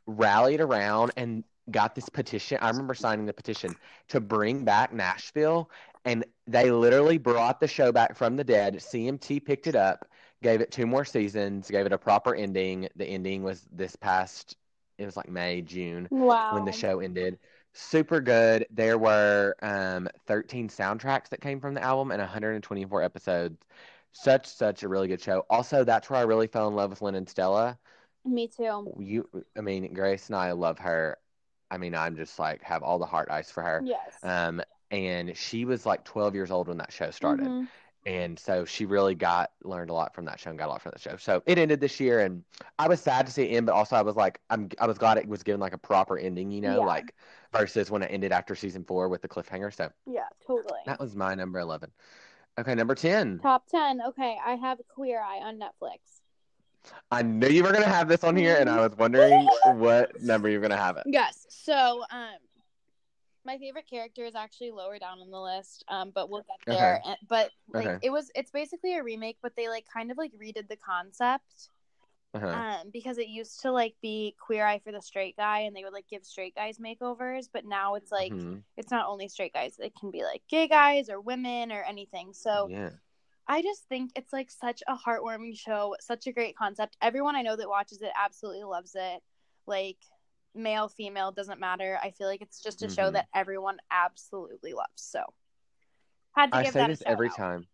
rallied 0.06 0.60
around 0.60 1.12
and 1.16 1.44
got 1.70 1.94
this 1.94 2.08
petition 2.08 2.58
i 2.60 2.68
remember 2.68 2.94
signing 2.94 3.24
the 3.24 3.32
petition 3.32 3.74
to 4.08 4.20
bring 4.20 4.64
back 4.64 4.92
nashville 4.92 5.70
and 6.04 6.24
they 6.46 6.70
literally 6.70 7.18
brought 7.18 7.60
the 7.60 7.68
show 7.68 7.92
back 7.92 8.16
from 8.16 8.36
the 8.36 8.44
dead. 8.44 8.74
Cmt 8.76 9.44
picked 9.44 9.66
it 9.66 9.76
up 9.76 10.08
gave 10.42 10.60
it 10.60 10.72
two 10.72 10.86
more 10.86 11.04
seasons 11.04 11.70
gave 11.70 11.86
it 11.86 11.92
a 11.92 11.98
proper 11.98 12.34
ending. 12.34 12.88
The 12.96 13.06
ending 13.06 13.42
was 13.42 13.66
this 13.72 13.94
past 13.96 14.56
it 14.98 15.04
was 15.06 15.16
like 15.16 15.28
may 15.28 15.62
june 15.62 16.08
wow. 16.10 16.54
when 16.54 16.64
the 16.64 16.72
show 16.72 17.00
ended. 17.00 17.38
Super 17.74 18.20
good. 18.20 18.66
There 18.70 18.98
were 18.98 19.54
um, 19.62 20.08
13 20.26 20.68
soundtracks 20.68 21.30
that 21.30 21.40
came 21.40 21.58
from 21.58 21.74
the 21.74 21.82
album 21.82 22.10
and 22.10 22.20
124 22.20 23.02
episodes. 23.02 23.58
Such 24.12 24.46
such 24.46 24.82
a 24.82 24.88
really 24.88 25.08
good 25.08 25.22
show. 25.22 25.46
Also, 25.48 25.84
that's 25.84 26.10
where 26.10 26.18
I 26.18 26.24
really 26.24 26.46
fell 26.46 26.68
in 26.68 26.74
love 26.74 26.90
with 26.90 27.00
Lennon 27.00 27.26
Stella. 27.26 27.78
Me 28.26 28.46
too. 28.46 28.92
You, 28.98 29.28
I 29.56 29.62
mean, 29.62 29.92
Grace 29.94 30.26
and 30.26 30.36
I 30.36 30.52
love 30.52 30.78
her. 30.80 31.16
I 31.70 31.78
mean, 31.78 31.94
I'm 31.94 32.16
just 32.16 32.38
like 32.38 32.62
have 32.62 32.82
all 32.82 32.98
the 32.98 33.06
heart 33.06 33.30
ice 33.30 33.50
for 33.50 33.62
her. 33.62 33.82
Yes. 33.84 34.18
Um, 34.22 34.62
and 34.90 35.34
she 35.34 35.64
was 35.64 35.86
like 35.86 36.04
12 36.04 36.34
years 36.34 36.50
old 36.50 36.68
when 36.68 36.76
that 36.76 36.92
show 36.92 37.10
started 37.10 37.46
Mhm. 37.46 37.68
And 38.04 38.38
so 38.38 38.64
she 38.64 38.84
really 38.84 39.14
got 39.14 39.52
learned 39.62 39.90
a 39.90 39.92
lot 39.92 40.14
from 40.14 40.24
that 40.24 40.40
show 40.40 40.50
and 40.50 40.58
got 40.58 40.66
a 40.66 40.70
lot 40.72 40.82
from 40.82 40.90
that 40.94 41.00
show. 41.00 41.16
So 41.16 41.42
it 41.46 41.58
ended 41.58 41.80
this 41.80 42.00
year, 42.00 42.20
and 42.20 42.42
I 42.78 42.88
was 42.88 43.00
sad 43.00 43.26
to 43.26 43.32
see 43.32 43.44
it 43.44 43.56
end, 43.56 43.66
but 43.66 43.74
also 43.74 43.96
I 43.96 44.02
was 44.02 44.16
like, 44.16 44.40
I'm 44.50 44.68
I 44.80 44.86
was 44.86 44.98
glad 44.98 45.18
it 45.18 45.28
was 45.28 45.42
given 45.42 45.60
like 45.60 45.72
a 45.72 45.78
proper 45.78 46.18
ending, 46.18 46.50
you 46.50 46.60
know, 46.60 46.78
Yeah. 46.80 46.86
like 46.86 47.14
versus 47.52 47.90
when 47.90 48.02
it 48.02 48.08
ended 48.08 48.32
after 48.32 48.54
season 48.54 48.84
four 48.84 49.08
with 49.08 49.22
the 49.22 49.28
cliffhanger. 49.28 49.72
So 49.74 49.90
Yeah, 50.06 50.26
totally. 50.46 50.80
that 50.86 50.98
was 50.98 51.14
my 51.14 51.34
number 51.34 51.58
eleven. 51.60 51.90
Okay, 52.58 52.74
number 52.74 52.94
ten. 52.94 53.38
Top 53.38 53.66
10. 53.68 54.00
Okay, 54.08 54.36
I 54.44 54.56
have 54.56 54.78
Queer 54.88 55.20
Eye 55.22 55.38
on 55.38 55.58
Netflix. 55.58 56.20
I 57.10 57.22
knew 57.22 57.46
you 57.48 57.62
were 57.62 57.72
gonna 57.72 57.86
have 57.86 58.08
this 58.08 58.24
on 58.24 58.36
here, 58.36 58.56
and 58.58 58.68
I 58.68 58.80
was 58.80 58.96
wondering 58.96 59.46
what 59.76 60.20
number 60.20 60.48
you 60.48 60.58
were 60.58 60.62
gonna 60.62 60.76
have 60.76 60.96
it. 60.96 61.04
Yes. 61.06 61.46
So, 61.48 62.02
um, 62.10 62.36
my 63.44 63.58
favorite 63.58 63.88
character 63.88 64.24
is 64.24 64.34
actually 64.34 64.70
lower 64.70 64.98
down 64.98 65.20
on 65.20 65.30
the 65.30 65.40
list, 65.40 65.84
um, 65.88 66.10
but 66.14 66.30
we'll 66.30 66.42
get 66.42 66.58
there. 66.68 67.00
And, 67.04 67.16
but 67.28 67.50
like, 67.72 67.86
Okay. 67.86 67.98
it 68.02 68.10
was, 68.10 68.30
it's 68.34 68.50
basically 68.50 68.94
a 68.96 69.02
remake, 69.02 69.38
but 69.42 69.56
they 69.56 69.68
like 69.68 69.86
kind 69.92 70.10
of 70.10 70.18
like 70.18 70.32
redid 70.32 70.68
the 70.68 70.76
concept, 70.76 71.68
Uh-huh. 72.34 72.48
um, 72.48 72.90
because 72.92 73.18
it 73.18 73.28
used 73.28 73.60
to 73.62 73.72
like 73.72 73.94
be 74.02 74.34
Queer 74.38 74.66
Eye 74.66 74.80
for 74.84 74.92
the 74.92 75.02
straight 75.02 75.36
guy, 75.36 75.60
and 75.60 75.74
they 75.76 75.84
would 75.84 75.92
like 75.92 76.08
give 76.08 76.24
straight 76.24 76.54
guys 76.54 76.78
makeovers, 76.78 77.48
but 77.52 77.64
now 77.64 77.94
it's 77.94 78.10
like 78.12 78.32
Mhm. 78.32 78.62
it's 78.76 78.90
not 78.90 79.06
only 79.06 79.28
straight 79.28 79.52
guys; 79.52 79.78
it 79.78 79.92
can 79.98 80.10
be 80.10 80.22
like 80.22 80.42
gay 80.48 80.66
guys 80.68 81.08
or 81.10 81.20
women 81.20 81.70
or 81.72 81.82
anything. 81.82 82.32
So, 82.32 82.68
yeah, 82.70 82.90
I 83.46 83.60
just 83.62 83.84
think 83.88 84.12
it's 84.16 84.32
like 84.32 84.50
such 84.50 84.82
a 84.86 84.96
heartwarming 84.96 85.58
show, 85.58 85.94
such 86.00 86.26
a 86.26 86.32
great 86.32 86.56
concept. 86.56 86.96
Everyone 87.02 87.36
I 87.36 87.42
know 87.42 87.56
that 87.56 87.68
watches 87.68 88.00
it 88.02 88.12
absolutely 88.16 88.64
loves 88.64 88.94
it. 88.94 89.22
Like 89.66 89.98
male, 90.54 90.88
female, 90.88 91.32
doesn't 91.32 91.60
matter. 91.60 91.98
I 92.02 92.10
feel 92.10 92.26
like 92.28 92.42
it's 92.42 92.60
just 92.60 92.82
a 92.82 92.88
show 92.88 93.10
Mhm. 93.10 93.12
that 93.12 93.28
everyone 93.34 93.78
absolutely 93.90 94.72
loves. 94.74 95.02
So 95.02 95.34
had 96.32 96.52
to 96.52 96.58
I 96.58 96.64
give 96.64 96.72
say 96.72 96.80
that 96.80 96.90
this 96.90 97.02
every 97.06 97.28
out. 97.28 97.36
time. 97.36 97.66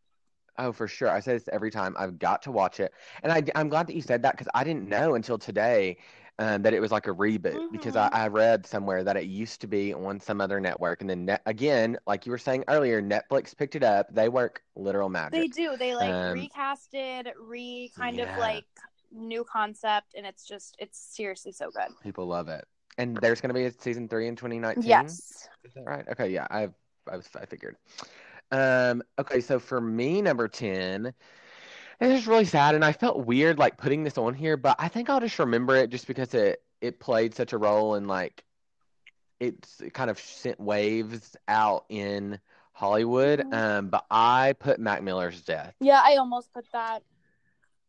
Oh, 0.59 0.73
for 0.73 0.88
sure. 0.88 1.09
I 1.11 1.21
say 1.21 1.35
this 1.35 1.49
every 1.53 1.71
time. 1.71 1.95
I've 1.99 2.19
got 2.19 2.43
to 2.43 2.53
watch 2.53 2.81
it, 2.81 2.93
and 3.23 3.33
I, 3.33 3.43
I'm 3.55 3.69
glad 3.69 3.87
that 3.87 3.95
you 3.95 4.03
said 4.03 4.23
that 4.23 4.33
because 4.33 4.49
I 4.55 4.64
didn't 4.64 4.88
know 4.88 5.14
until 5.14 5.38
today 5.38 5.99
um, 6.41 6.62
that 6.62 6.75
it 6.75 6.81
was 6.81 6.91
like 6.91 7.07
a 7.07 7.14
reboot 7.14 7.61
because 7.71 7.97
I, 7.97 8.09
Mhm. 8.09 8.12
I 8.12 8.27
read 8.29 8.67
somewhere 8.67 9.05
that 9.05 9.17
it 9.17 9.25
used 9.25 9.61
to 9.61 9.67
be 9.69 9.95
on 9.95 10.19
some 10.21 10.41
other 10.41 10.61
network, 10.61 11.01
and 11.01 11.11
then 11.11 11.27
net, 11.27 11.43
again, 11.47 11.97
like 12.07 12.27
you 12.27 12.33
were 12.33 12.38
saying 12.38 12.64
earlier, 12.69 13.01
Netflix 13.01 13.57
picked 13.57 13.77
it 13.77 13.85
up. 13.85 14.12
They 14.12 14.29
work 14.29 14.62
literal 14.75 15.09
magic. 15.09 15.33
They 15.33 15.47
do. 15.49 15.77
They 15.77 15.95
like 15.95 16.11
Um, 16.11 16.38
it, 16.38 17.35
re 17.41 17.93
kind 17.97 18.19
of 18.21 18.29
like 18.38 18.64
new 19.12 19.44
concept, 19.44 20.14
and 20.16 20.27
it's 20.27 20.44
just 20.44 20.77
it's 20.79 20.99
seriously 20.99 21.53
so 21.53 21.71
good. 21.71 21.88
People 22.03 22.27
love 22.27 22.49
it, 22.49 22.64
and 22.97 23.16
there's 23.21 23.40
going 23.40 23.49
to 23.49 23.55
be 23.55 23.64
a 23.64 23.73
season 23.73 24.09
three 24.09 24.29
in 24.29 24.37
2019. 24.37 24.83
Yes. 24.88 25.49
Is 25.64 25.75
that 25.75 25.85
right? 25.85 26.05
Okay, 26.09 26.29
yeah, 26.29 26.47
I 26.51 26.68
I 27.11 27.16
was 27.16 27.29
I 27.40 27.47
figured. 27.47 27.77
Um, 28.51 29.03
okay, 29.18 29.40
so 29.40 29.59
for 29.59 29.79
me, 29.81 30.23
number 30.23 30.49
10, 30.49 31.12
and 32.01 32.12
it's 32.12 32.27
really 32.27 32.47
sad, 32.47 32.75
and 32.75 32.85
I 32.85 32.92
felt 32.92 33.27
weird 33.27 33.59
like 33.59 33.77
putting 33.77 34.05
this 34.05 34.16
on 34.16 34.33
here, 34.33 34.57
but 34.57 34.77
I 34.79 34.88
think 34.88 35.11
I'll 35.11 35.21
just 35.21 35.38
remember 35.38 35.77
it 35.77 35.90
just 35.90 36.07
because 36.07 36.35
it 36.35 36.62
it 36.81 37.01
played 37.01 37.35
such 37.35 37.53
a 37.53 37.59
role 37.59 37.97
in 37.97 38.07
like 38.07 38.44
it's 39.40 39.81
it 39.81 39.94
kind 39.94 40.11
of 40.11 40.18
sent 40.18 40.59
waves 40.61 41.37
out 41.47 41.85
in 41.88 42.38
Hollywood. 42.73 43.40
Mhm. 43.40 43.55
Um, 43.55 43.88
but 43.88 44.07
I 44.11 44.55
put 44.59 44.79
Mac 44.79 45.03
Miller's 45.03 45.42
death. 45.42 45.75
Yeah, 45.81 46.01
I 46.03 46.16
almost 46.16 46.53
put 46.53 46.66
that. 46.73 47.03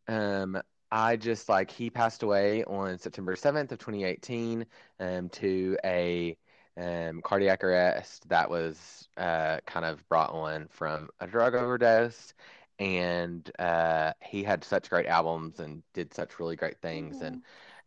Um, 0.07 0.61
I 0.91 1.17
just 1.17 1.49
like 1.49 1.69
he 1.71 1.89
passed 1.89 2.23
away 2.23 2.63
on 2.63 2.97
September 2.97 3.35
7th 3.35 3.71
of 3.71 3.79
2018 3.79 4.65
um, 4.99 5.29
to 5.29 5.77
a 5.83 6.37
um, 6.77 7.21
cardiac 7.21 7.63
arrest 7.63 8.27
that 8.29 8.49
was 8.49 9.07
uh, 9.17 9.59
kind 9.65 9.85
of 9.85 10.07
brought 10.09 10.31
on 10.31 10.67
from 10.69 11.09
a 11.19 11.27
drug 11.27 11.53
overdose. 11.55 12.33
And 12.79 13.49
uh, 13.59 14.13
he 14.21 14.43
had 14.43 14.63
such 14.63 14.89
great 14.89 15.05
albums 15.07 15.59
and 15.59 15.83
did 15.93 16.13
such 16.13 16.39
really 16.39 16.55
great 16.55 16.79
things. 16.81 17.21
And 17.21 17.39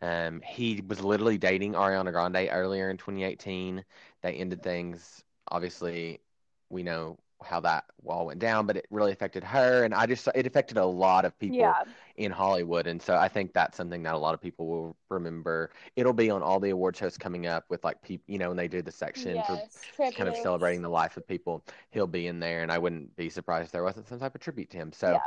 um, 0.02 0.40
he 0.42 0.82
was 0.86 1.02
literally 1.02 1.38
dating 1.38 1.72
Ariana 1.72 2.12
Grande 2.12 2.48
earlier 2.52 2.90
in 2.90 2.98
2018. 2.98 3.84
They 4.22 4.34
ended 4.34 4.62
things. 4.62 5.24
Obviously, 5.48 6.20
we 6.68 6.82
know 6.82 7.18
how 7.42 7.60
that 7.60 7.84
all 8.06 8.26
went 8.26 8.38
down, 8.40 8.66
but 8.66 8.76
it 8.76 8.86
really 8.90 9.12
affected 9.12 9.44
her. 9.44 9.84
And 9.84 9.94
I 9.94 10.06
just, 10.06 10.28
it 10.34 10.46
affected 10.46 10.76
a 10.76 10.84
lot 10.84 11.24
of 11.24 11.38
people 11.38 11.58
Yeah. 11.58 11.84
in 12.16 12.30
Hollywood. 12.32 12.86
And 12.86 13.00
so 13.00 13.16
I 13.16 13.28
think 13.28 13.52
that's 13.52 13.76
something 13.76 14.02
that 14.04 14.14
a 14.14 14.18
lot 14.18 14.34
of 14.34 14.40
people 14.40 14.66
will 14.66 14.96
remember. 15.08 15.70
It'll 15.96 16.12
be 16.12 16.30
on 16.30 16.42
all 16.42 16.60
the 16.60 16.70
award 16.70 16.96
shows 16.96 17.16
coming 17.18 17.46
up 17.46 17.64
with 17.68 17.84
like 17.84 18.00
people, 18.02 18.24
you 18.26 18.38
know, 18.38 18.48
when 18.48 18.56
they 18.56 18.68
do 18.68 18.82
the 18.82 18.92
section 18.92 19.42
for 19.42 19.52
Yes. 19.54 19.78
kind 20.14 20.28
of 20.28 20.36
celebrating 20.36 20.82
the 20.82 20.88
life 20.88 21.16
of 21.16 21.26
people, 21.26 21.64
he'll 21.90 22.06
be 22.06 22.26
in 22.26 22.40
there. 22.40 22.62
And 22.62 22.72
I 22.72 22.78
wouldn't 22.78 23.14
be 23.16 23.28
surprised 23.28 23.66
if 23.66 23.72
there 23.72 23.84
wasn't 23.84 24.08
some 24.08 24.18
type 24.18 24.34
of 24.34 24.40
tribute 24.40 24.70
to 24.70 24.76
him. 24.76 24.92
So 24.92 25.20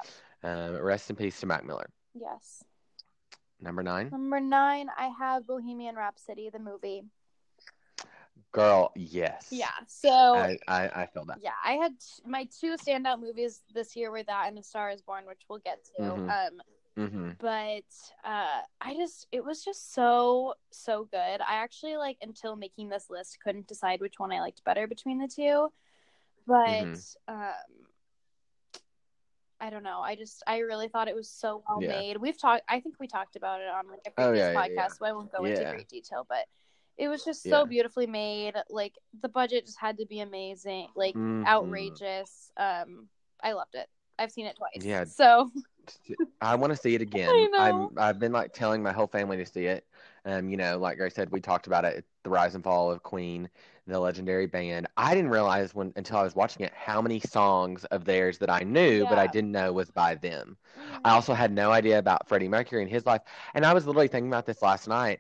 Yeah. 0.44 0.68
um, 0.68 0.82
rest 0.82 1.10
in 1.10 1.16
peace 1.16 1.40
to 1.40 1.46
Mac 1.46 1.66
Miller. 1.66 1.90
Yes. 2.14 2.64
Number 3.62 3.84
nine, 3.84 4.10
Number 4.12 4.40
nine, 4.40 4.90
I 4.98 5.08
have 5.08 5.48
Bohemian 5.48 5.96
Rhapsody, 5.96 6.50
the 6.50 6.60
movie. 6.60 7.04
Girl, 8.56 8.92
yes. 8.96 9.48
Yeah. 9.52 9.68
So 9.88 10.10
I, 10.12 10.58
I, 10.68 10.90
I 11.02 11.06
feel 11.08 11.26
that. 11.26 11.40
yeah, 11.42 11.52
I 11.64 11.74
had 11.74 11.94
my 12.26 12.48
two 12.60 12.76
standout 12.78 13.20
movies 13.20 13.62
this 13.74 13.96
year 13.96 14.10
were 14.12 14.24
that 14.24 14.48
and 14.48 14.58
A 14.58 14.64
Star 14.64 14.90
Is 14.90 15.02
Born, 15.02 15.26
which 15.28 15.42
we'll 15.50 15.60
get 15.60 15.84
to. 15.98 16.02
Mhm. 16.02 16.48
Um, 16.48 16.62
hmm 16.98 17.32
but 17.40 17.84
uh, 18.24 18.62
I 18.80 18.94
just 18.96 19.28
it 19.34 19.44
was 19.44 19.64
just 19.66 19.94
so 19.94 20.54
so 20.72 21.04
good. 21.12 21.18
I 21.42 21.56
actually 21.56 21.98
like 21.98 22.18
until 22.22 22.56
making 22.56 22.88
this 22.88 23.10
list 23.10 23.38
couldn't 23.44 23.68
decide 23.68 24.00
which 24.00 24.16
one 24.18 24.32
I 24.32 24.40
liked 24.40 24.64
better 24.64 24.88
between 24.88 25.20
the 25.20 25.28
two, 25.28 25.72
but 26.48 26.66
Mhm. 26.66 27.16
um, 27.28 27.52
I 29.60 29.70
don't 29.70 29.84
know. 29.84 30.00
I 30.00 30.16
just 30.16 30.44
I 30.48 30.60
really 30.60 30.88
thought 30.88 31.08
it 31.10 31.16
was 31.16 31.30
so 31.30 31.64
well 31.68 31.82
Yeah. 31.82 31.90
made. 31.90 32.18
We've 32.18 32.40
talked. 32.40 32.64
I 32.70 32.80
think 32.80 32.96
we 33.00 33.08
talked 33.08 33.36
about 33.36 33.60
it 33.62 33.68
on 33.68 33.88
like 33.90 34.00
a 34.08 34.12
Oh, 34.12 34.30
previous 34.30 34.46
yeah, 34.46 34.52
yeah, 34.54 34.68
podcast, 34.68 34.76
yeah. 34.76 34.88
so 34.88 35.06
I 35.06 35.12
won't 35.12 35.32
go 35.32 35.44
into 35.44 35.66
great 35.72 35.90
detail, 35.90 36.26
but. 36.30 36.46
It 36.98 37.08
was 37.10 37.24
just 37.24 37.44
Yeah. 37.46 37.52
so 37.52 37.66
beautifully 37.66 38.08
made. 38.08 38.54
Like 38.70 38.94
the 39.22 39.30
budget 39.30 39.66
just 39.66 39.80
had 39.80 39.98
to 39.98 40.06
be 40.06 40.20
amazing, 40.22 40.88
like 40.96 41.16
Mhm. 41.16 41.46
outrageous. 41.48 42.52
Um, 42.58 43.08
I 43.44 43.54
loved 43.54 43.76
it. 43.76 43.88
I've 44.18 44.32
seen 44.32 44.46
it 44.46 44.56
twice. 44.56 44.86
Yeah. 44.86 45.06
So 45.06 45.52
I 46.42 46.56
want 46.56 46.72
to 46.72 46.78
see 46.78 46.96
it 46.96 47.02
again. 47.02 47.30
I 47.30 47.48
know. 47.52 47.58
I'm 47.58 47.90
I've 47.98 48.20
been 48.20 48.32
like 48.32 48.54
telling 48.54 48.82
my 48.84 48.92
whole 48.92 49.08
family 49.08 49.38
to 49.38 49.46
see 49.46 49.66
it. 49.66 49.86
Um, 50.26 50.50
you 50.50 50.58
know, 50.58 50.78
like 50.80 51.00
I 51.02 51.10
said, 51.10 51.32
we 51.32 51.40
talked 51.40 51.68
about 51.68 51.86
it, 51.86 52.04
the 52.24 52.30
rise 52.30 52.56
and 52.56 52.64
fall 52.64 52.92
of 52.92 53.04
Queen, 53.04 53.48
the 53.88 54.00
legendary 54.00 54.48
band. 54.48 54.88
I 54.98 55.14
didn't 55.14 55.30
realize 55.32 55.76
when 55.76 55.94
until 55.96 56.18
I 56.18 56.24
was 56.24 56.36
watching 56.36 56.66
it 56.66 56.74
how 56.74 57.02
many 57.02 57.20
songs 57.20 57.86
of 57.86 58.06
theirs 58.06 58.38
that 58.40 58.50
I 58.50 58.62
knew, 58.62 59.06
but 59.06 59.20
I 59.20 59.28
didn't 59.28 59.52
know 59.52 59.72
was 59.72 59.92
by 59.92 60.16
them. 60.16 60.58
I 61.04 61.12
also 61.12 61.34
had 61.34 61.52
no 61.52 61.72
idea 61.72 62.00
about 62.00 62.28
Freddie 62.28 62.48
Mercury 62.48 62.82
and 62.82 62.90
his 62.92 63.06
life. 63.06 63.22
And 63.54 63.66
I 63.66 63.74
was 63.74 63.86
literally 63.86 64.08
thinking 64.08 64.30
about 64.30 64.46
this 64.46 64.62
last 64.62 64.88
night. 64.88 65.20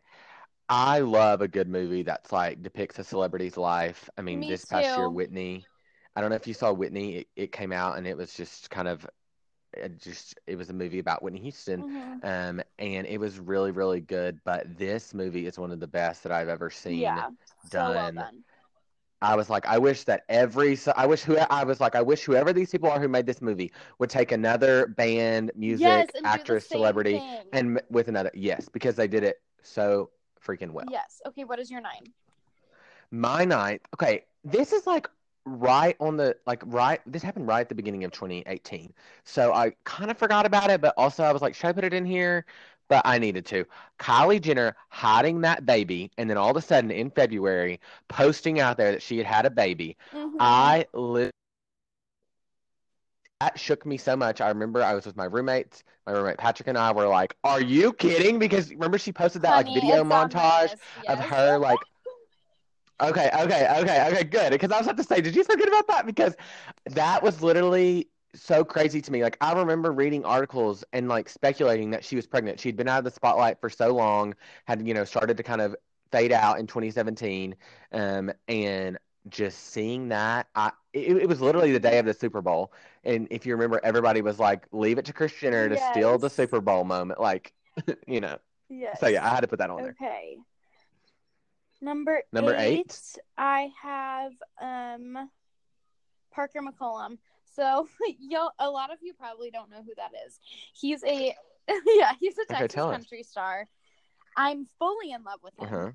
I 0.67 0.99
love 0.99 1.41
a 1.41 1.47
good 1.47 1.67
movie 1.67 2.04
that's 2.04 2.32
like 2.32 2.62
depicts 2.62 2.97
a 2.99 3.04
celebrity's 3.04 3.58
life. 3.58 4.10
I 4.17 4.21
mean, 4.21 4.39
Me 4.39 4.49
this 4.49 4.65
past 4.65 4.97
year. 4.97 5.10
Whitney. 5.10 5.65
I 6.15 6.21
don't 6.21 6.30
know 6.30 6.36
if 6.36 6.47
you 6.47 6.54
saw 6.54 6.71
Whitney. 6.71 7.17
It, 7.17 7.28
it 7.36 7.51
came 7.51 7.71
out 7.71 7.97
and 7.97 8.08
it 8.08 8.17
was 8.17 8.34
just 8.34 8.69
kind 8.69 8.88
of, 8.88 9.06
it 9.73 10.01
just 10.01 10.39
it 10.47 10.56
was 10.56 10.69
a 10.69 10.73
movie 10.73 10.99
about 10.99 11.21
Whitney 11.21 11.41
Houston. 11.41 11.84
Mhm. 11.84 12.23
Um, 12.23 12.62
and 12.80 13.06
it 13.06 13.19
was 13.19 13.39
really, 13.39 13.71
really 13.71 14.01
good. 14.01 14.39
But 14.43 14.78
this 14.78 15.13
movie 15.13 15.45
is 15.45 15.60
one 15.60 15.71
of 15.71 15.80
the 15.80 15.88
best 15.88 16.23
that 16.23 16.32
I've 16.32 16.49
ever 16.49 16.69
seen. 16.69 17.01
yeah, 17.01 17.30
so 17.69 17.80
well 17.80 17.93
done. 17.93 18.15
done. 18.15 18.43
I 19.21 19.36
was 19.36 19.49
like, 19.49 19.65
I 19.65 19.78
wish 19.78 20.04
that 20.04 20.23
every, 20.30 20.78
I 20.95 21.06
wish 21.06 21.23
who 21.23 21.38
I 21.38 21.63
was 21.63 21.80
like, 21.80 21.95
I 21.95 22.01
wish 22.01 22.23
whoever 22.23 22.54
these 22.54 22.69
people 22.69 22.89
are 22.91 22.99
who 22.99 23.08
made 23.08 23.25
this 23.25 23.41
movie 23.41 23.71
would 23.97 24.10
take 24.10 24.32
another 24.32 24.88
band, 24.88 25.51
music, 25.56 25.86
yes, 25.88 26.10
and 26.13 26.13
do 26.15 26.21
the 26.21 26.28
actress, 26.28 26.67
celebrity, 26.67 27.13
thing. 27.13 27.45
and 27.54 27.82
with 27.89 28.08
another, 28.08 28.30
yes, 28.34 28.69
because 28.69 28.95
they 28.95 29.08
did 29.08 29.23
it 29.23 29.38
so 29.63 30.12
freaking 30.45 30.71
well. 30.71 30.86
yes. 30.91 31.21
Okay, 31.27 31.43
what 31.43 31.60
is 31.60 31.71
your 31.71 31.81
nine? 31.81 32.03
My 33.12 33.45
nine. 33.45 33.79
okay, 33.95 34.25
this 34.43 34.73
is 34.73 34.86
like 34.88 35.10
right 35.45 35.95
on 35.99 36.17
the 36.17 36.36
like 36.45 36.62
right. 36.65 36.99
This 37.05 37.23
happened 37.23 37.47
right 37.47 37.62
at 37.62 37.69
the 37.69 37.75
beginning 37.75 38.03
of 38.03 38.12
2018, 38.12 38.93
so 39.23 39.53
I 39.53 39.73
kind 39.84 40.12
of 40.12 40.17
forgot 40.17 40.45
about 40.45 40.69
it, 40.69 40.81
but 40.81 40.93
also 40.97 41.23
I 41.23 41.31
was 41.31 41.41
like, 41.41 41.55
should 41.55 41.67
I 41.67 41.73
put 41.73 41.84
it 41.84 41.93
in 41.93 42.05
here? 42.05 42.45
But 42.88 43.01
I 43.05 43.17
needed 43.17 43.45
to. 43.47 43.65
Kylie 43.97 44.39
Jenner 44.39 44.75
hiding 44.89 45.41
that 45.41 45.65
baby, 45.65 46.12
and 46.19 46.29
then 46.29 46.38
all 46.38 46.51
of 46.51 46.58
a 46.58 46.62
sudden 46.62 46.91
in 46.91 47.10
February, 47.10 47.79
posting 48.10 48.60
out 48.60 48.77
there 48.77 48.91
that 48.91 49.01
she 49.01 49.17
had 49.17 49.25
had 49.25 49.45
a 49.47 49.49
baby. 49.49 49.97
Mhm. 50.13 50.36
I 50.39 50.86
li- 50.93 51.31
that 53.41 53.60
shook 53.60 53.86
me 53.86 53.98
so 53.98 54.15
much. 54.15 54.41
I 54.41 54.50
remember 54.50 54.82
I 54.82 54.93
was 54.93 55.06
with 55.06 55.17
my 55.17 55.26
roommates. 55.26 55.84
My 56.06 56.13
roommate 56.13 56.38
Patrick 56.38 56.67
and 56.67 56.78
I 56.78 56.91
were 56.91 57.08
like, 57.08 57.36
"Are 57.43 57.62
you 57.62 57.93
kidding?" 57.93 58.39
Because 58.39 58.71
remember 58.71 58.98
she 58.98 59.12
posted 59.12 59.41
that 59.41 59.56
like 59.56 59.67
video 59.67 59.95
it's 59.95 60.02
on 60.02 60.08
my 60.08 60.26
montage 60.26 60.69
list, 60.69 60.78
of 61.08 61.19
her 61.19 61.58
like 61.58 61.80
okay 63.02 63.30
okay 63.38 63.67
okay 63.78 64.08
okay 64.08 64.24
good 64.24 64.52
because 64.52 64.71
i 64.71 64.78
was 64.78 64.88
about 64.88 64.95
to 64.95 65.04
say 65.04 65.19
did 65.19 65.36
you 65.36 65.43
forget 65.43 65.67
about 65.67 65.86
that 65.88 66.06
because 66.06 66.34
that 66.91 67.21
was 67.21 67.41
literally 67.41 68.08
so 68.34 68.63
crazy 68.63 69.02
to 69.02 69.12
me 69.12 69.21
like 69.21 69.38
i 69.41 69.52
remember 69.52 69.91
reading 69.91 70.24
articles 70.24 70.84
and 70.93 71.10
like 71.10 71.28
speculating 71.28 71.91
that 71.91 72.06
she 72.06 72.15
was 72.15 72.26
pregnant 72.26 72.60
she'd 72.60 72.78
been 72.78 72.88
out 72.88 73.00
of 73.00 73.04
the 73.04 73.12
spotlight 73.12 73.60
for 73.60 73.69
so 73.69 73.93
long 73.93 74.34
had 74.65 74.86
you 74.88 74.93
know 74.93 75.04
started 75.04 75.36
to 75.36 75.43
kind 75.43 75.60
of 75.60 75.76
fade 76.12 76.32
out 76.32 76.58
in 76.58 76.67
2017 76.67 77.54
um 77.91 78.32
and 78.48 78.98
just 79.28 79.71
seeing 79.71 80.08
that 80.10 80.48
i 80.56 80.71
it, 80.95 81.17
it 81.17 81.27
was 81.29 81.41
literally 81.41 81.71
the 81.71 81.79
day 81.79 81.99
of 81.99 82.05
the 82.05 82.13
super 82.13 82.41
bowl 82.41 82.71
and 83.03 83.27
if 83.29 83.45
you 83.45 83.53
remember 83.53 83.79
everybody 83.84 84.21
was 84.21 84.39
like 84.39 84.65
leave 84.71 84.97
it 84.97 85.05
to 85.05 85.13
kris 85.13 85.34
jenner 85.34 85.69
to 85.69 85.77
steal 85.77 86.17
the 86.17 86.29
super 86.29 86.62
bowl 86.62 86.84
moment 86.84 87.19
like 87.19 87.53
you 88.08 88.21
know 88.21 88.38
Yes. 88.69 88.99
so 88.99 89.08
yeah 89.08 89.25
i 89.25 89.29
had 89.29 89.41
to 89.41 89.47
put 89.47 89.60
that 89.60 89.69
on 89.69 89.84
there 89.84 89.95
Okay. 90.01 90.38
Number 91.81 92.23
Number 92.34 92.55
eight, 92.55 92.79
eight? 92.79 93.17
I 93.38 93.69
have 93.81 94.31
um 94.62 95.29
Parker 96.34 96.62
McCollum. 96.62 97.17
So 97.53 97.88
y'all 98.19 98.51
a 98.60 98.69
lot 98.69 98.91
of 98.91 98.99
you 99.01 99.13
probably 99.13 99.51
don't 99.51 99.69
know 99.69 99.84
who 99.86 99.93
that 99.97 100.12
is. 100.25 100.39
He's 100.73 101.03
a 101.03 101.36
yeah, 101.86 102.13
he's 102.19 102.38
a 102.38 102.41
Okay, 102.53 102.60
Texas 102.62 102.79
us. 102.84 102.91
country 102.95 103.23
star. 103.23 103.67
I'm 104.38 104.67
fully 104.79 105.12
in 105.12 105.23
love 105.23 105.39
with 105.43 105.53
him. 105.60 105.65
uh-huh 105.65 105.91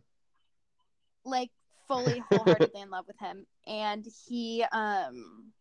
Like 1.25 1.51
fully 1.91 2.23
wholeheartedly 2.31 2.81
in 2.81 2.91
love 2.91 3.07
with 3.07 3.19
him. 3.19 3.47
And 3.67 4.07
he 4.27 4.65
um 4.73 5.53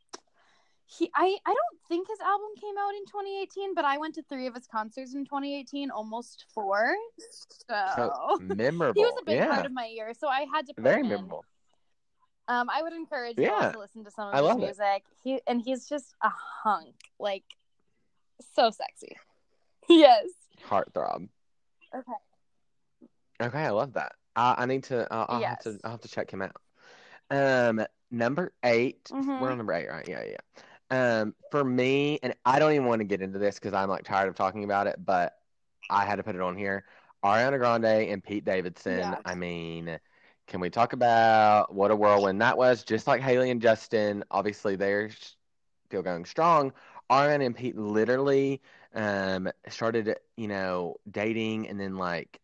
he 0.86 1.10
I, 1.16 1.38
I 1.46 1.50
don't 1.50 1.80
think 1.88 2.08
his 2.08 2.20
album 2.20 2.50
came 2.60 2.76
out 2.80 2.94
in 2.96 3.06
2018, 3.06 3.76
but 3.76 3.86
I 3.86 3.98
went 3.98 4.16
to 4.16 4.24
three 4.24 4.48
of 4.48 4.56
his 4.56 4.68
concerts 4.68 5.14
in 5.14 5.26
2018, 5.26 5.92
almost 5.92 6.46
four. 6.54 6.94
So, 7.68 7.76
so 7.96 8.14
memorable 8.40 8.94
he 9.02 9.06
was 9.06 9.16
a 9.22 9.26
big 9.26 9.38
yeah 9.38 9.48
part 9.48 9.66
of 9.66 9.72
my 9.72 9.86
year, 9.86 10.14
so 10.18 10.28
I 10.28 10.46
had 10.54 10.68
to 10.68 10.74
put 10.74 10.84
very 10.84 11.00
him 11.00 11.06
in. 11.06 11.12
memorable 11.12 11.46
Um, 12.48 12.70
I 12.72 12.82
would 12.82 12.94
encourage 12.94 13.38
you 13.38 13.52
all 13.52 13.72
to 13.72 13.80
listen 13.80 14.04
to 14.04 14.12
some 14.12 14.30
of 14.30 14.34
I 14.34 14.38
his 14.38 14.46
love 14.48 14.58
it. 14.60 14.66
music. 14.66 15.04
He 15.24 15.42
and 15.48 15.62
he's 15.62 15.88
just 15.88 16.16
a 16.24 16.30
hunk. 16.64 16.96
Like 17.20 17.44
So 18.56 18.70
sexy. 18.70 19.16
Yes. 19.90 20.28
Heartthrob. 20.68 21.30
Okay. 21.96 22.20
Okay, 23.42 23.58
I 23.60 23.70
love 23.72 23.94
that. 23.94 24.12
I, 24.40 24.64
I 24.64 24.66
need 24.66 24.84
to. 24.86 25.08
I'll, 25.12 25.26
I'll 25.30 25.42
have 25.42 25.60
to. 25.60 25.80
I'll 25.84 25.92
have 25.92 26.02
to 26.02 26.08
check 26.08 26.32
him 26.32 26.42
out. 26.42 26.56
Um, 27.32 27.86
number 28.12 28.54
8 28.64 29.12
Mhm. 29.12 29.40
We're 29.40 29.52
on 29.52 29.58
number 29.58 29.74
eight, 29.74 29.90
right? 29.90 30.08
Yeah, 30.08 30.24
yeah. 30.26 30.38
Um, 30.92 31.36
for 31.52 31.64
me, 31.64 32.20
and 32.24 32.34
I 32.46 32.60
don't 32.60 32.74
even 32.74 32.88
want 32.88 33.00
to 33.02 33.06
get 33.06 33.22
into 33.22 33.40
this 33.40 33.56
because 33.56 33.74
I'm 33.74 33.90
like 33.90 34.04
tired 34.04 34.30
of 34.30 34.36
talking 34.36 34.64
about 34.64 34.88
it, 34.88 35.04
but 35.04 35.38
I 35.90 36.06
had 36.06 36.18
to 36.18 36.24
put 36.24 36.36
it 36.36 36.42
on 36.42 36.58
here. 36.58 36.86
Ariana 37.24 37.58
Grande 37.60 37.86
and 38.10 38.24
Pete 38.24 38.46
Davidson. 38.46 39.00
Yeah. 39.00 39.18
I 39.26 39.36
mean, 39.36 40.00
can 40.48 40.60
we 40.62 40.70
talk 40.70 40.94
about 40.94 41.74
what 41.74 41.92
a 41.92 41.96
whirlwind 41.96 42.42
that 42.42 42.58
was? 42.58 42.84
Just 42.84 43.08
like 43.08 43.22
Hailey 43.22 43.52
and 43.52 43.62
Justin, 43.62 44.24
obviously 44.32 44.76
they're 44.76 45.10
still 45.88 46.02
going 46.02 46.26
strong. 46.26 46.74
Ariana 47.10 47.46
and 47.46 47.56
Pete 47.56 47.78
literally 47.78 48.62
um 48.96 49.50
started, 49.70 50.18
you 50.38 50.48
know, 50.48 50.96
dating 51.12 51.68
and 51.68 51.80
then 51.80 51.96
like 51.98 52.40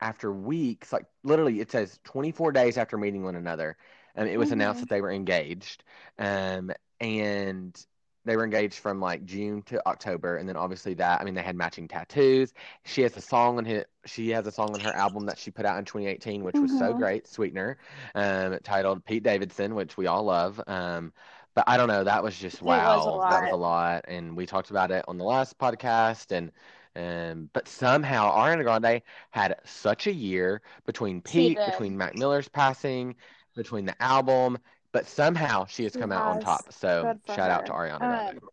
after 0.00 0.32
weeks, 0.32 0.92
like 0.92 1.06
literally 1.24 1.60
it 1.60 1.70
says 1.70 1.98
24 2.04 2.52
days 2.52 2.78
after 2.78 2.96
meeting 2.98 3.22
one 3.24 3.36
another, 3.36 3.76
um, 4.16 4.26
it 4.26 4.38
was 4.38 4.52
announced 4.52 4.80
Mhm. 4.80 4.80
that 4.80 4.88
they 4.88 5.00
were 5.00 5.10
engaged. 5.12 5.84
Um, 6.18 6.72
and 7.00 7.86
they 8.24 8.36
were 8.36 8.44
engaged 8.44 8.80
from 8.80 9.00
like 9.00 9.24
June 9.24 9.62
to 9.62 9.86
October, 9.86 10.36
and 10.36 10.48
then 10.48 10.56
obviously 10.56 10.94
that 10.94 11.20
I 11.20 11.24
mean 11.24 11.34
they 11.34 11.42
had 11.42 11.54
matching 11.56 11.86
tattoos. 11.88 12.52
She 12.84 13.02
has 13.02 13.16
a 13.16 13.20
song 13.20 13.58
on 13.58 13.64
his 13.64 13.84
she 14.04 14.30
has 14.30 14.46
a 14.46 14.52
song 14.52 14.74
on 14.74 14.80
her 14.80 14.92
album 14.94 15.26
that 15.26 15.38
she 15.38 15.50
put 15.50 15.64
out 15.66 15.78
in 15.78 15.84
2018, 15.84 16.42
which 16.44 16.60
was 16.60 16.72
so 16.72 16.92
Mhm. 16.92 16.94
great, 16.94 17.26
Sweetener, 17.28 17.78
um, 18.14 18.58
titled 18.64 19.04
Pete 19.04 19.22
Davidson, 19.22 19.74
which 19.74 19.96
we 19.96 20.06
all 20.06 20.24
love. 20.24 20.60
Um, 20.66 21.12
but 21.54 21.64
I 21.68 21.76
don't 21.76 21.88
know, 21.88 22.04
that 22.04 22.22
was 22.22 22.36
just 22.36 22.62
It 22.66 22.82
was 22.82 23.06
wow, 23.06 23.22
that 23.26 23.40
was 23.40 23.50
a 23.52 23.56
lot, 23.56 24.04
and 24.08 24.36
we 24.36 24.44
talked 24.46 24.70
about 24.70 24.90
it 24.90 25.04
on 25.08 25.18
the 25.18 25.24
last 25.24 25.56
podcast, 25.58 26.32
and 26.36 26.52
um, 26.96 27.50
but 27.52 27.68
somehow 27.68 28.34
Ariana 28.34 28.62
Grande 28.62 29.02
had 29.30 29.56
such 29.64 30.06
a 30.06 30.12
year 30.12 30.62
between 30.86 31.20
Pete, 31.20 31.58
between 31.58 31.96
Mac 31.96 32.16
Miller's 32.16 32.48
passing, 32.48 33.14
between 33.54 33.84
the 33.84 34.02
album, 34.02 34.58
but 34.92 35.06
somehow 35.06 35.66
she 35.66 35.84
has 35.84 35.94
come 35.94 36.12
out 36.12 36.26
on 36.26 36.40
top. 36.40 36.72
So 36.72 37.18
shout 37.26 37.50
out 37.50 37.66
to 37.66 37.72
Ariana 37.72 37.98
Grande. 37.98 38.38
Um, 38.38 38.48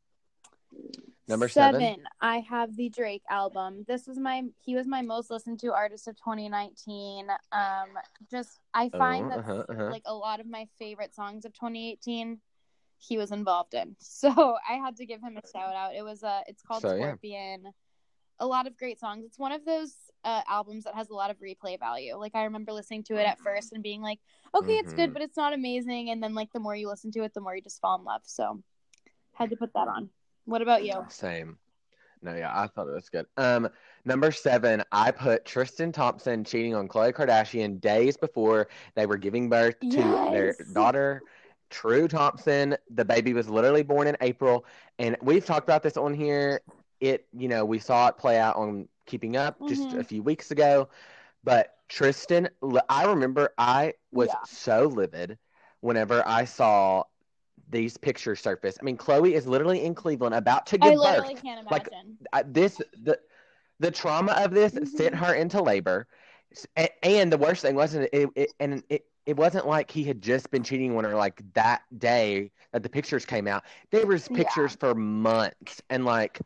Number 1.28 1.48
seven? 1.48 2.04
I 2.20 2.40
have 2.40 2.76
the 2.76 2.90
Drake 2.90 3.24
album. 3.30 3.86
This 3.88 4.08
was 4.08 4.20
my 4.20 4.44
he 4.60 4.76
was 4.76 4.88
my 4.88 5.02
most 5.02 5.32
listened 5.32 5.60
to 5.62 5.74
artist 5.74 6.08
of 6.10 6.18
2019. 6.18 7.30
Um, 7.52 7.88
just 8.30 8.60
I 8.74 8.90
find 8.90 9.28
Oh, 9.28 9.30
that 9.30 9.40
uh-huh, 9.40 9.64
uh-huh. 9.70 9.90
like 9.90 10.04
a 10.06 10.14
lot 10.14 10.42
of 10.42 10.48
my 10.48 10.68
favorite 10.78 11.16
songs 11.16 11.46
of 11.46 11.54
2018 11.54 12.40
he 12.98 13.18
was 13.18 13.32
involved 13.32 13.74
in. 13.74 13.96
So 14.02 14.58
I 14.70 14.74
had 14.74 14.98
to 14.98 15.06
give 15.06 15.22
him 15.22 15.38
a 15.38 15.48
shout 15.48 15.76
out. 15.76 15.96
It 15.96 16.04
was 16.04 16.24
a 16.24 16.44
it's 16.48 16.62
called 16.62 16.82
So, 16.82 16.96
yeah. 16.96 17.16
A 18.44 18.46
lot 18.46 18.68
of 18.68 18.76
great 18.78 19.00
songs. 19.00 19.24
It's 19.26 19.40
one 19.40 19.54
of 19.54 19.64
those 19.64 19.94
uh, 20.26 20.42
albums 20.50 20.84
that 20.84 20.96
has 20.96 21.10
a 21.10 21.14
lot 21.14 21.32
of 21.32 21.38
replay 21.40 21.80
value. 21.80 22.16
Like 22.18 22.36
I 22.36 22.44
remember 22.44 22.74
listening 22.74 23.04
to 23.04 23.16
it 23.16 23.26
at 23.26 23.40
first 23.40 23.72
and 23.72 23.82
being 23.82 24.02
like, 24.02 24.20
okay, 24.54 24.74
it's 24.80 24.92
good, 24.92 25.12
Mhm. 25.12 25.14
but 25.14 25.22
it's 25.22 25.38
not 25.38 25.54
amazing. 25.54 26.10
And 26.10 26.22
then 26.22 26.34
like 26.36 26.52
the 26.52 26.60
more 26.60 26.76
you 26.76 26.90
listen 26.90 27.10
to 27.14 27.24
it, 27.24 27.34
the 27.34 27.40
more 27.40 27.56
you 27.56 27.62
just 27.62 27.80
fall 27.80 27.98
in 27.98 28.04
love. 28.04 28.24
So 28.26 28.62
had 29.32 29.50
to 29.52 29.56
put 29.56 29.72
that 29.76 29.88
on. 29.88 30.10
What 30.44 30.62
about 30.62 30.84
you? 30.84 31.06
Same. 31.08 31.58
No, 32.22 32.36
yeah, 32.36 32.52
I 32.54 32.68
thought 32.68 32.88
it 32.88 32.94
was 32.94 33.08
good. 33.08 33.28
Um, 33.38 33.70
number 34.04 34.30
seven, 34.34 34.84
I 34.92 35.12
put 35.12 35.46
Tristan 35.46 35.94
Thompson 35.94 36.44
cheating 36.44 36.76
on 36.76 36.90
Khloe 36.90 37.14
Kardashian 37.14 37.80
days 37.80 38.18
before 38.18 38.68
they 38.96 39.06
were 39.06 39.18
giving 39.18 39.50
birth 39.50 39.80
to 39.80 40.02
their 40.32 40.54
daughter, 40.74 41.22
True 41.70 42.10
Thompson. 42.10 42.76
The 42.90 43.06
baby 43.06 43.34
was 43.34 43.50
literally 43.50 43.84
born 43.84 44.08
in 44.08 44.18
April, 44.20 44.66
and 45.00 45.16
we've 45.22 45.46
talked 45.46 45.66
about 45.66 45.82
this 45.82 45.96
on 45.96 46.14
here. 46.14 46.62
It, 47.04 47.28
you 47.34 47.50
know, 47.50 47.66
we 47.66 47.80
saw 47.80 48.08
it 48.08 48.18
play 48.18 48.40
out 48.40 48.56
on 48.56 48.88
Keeping 49.06 49.36
Up 49.36 49.68
just 49.68 49.92
Mhm. 49.92 50.00
a 50.00 50.04
few 50.04 50.24
weeks 50.24 50.52
ago, 50.52 50.88
but 51.44 51.76
Tristan, 51.90 52.50
I 52.90 53.06
remember 53.06 53.54
I 53.58 53.96
was 54.12 54.30
Yeah. 54.30 54.46
so 54.46 54.86
livid 54.88 55.38
whenever 55.82 56.24
I 56.26 56.46
saw 56.46 57.04
these 57.70 57.98
pictures 57.98 58.40
surface. 58.40 58.78
I 58.80 58.84
mean, 58.86 58.98
Khloe 58.98 59.34
is 59.34 59.48
literally 59.48 59.84
in 59.84 59.96
Cleveland 59.96 60.34
about 60.36 60.66
to 60.68 60.78
I 60.82 60.92
give 60.92 60.96
literally 60.96 61.34
birth. 61.34 61.44
can't 61.44 61.60
Like, 61.70 61.90
imagine. 61.90 62.18
I, 62.32 62.44
this 62.44 62.78
the 62.78 63.20
the 63.80 63.92
trauma 63.92 64.32
of 64.34 64.52
this 64.52 64.74
Mhm. 64.74 64.88
sent 64.96 65.16
her 65.16 65.34
into 65.34 65.62
labor, 65.62 66.08
S- 66.52 66.68
a- 66.78 67.06
and 67.06 67.32
the 67.32 67.38
worst 67.38 67.62
thing 67.64 67.76
wasn't 67.76 68.10
it, 68.14 68.30
it 68.36 68.54
and 68.60 68.84
it. 68.90 69.06
It 69.26 69.38
wasn't 69.38 69.66
like 69.68 69.90
he 69.90 70.04
had 70.04 70.22
just 70.22 70.52
been 70.52 70.64
cheating 70.64 70.98
on 70.98 71.06
her 71.06 71.16
like 71.16 71.42
that 71.54 71.84
day 71.98 72.52
that 72.74 72.84
the 72.84 72.90
pictures 72.90 73.26
came 73.26 73.48
out. 73.48 73.64
There 73.90 74.06
was 74.06 74.28
Yeah. 74.30 74.38
pictures 74.38 74.76
for 74.76 74.94
months, 74.96 75.82
and 75.90 76.04
like 76.04 76.42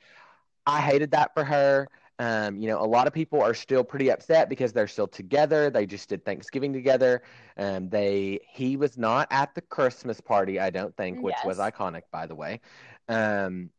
I 0.68 0.82
hated 0.82 1.11
that 1.11 1.34
for 1.34 1.43
her. 1.43 1.88
Um, 2.20 2.59
you 2.59 2.68
know, 2.68 2.84
a 2.84 2.86
lot 2.86 3.07
of 3.07 3.13
people 3.13 3.41
are 3.41 3.53
still 3.53 3.84
pretty 3.84 4.09
upset 4.11 4.49
because 4.49 4.74
they're 4.74 4.88
still 4.88 5.07
together. 5.07 5.70
They 5.70 5.86
just 5.86 6.09
did 6.09 6.26
Thanksgiving 6.26 6.74
together. 6.74 7.22
Um, 7.57 7.89
they 7.89 8.39
he 8.49 8.76
was 8.76 8.97
not 8.97 9.28
at 9.32 9.55
the 9.55 9.61
Christmas 9.61 10.20
party, 10.20 10.59
I 10.59 10.70
don't 10.72 10.95
think, 10.97 11.22
which 11.22 11.36
was 11.45 11.57
iconic, 11.59 12.03
by 12.11 12.26
the 12.26 12.36
way. 12.36 12.59
Um, 13.07 13.70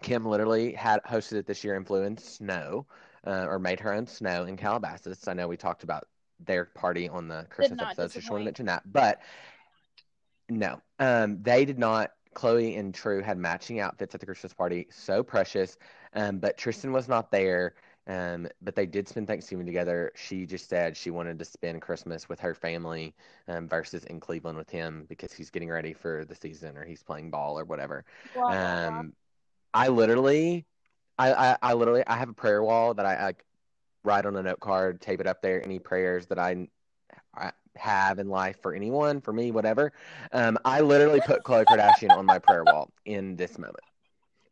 Kim 0.00 0.24
literally 0.24 0.72
had 0.72 1.02
hosted 1.04 1.34
it 1.34 1.46
this 1.46 1.62
year 1.64 1.76
in 1.76 1.84
flew 1.84 2.02
in 2.02 2.16
snow, 2.16 2.86
uh, 3.26 3.46
or 3.48 3.58
made 3.58 3.80
her 3.80 3.92
own 3.92 4.06
snow 4.06 4.44
in 4.44 4.56
Calabasas. 4.56 5.28
I 5.28 5.34
know 5.34 5.48
we 5.48 5.56
talked 5.56 5.82
about 5.84 6.04
their 6.40 6.66
party 6.66 7.08
on 7.08 7.28
the 7.28 7.46
Christmas 7.50 7.78
episode, 7.80 8.10
so 8.12 8.20
just 8.20 8.30
want 8.30 8.40
to 8.40 8.44
mention 8.44 8.66
that. 8.66 8.82
But 8.90 9.20
no, 10.48 10.80
um, 10.98 11.42
they 11.42 11.64
did 11.64 11.78
not. 11.78 12.12
Khloe 12.34 12.78
and 12.78 12.94
True 12.94 13.20
had 13.22 13.36
matching 13.36 13.78
outfits 13.80 14.14
at 14.14 14.20
the 14.20 14.26
Christmas 14.26 14.54
party, 14.54 14.86
so 14.90 15.22
precious. 15.22 15.76
Um, 16.14 16.38
but 16.38 16.56
Tristan 16.56 16.92
was 16.92 17.08
not 17.08 17.30
there. 17.30 17.74
Um, 18.06 18.48
but 18.60 18.74
they 18.74 18.86
did 18.86 19.08
spend 19.08 19.28
Thanksgiving 19.28 19.64
together. 19.64 20.10
She 20.16 20.44
just 20.44 20.68
said 20.68 20.96
she 20.96 21.10
wanted 21.10 21.38
to 21.38 21.44
spend 21.44 21.80
Christmas 21.82 22.28
with 22.28 22.40
her 22.40 22.54
family 22.54 23.14
um, 23.46 23.68
versus 23.68 24.04
in 24.04 24.18
Cleveland 24.18 24.58
with 24.58 24.68
him 24.70 25.06
because 25.08 25.32
he's 25.32 25.50
getting 25.50 25.70
ready 25.70 25.92
for 25.92 26.24
the 26.24 26.34
season 26.34 26.76
or 26.76 26.84
he's 26.84 27.02
playing 27.02 27.30
ball 27.30 27.58
or 27.58 27.64
whatever. 27.64 28.04
Blah. 28.34 28.86
Um, 28.86 29.12
I 29.72 29.88
literally, 29.88 30.66
I, 31.18 31.32
I, 31.32 31.56
I 31.62 31.72
literally, 31.74 32.02
I 32.06 32.16
have 32.16 32.28
a 32.28 32.34
prayer 32.34 32.62
wall 32.62 32.94
that 32.94 33.06
I, 33.06 33.28
I 33.28 33.34
write 34.04 34.26
on 34.26 34.36
a 34.36 34.42
note 34.42 34.60
card, 34.60 35.00
tape 35.00 35.20
it 35.20 35.28
up 35.28 35.40
there. 35.40 35.62
Any 35.64 35.78
prayers 35.78 36.26
that 36.26 36.40
I, 36.40 36.68
I 37.36 37.52
have 37.76 38.18
in 38.18 38.28
life 38.28 38.60
for 38.60 38.74
anyone, 38.74 39.20
for 39.20 39.32
me, 39.32 39.52
whatever. 39.52 39.92
Um, 40.32 40.58
I 40.64 40.80
literally 40.80 41.20
put 41.20 41.44
Khloe 41.44 41.66
Kardashian 41.66 42.12
on 42.16 42.26
my 42.26 42.40
prayer 42.40 42.64
wall 42.64 42.90
in 43.04 43.36
this 43.36 43.58
moment. 43.58 43.84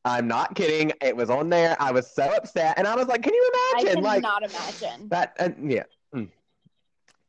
I'm 0.05 0.27
not 0.29 0.55
kidding. 0.55 0.93
It 1.03 1.15
was 1.17 1.29
on 1.31 1.51
there. 1.51 1.77
I 1.79 1.93
was 1.93 2.11
so 2.11 2.23
upset, 2.23 2.79
and 2.79 2.87
I 2.87 2.97
was 2.97 3.07
like, 3.07 3.23
"Can 3.23 3.35
you 3.35 3.53
imagine?" 3.75 3.89
I 3.89 3.91
imagine?" 3.93 4.05
like 4.05 4.23
cannot 4.23 4.43
imagine. 4.43 5.09
that. 5.11 5.37
Uh, 5.39 5.51
yeah. 5.63 5.83
Mm. 6.15 6.31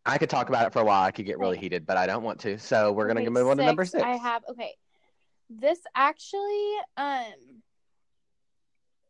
I 0.05 0.17
could 0.17 0.29
talk 0.29 0.49
about 0.49 0.65
it 0.65 0.73
for 0.73 0.79
a 0.79 0.85
while. 0.85 1.03
I 1.03 1.11
could 1.11 1.25
get 1.25 1.37
really 1.37 1.57
Okay. 1.57 1.65
heated, 1.65 1.85
but 1.85 1.97
I 1.97 2.07
don't 2.07 2.23
want 2.23 2.39
to. 2.41 2.57
So 2.57 2.91
we're 2.91 3.07
gonna 3.07 3.21
Okay, 3.21 3.29
move 3.29 3.47
on 3.47 3.57
to 3.57 3.65
number 3.65 3.85
six. 3.85 4.03
I 4.03 4.15
have 4.15 4.43
okay. 4.49 4.75
This 5.49 5.79
actually, 5.95 6.75
um, 6.95 7.33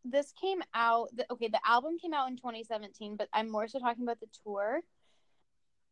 this 0.04 0.34
came 0.42 0.62
out. 0.74 1.10
The, 1.16 1.26
okay, 1.32 1.48
the 1.48 1.60
album 1.66 2.00
came 2.00 2.14
out 2.16 2.28
in 2.30 2.36
2017, 2.38 3.16
but 3.16 3.30
I'm 3.32 3.50
more 3.52 3.68
so 3.68 3.78
talking 3.80 4.04
about 4.04 4.20
the 4.20 4.28
tour. 4.44 4.82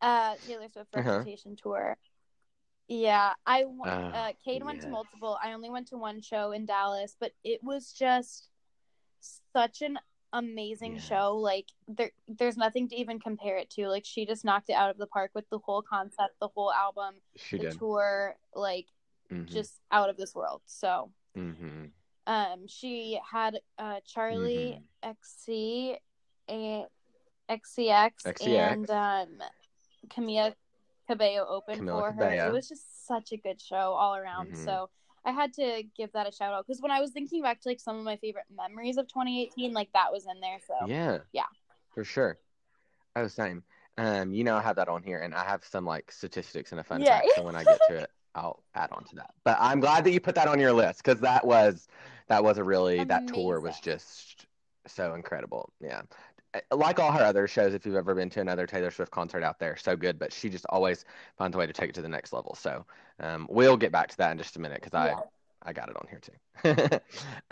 Uh, 0.01 0.35
Taylor 0.45 0.67
Swift 0.69 0.89
Uh-huh. 0.95 1.09
Reputation 1.19 1.55
tour. 1.55 1.97
Yeah, 2.89 3.33
I 3.45 3.63
Oh, 3.65 3.83
uh, 3.83 4.33
Cade 4.43 4.63
went 4.63 4.81
to 4.81 4.87
multiple. 4.89 5.37
I 5.43 5.53
only 5.53 5.69
went 5.69 5.87
to 5.89 5.97
one 5.97 6.21
show 6.21 6.51
in 6.53 6.65
Dallas, 6.65 7.15
but 7.19 7.33
it 7.43 7.63
was 7.63 7.93
just 7.93 8.49
such 9.53 9.83
an 9.83 9.99
amazing 10.33 10.93
Yes. 10.95 11.03
show. 11.03 11.35
Like 11.37 11.67
there, 11.87 12.09
there's 12.27 12.57
nothing 12.57 12.87
to 12.89 12.95
even 12.95 13.19
compare 13.19 13.57
it 13.57 13.69
to. 13.71 13.87
Like 13.89 14.05
she 14.05 14.25
just 14.25 14.43
knocked 14.43 14.69
it 14.71 14.73
out 14.73 14.89
of 14.89 14.97
the 14.97 15.05
park 15.05 15.29
with 15.35 15.47
the 15.51 15.59
whole 15.59 15.83
concept, 15.83 16.39
the 16.41 16.47
whole 16.47 16.73
album, 16.73 17.21
She 17.35 17.57
the 17.59 17.65
did. 17.65 17.77
tour, 17.77 18.35
like 18.55 18.87
Mhm. 19.31 19.45
just 19.45 19.79
out 19.91 20.09
of 20.09 20.17
this 20.17 20.33
world. 20.33 20.63
So, 20.65 21.11
Mhm. 21.37 21.91
um, 22.25 22.67
she 22.67 23.19
had 23.31 23.61
uh 23.77 23.99
Charli 24.01 24.81
XC 25.03 25.95
and 26.47 26.87
XCX, 27.47 28.25
XCX. 28.25 28.41
and 28.47 28.89
um 28.89 29.43
Camila 30.07 30.55
Cabello 31.09 31.45
open 31.47 31.79
Camila 31.79 31.99
for 31.99 32.11
her. 32.13 32.31
It 32.31 32.53
was 32.53 32.69
just 32.69 33.07
such 33.07 33.31
a 33.31 33.37
good 33.37 33.59
show 33.59 33.75
all 33.75 34.15
around. 34.15 34.51
Mhm. 34.51 34.63
So 34.63 34.89
I 35.25 35.31
had 35.31 35.53
to 35.53 35.83
give 35.97 36.11
that 36.13 36.27
a 36.27 36.31
shout 36.31 36.53
out 36.53 36.65
because 36.67 36.81
when 36.81 36.91
I 36.91 37.01
was 37.01 37.11
thinking 37.11 37.41
back 37.41 37.59
to 37.61 37.69
like 37.69 37.79
some 37.79 37.97
of 37.97 38.03
my 38.03 38.17
favorite 38.17 38.45
memories 38.49 38.97
of 38.97 39.07
2018, 39.07 39.73
like 39.73 39.91
that 39.93 40.11
was 40.11 40.27
in 40.27 40.39
there. 40.39 40.59
So 40.65 40.85
Yeah. 40.87 41.19
Yeah. 41.31 41.47
For 41.89 42.03
sure. 42.03 42.37
Oh, 43.15 43.27
same. 43.27 43.63
Um, 43.97 44.31
you 44.31 44.43
know, 44.43 44.55
I 44.55 44.61
have 44.61 44.77
that 44.77 44.87
on 44.87 45.03
here, 45.03 45.19
and 45.19 45.33
I 45.33 45.43
have 45.43 45.65
some 45.65 45.85
like 45.85 46.11
statistics 46.11 46.71
and 46.71 46.79
a 46.79 46.83
fun 46.83 47.01
Yeah. 47.01 47.19
fact. 47.19 47.31
So 47.35 47.43
when 47.43 47.55
I 47.55 47.63
get 47.63 47.81
to 47.87 47.95
it, 47.95 48.11
I'll 48.35 48.63
add 48.75 48.91
on 48.91 49.03
to 49.05 49.15
that. 49.15 49.33
But 49.43 49.57
I'm 49.59 49.79
glad 49.79 50.03
that 50.05 50.11
you 50.11 50.21
put 50.21 50.35
that 50.35 50.47
on 50.47 50.59
your 50.59 50.71
list 50.71 51.03
because 51.03 51.19
that 51.21 51.45
was 51.45 51.87
that 52.27 52.43
was 52.43 52.59
a 52.59 52.63
really 52.63 53.03
that 53.05 53.27
tour 53.27 53.59
was 53.59 53.79
just 53.79 54.45
so 54.87 55.15
incredible. 55.15 55.73
Yeah. 55.81 56.03
Like 56.71 56.99
all 56.99 57.11
her 57.11 57.23
other 57.23 57.47
shows, 57.47 57.73
if 57.73 57.85
you've 57.85 57.95
ever 57.95 58.15
been 58.15 58.29
to 58.31 58.41
another 58.41 58.65
Taylor 58.65 58.91
Swift 58.91 59.11
concert 59.11 59.43
out 59.43 59.59
there, 59.59 59.77
so 59.77 59.95
good. 59.95 60.17
But 60.17 60.33
she 60.33 60.49
just 60.49 60.65
always 60.69 61.05
finds 61.37 61.55
a 61.55 61.59
way 61.59 61.67
to 61.67 61.73
take 61.73 61.89
it 61.89 61.95
to 61.95 62.01
the 62.01 62.09
next 62.09 62.33
level. 62.33 62.55
So 62.55 62.85
um, 63.19 63.47
we'll 63.49 63.77
get 63.77 63.91
back 63.91 64.09
to 64.09 64.17
that 64.17 64.31
in 64.31 64.37
just 64.37 64.55
a 64.55 64.59
minute 64.59 64.81
because 64.81 64.93
I 64.93 65.07
Yeah. 65.07 65.19
I 65.61 65.73
got 65.73 65.89
it 65.89 65.97
on 65.97 66.07
here 66.09 66.21
too. 66.21 66.99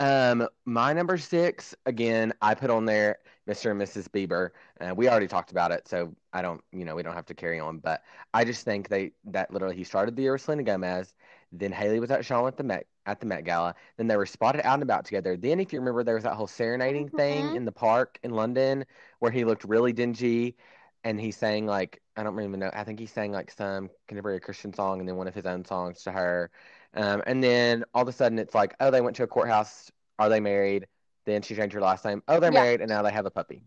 um, 0.00 0.48
my 0.64 0.92
number 0.92 1.18
six, 1.18 1.74
again, 1.86 2.32
I 2.40 2.54
put 2.54 2.70
on 2.70 2.86
there 2.86 3.18
Mr. 3.48 3.70
and 3.70 3.80
Mrs. 3.80 4.08
Bieber. 4.08 4.50
Uh, 4.80 4.94
we 4.94 5.08
already 5.08 5.26
talked 5.28 5.50
about 5.50 5.72
it, 5.72 5.86
so 5.86 6.14
I 6.32 6.42
don't, 6.42 6.62
you 6.72 6.84
know, 6.84 6.94
we 6.94 7.02
don't 7.02 7.14
have 7.14 7.26
to 7.26 7.34
carry 7.34 7.60
on. 7.60 7.78
But 7.78 8.02
I 8.32 8.44
just 8.44 8.64
think 8.64 8.88
they 8.88 9.12
that 9.24 9.52
literally 9.52 9.76
he 9.76 9.84
started 9.84 10.16
the 10.16 10.22
year 10.22 10.32
with 10.32 10.42
Selena 10.42 10.62
Gomez. 10.62 11.14
Then 11.52 11.72
Hailey 11.72 12.00
was 12.00 12.10
at 12.10 12.24
Shawn 12.24 12.46
at 12.46 12.56
the 12.56 12.64
Met 12.64 12.86
at 13.08 13.20
the 13.20 13.26
Met 13.26 13.44
Gala. 13.44 13.74
Then 13.96 14.06
they 14.08 14.16
were 14.16 14.26
spotted 14.26 14.62
out 14.66 14.74
and 14.74 14.82
about 14.82 15.04
together. 15.06 15.36
Then, 15.36 15.60
if 15.60 15.72
you 15.72 15.80
remember, 15.80 16.04
there 16.04 16.14
was 16.16 16.24
that 16.24 16.34
whole 16.34 16.46
serenading 16.46 17.10
Mm-hmm. 17.12 17.16
thing 17.16 17.50
in 17.50 17.64
the 17.64 17.72
park 17.72 18.18
in 18.22 18.32
London 18.32 18.84
where 19.20 19.32
he 19.32 19.44
looked 19.44 19.64
really 19.64 19.92
dingy, 19.92 20.56
and 21.04 21.20
he 21.20 21.30
sang 21.32 21.66
like 21.66 22.00
I 22.16 22.22
don't 22.24 22.40
even 22.40 22.60
know. 22.60 22.70
I 22.74 22.84
think 22.84 22.98
he 23.00 23.06
sang 23.06 23.32
like 23.32 23.50
some 23.50 23.90
contemporary 24.08 24.40
Christian 24.40 24.72
song 24.74 25.00
and 25.00 25.08
then 25.08 25.16
one 25.16 25.28
of 25.28 25.34
his 25.34 25.46
own 25.46 25.64
songs 25.64 26.02
to 26.04 26.12
her. 26.12 26.50
Um, 26.94 27.22
and 27.26 27.42
then 27.42 27.84
all 27.94 28.02
of 28.02 28.08
a 28.08 28.12
sudden, 28.12 28.38
it's 28.38 28.54
like, 28.54 28.74
oh, 28.80 28.90
they 28.90 29.00
went 29.00 29.16
to 29.16 29.22
a 29.24 29.28
courthouse. 29.28 29.90
Are 30.18 30.28
they 30.28 30.40
married? 30.40 30.86
Then 31.26 31.42
she 31.42 31.54
changed 31.54 31.74
her 31.74 31.80
last 31.80 32.04
name. 32.04 32.22
Oh, 32.28 32.40
they're 32.40 32.50
Yeah. 32.52 32.64
married, 32.64 32.80
and 32.80 32.88
now 32.88 33.02
they 33.02 33.12
have 33.12 33.26
a 33.26 33.30
puppy. 33.30 33.62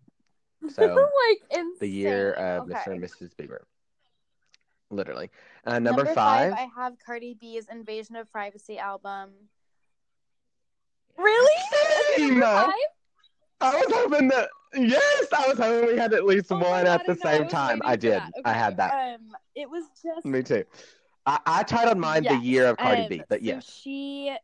So 0.69 0.83
like 1.29 1.41
insane. 1.51 1.79
the 1.79 1.87
year 1.87 2.33
of 2.33 2.63
okay. 2.63 2.67
Mr. 2.67 2.91
and 2.91 3.01
Mrs. 3.01 3.33
Bieber. 3.35 3.59
Literally. 4.91 5.29
Uh, 5.65 5.79
number, 5.79 6.05
five, 6.05 6.15
five. 6.15 6.53
I 6.53 6.69
have 6.81 6.93
Cardi 7.03 7.35
B's 7.39 7.67
Invasion 7.71 8.15
of 8.17 8.29
Privacy 8.31 8.77
album. 8.77 9.31
Really? 11.17 11.61
Same. 12.17 12.41
Five? 12.41 12.73
I 13.61 13.75
was 13.75 13.85
hoping 13.89 14.27
that. 14.29 14.49
Yes, 14.73 15.25
I 15.33 15.47
was 15.47 15.57
hoping 15.57 15.87
we 15.93 15.97
had 15.97 16.13
at 16.13 16.25
least 16.25 16.51
Oh 16.51 16.57
my 16.57 16.69
one 16.69 16.85
God, 16.85 17.01
at 17.01 17.05
the 17.05 17.27
I 17.27 17.31
know, 17.31 17.35
I 17.35 17.37
same 17.39 17.47
time. 17.49 17.81
I 17.83 17.95
did. 17.95 18.13
that. 18.13 18.31
I 18.45 18.53
had 18.53 18.77
that. 18.77 19.15
Um, 19.15 19.35
it 19.55 19.69
was 19.69 19.83
just 20.01 20.25
Me 20.25 20.41
too. 20.41 20.63
I, 21.25 21.39
I 21.45 21.63
titled 21.63 21.97
mine 21.97 22.23
the 22.23 22.37
year 22.37 22.67
of 22.67 22.77
Cardi 22.77 23.03
um, 23.03 23.09
B, 23.09 23.21
but 23.29 23.43
so 23.43 23.59
she 23.59 24.35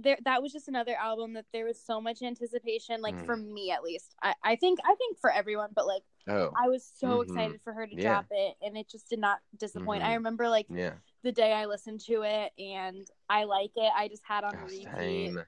there 0.00 0.18
that 0.24 0.42
was 0.42 0.52
just 0.52 0.68
another 0.68 0.94
album 0.96 1.32
that 1.34 1.44
there 1.52 1.64
was 1.64 1.78
so 1.80 2.00
much 2.00 2.22
anticipation 2.22 3.02
like 3.02 3.16
Mm. 3.16 3.26
for 3.26 3.36
me 3.36 3.70
at 3.70 3.82
least 3.82 4.14
I, 4.22 4.34
I 4.42 4.56
think 4.56 4.78
i 4.84 4.94
think 4.94 5.18
for 5.18 5.30
everyone 5.30 5.70
but 5.74 5.86
like 5.86 6.02
Oh, 6.26 6.52
i 6.56 6.68
was 6.68 6.84
so 6.84 7.18
Mhm. 7.18 7.22
excited 7.24 7.60
for 7.62 7.72
her 7.72 7.86
to 7.86 7.94
Yeah. 7.94 8.02
drop 8.02 8.26
it 8.30 8.54
and 8.62 8.76
it 8.76 8.88
just 8.88 9.08
did 9.08 9.18
not 9.18 9.40
disappoint 9.56 10.02
i 10.04 10.10
Mhm. 10.10 10.14
remember 10.16 10.48
like 10.48 10.66
yeah. 10.70 10.94
the 11.22 11.32
day 11.32 11.52
i 11.52 11.64
listened 11.66 12.00
to 12.02 12.22
it 12.22 12.52
and 12.58 13.10
i 13.28 13.44
like 13.44 13.72
it 13.76 13.92
i 13.96 14.08
just 14.08 14.24
had 14.24 14.44
on 14.44 14.54
Oh, 14.56 14.62
repeat 14.62 14.88
same. 14.96 15.44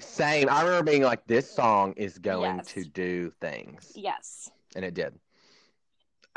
Same. 0.00 0.48
I 0.48 0.62
remember 0.62 0.92
being 0.92 1.02
like, 1.02 1.26
this 1.26 1.50
song 1.50 1.92
is 1.96 2.18
going 2.18 2.58
Yes. 2.58 2.72
to 2.74 2.84
do 2.84 3.32
things. 3.40 3.92
yes 3.96 4.50
And 4.76 4.84
it 4.84 4.94
did. 4.94 5.18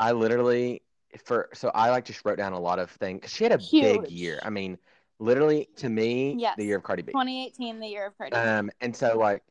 I 0.00 0.12
literally, 0.12 0.82
for, 1.24 1.48
so 1.54 1.70
I 1.72 1.90
like 1.90 2.04
just 2.04 2.24
wrote 2.24 2.38
down 2.38 2.54
a 2.54 2.58
lot 2.58 2.80
of 2.80 2.90
things 2.90 3.30
She 3.30 3.44
had 3.44 3.52
a 3.52 3.58
big 3.58 4.10
year. 4.10 4.40
I 4.42 4.50
mean, 4.50 4.78
literally, 5.22 5.68
to 5.76 5.88
me, 5.88 6.36
Yes. 6.38 6.56
the 6.56 6.64
year 6.64 6.76
of 6.76 6.82
Cardi 6.82 7.02
B. 7.02 7.12
2018 7.12 7.80
the 7.80 7.88
year 7.88 8.06
of 8.06 8.18
cardi 8.18 8.36
B. 8.36 8.36
Um, 8.36 8.70
and 8.80 8.94
so 8.94 9.18
like, 9.18 9.42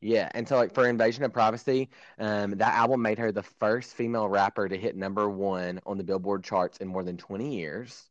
yeah, 0.00 0.30
and 0.34 0.48
so 0.48 0.56
like 0.56 0.72
for 0.72 0.88
Invasion 0.88 1.24
of 1.24 1.32
Privacy, 1.32 1.90
um, 2.18 2.52
that 2.52 2.74
album 2.74 3.02
made 3.02 3.18
her 3.18 3.32
the 3.32 3.42
first 3.42 3.94
female 3.94 4.28
rapper 4.28 4.68
to 4.68 4.76
hit 4.76 4.96
number 4.96 5.28
one 5.28 5.80
on 5.86 5.98
the 5.98 6.04
Billboard 6.04 6.42
charts 6.42 6.78
in 6.78 6.88
more 6.88 7.02
than 7.04 7.16
20 7.18 7.54
years. 7.54 8.10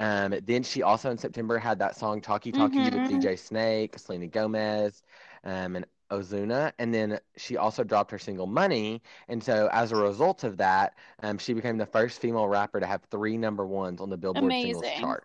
Um, 0.00 0.34
then 0.46 0.62
she 0.62 0.82
also 0.82 1.10
in 1.10 1.18
September 1.18 1.58
had 1.58 1.78
that 1.80 1.96
song 1.96 2.20
"Taki 2.20 2.52
Taki" 2.52 2.90
Mhm. 2.90 2.92
with 2.92 3.04
DJ 3.04 3.36
Snake, 3.36 3.98
Selena 3.98 4.26
Gomez, 4.26 5.02
um, 5.44 5.76
and 5.76 5.86
Ozuna, 6.10 6.72
and 6.78 6.92
then 6.94 7.18
she 7.36 7.56
also 7.56 7.84
dropped 7.84 8.10
her 8.10 8.18
single 8.18 8.46
"Money." 8.46 9.02
And 9.28 9.42
so 9.42 9.68
as 9.72 9.92
a 9.92 9.96
result 9.96 10.44
of 10.44 10.58
that, 10.58 10.94
um, 11.22 11.38
she 11.38 11.54
became 11.54 11.78
the 11.78 11.86
first 11.86 12.20
female 12.20 12.48
rapper 12.48 12.80
to 12.80 12.86
have 12.86 13.02
three 13.10 13.36
number 13.38 13.66
ones 13.66 14.00
on 14.00 14.10
the 14.10 14.18
Billboard 14.18 14.58
Singles 14.58 14.90
chart. 14.90 15.24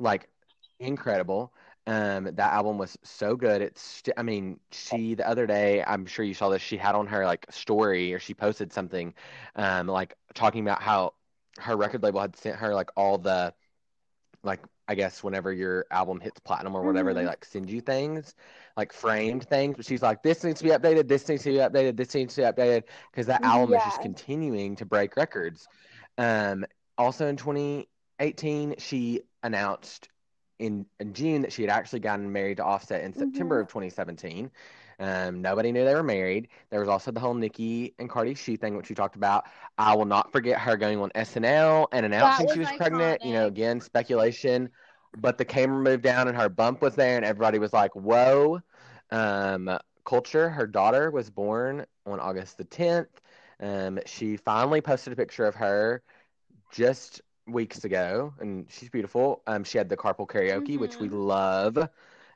Like 0.00 0.28
incredible. 0.80 1.54
Um, 1.86 2.24
that 2.24 2.52
album 2.52 2.78
was 2.78 2.98
so 3.04 3.36
good. 3.36 3.62
It's, 3.62 3.82
st- 3.82 4.18
I 4.18 4.22
mean, 4.22 4.60
she 4.72 5.14
the 5.14 5.28
other 5.28 5.46
day, 5.46 5.82
I'm 5.86 6.06
sure 6.06 6.24
you 6.24 6.34
saw 6.34 6.48
this. 6.50 6.62
She 6.62 6.78
had 6.78 6.94
on 6.96 7.06
her 7.08 7.26
like 7.26 7.46
story, 7.50 8.14
or 8.14 8.20
she 8.20 8.34
posted 8.34 8.72
something, 8.72 9.14
um, 9.56 9.88
like 9.88 10.16
talking 10.34 10.62
about 10.62 10.82
how 10.82 11.14
her 11.58 11.76
record 11.76 12.02
label 12.02 12.20
had 12.20 12.36
sent 12.36 12.56
her 12.56 12.74
like 12.74 12.90
all 12.96 13.18
the, 13.18 13.54
like 14.44 14.60
I 14.88 14.94
guess 14.96 15.22
whenever 15.24 15.52
your 15.52 15.86
album 15.90 16.20
hits 16.20 16.40
platinum 16.40 16.76
or 16.76 16.84
whatever, 16.84 17.14
they 17.14 17.22
Mhm. 17.24 17.26
like 17.26 17.44
send 17.44 17.70
you 17.70 17.80
things, 17.80 18.34
like 18.76 18.92
framed 18.92 19.48
things. 19.48 19.76
But 19.76 19.86
she's 19.86 20.02
like, 20.02 20.22
this 20.22 20.44
needs 20.44 20.60
to 20.60 20.64
be 20.64 20.70
updated. 20.72 21.08
This 21.08 21.28
needs 21.28 21.44
to 21.44 21.50
be 21.52 21.58
updated. 21.58 21.96
This 21.96 22.14
needs 22.14 22.34
to 22.36 22.42
be 22.42 22.46
updated 22.46 22.84
because 23.12 23.26
that 23.28 23.44
album 23.44 23.74
is 23.74 23.84
just 23.84 24.00
continuing 24.00 24.76
to 24.76 24.86
break 24.86 25.16
records. 25.16 25.68
Um, 26.18 26.66
also 26.98 27.28
in 27.28 27.36
2018, 27.36 28.76
she 28.78 29.22
announced 29.42 30.08
in, 30.58 30.86
in 30.98 31.14
June 31.14 31.42
that 31.42 31.52
she 31.52 31.62
had 31.62 31.70
actually 31.70 32.00
gotten 32.00 32.30
married 32.32 32.58
to 32.58 32.64
Offset 32.64 33.02
in 33.02 33.14
September 33.14 33.58
Mhm. 33.58 33.62
of 33.62 33.68
2017. 33.68 34.50
Um, 34.98 35.40
nobody 35.40 35.72
knew 35.72 35.84
they 35.86 35.94
were 35.94 36.02
married. 36.02 36.48
There 36.68 36.80
was 36.80 36.88
also 36.90 37.10
the 37.10 37.20
whole 37.20 37.32
Nicki 37.32 37.94
and 37.98 38.10
Cardi 38.10 38.34
shoe 38.34 38.58
thing, 38.58 38.76
which 38.76 38.90
we 38.90 38.94
talked 38.94 39.16
about. 39.16 39.46
I 39.78 39.94
will 39.96 40.04
not 40.04 40.30
forget 40.30 40.58
her 40.60 40.76
going 40.76 41.00
on 41.00 41.10
SNL 41.14 41.88
and 41.92 42.04
announcing 42.04 42.46
was 42.46 42.52
she 42.52 42.58
was 42.60 42.72
pregnant. 42.72 43.24
You 43.24 43.32
know, 43.32 43.46
again, 43.46 43.80
speculation, 43.80 44.68
but 45.16 45.38
the 45.38 45.44
camera 45.46 45.82
moved 45.82 46.02
down 46.02 46.28
and 46.28 46.36
her 46.36 46.50
bump 46.50 46.82
was 46.82 46.94
there, 46.94 47.16
and 47.16 47.24
everybody 47.24 47.58
was 47.58 47.72
like, 47.72 47.94
"Whoa!" 47.96 48.60
Um, 49.10 49.78
Culture, 50.04 50.50
her 50.50 50.66
daughter, 50.66 51.10
was 51.10 51.30
born 51.30 51.86
on 52.04 52.20
August 52.20 52.58
the 52.58 52.64
10th. 52.64 53.20
Um, 53.60 54.00
she 54.04 54.36
finally 54.36 54.82
posted 54.82 55.12
a 55.12 55.16
picture 55.16 55.46
of 55.46 55.54
her 55.54 56.02
just 56.72 57.22
weeks 57.52 57.84
ago, 57.84 58.34
and 58.40 58.66
she's 58.70 58.88
beautiful. 58.90 59.42
Um, 59.46 59.64
she 59.64 59.78
had 59.78 59.88
the 59.88 59.96
carpool 59.96 60.28
karaoke, 60.28 60.78
which 60.78 60.98
we 60.98 61.08
Mhm. 61.08 61.10
love. 61.10 61.78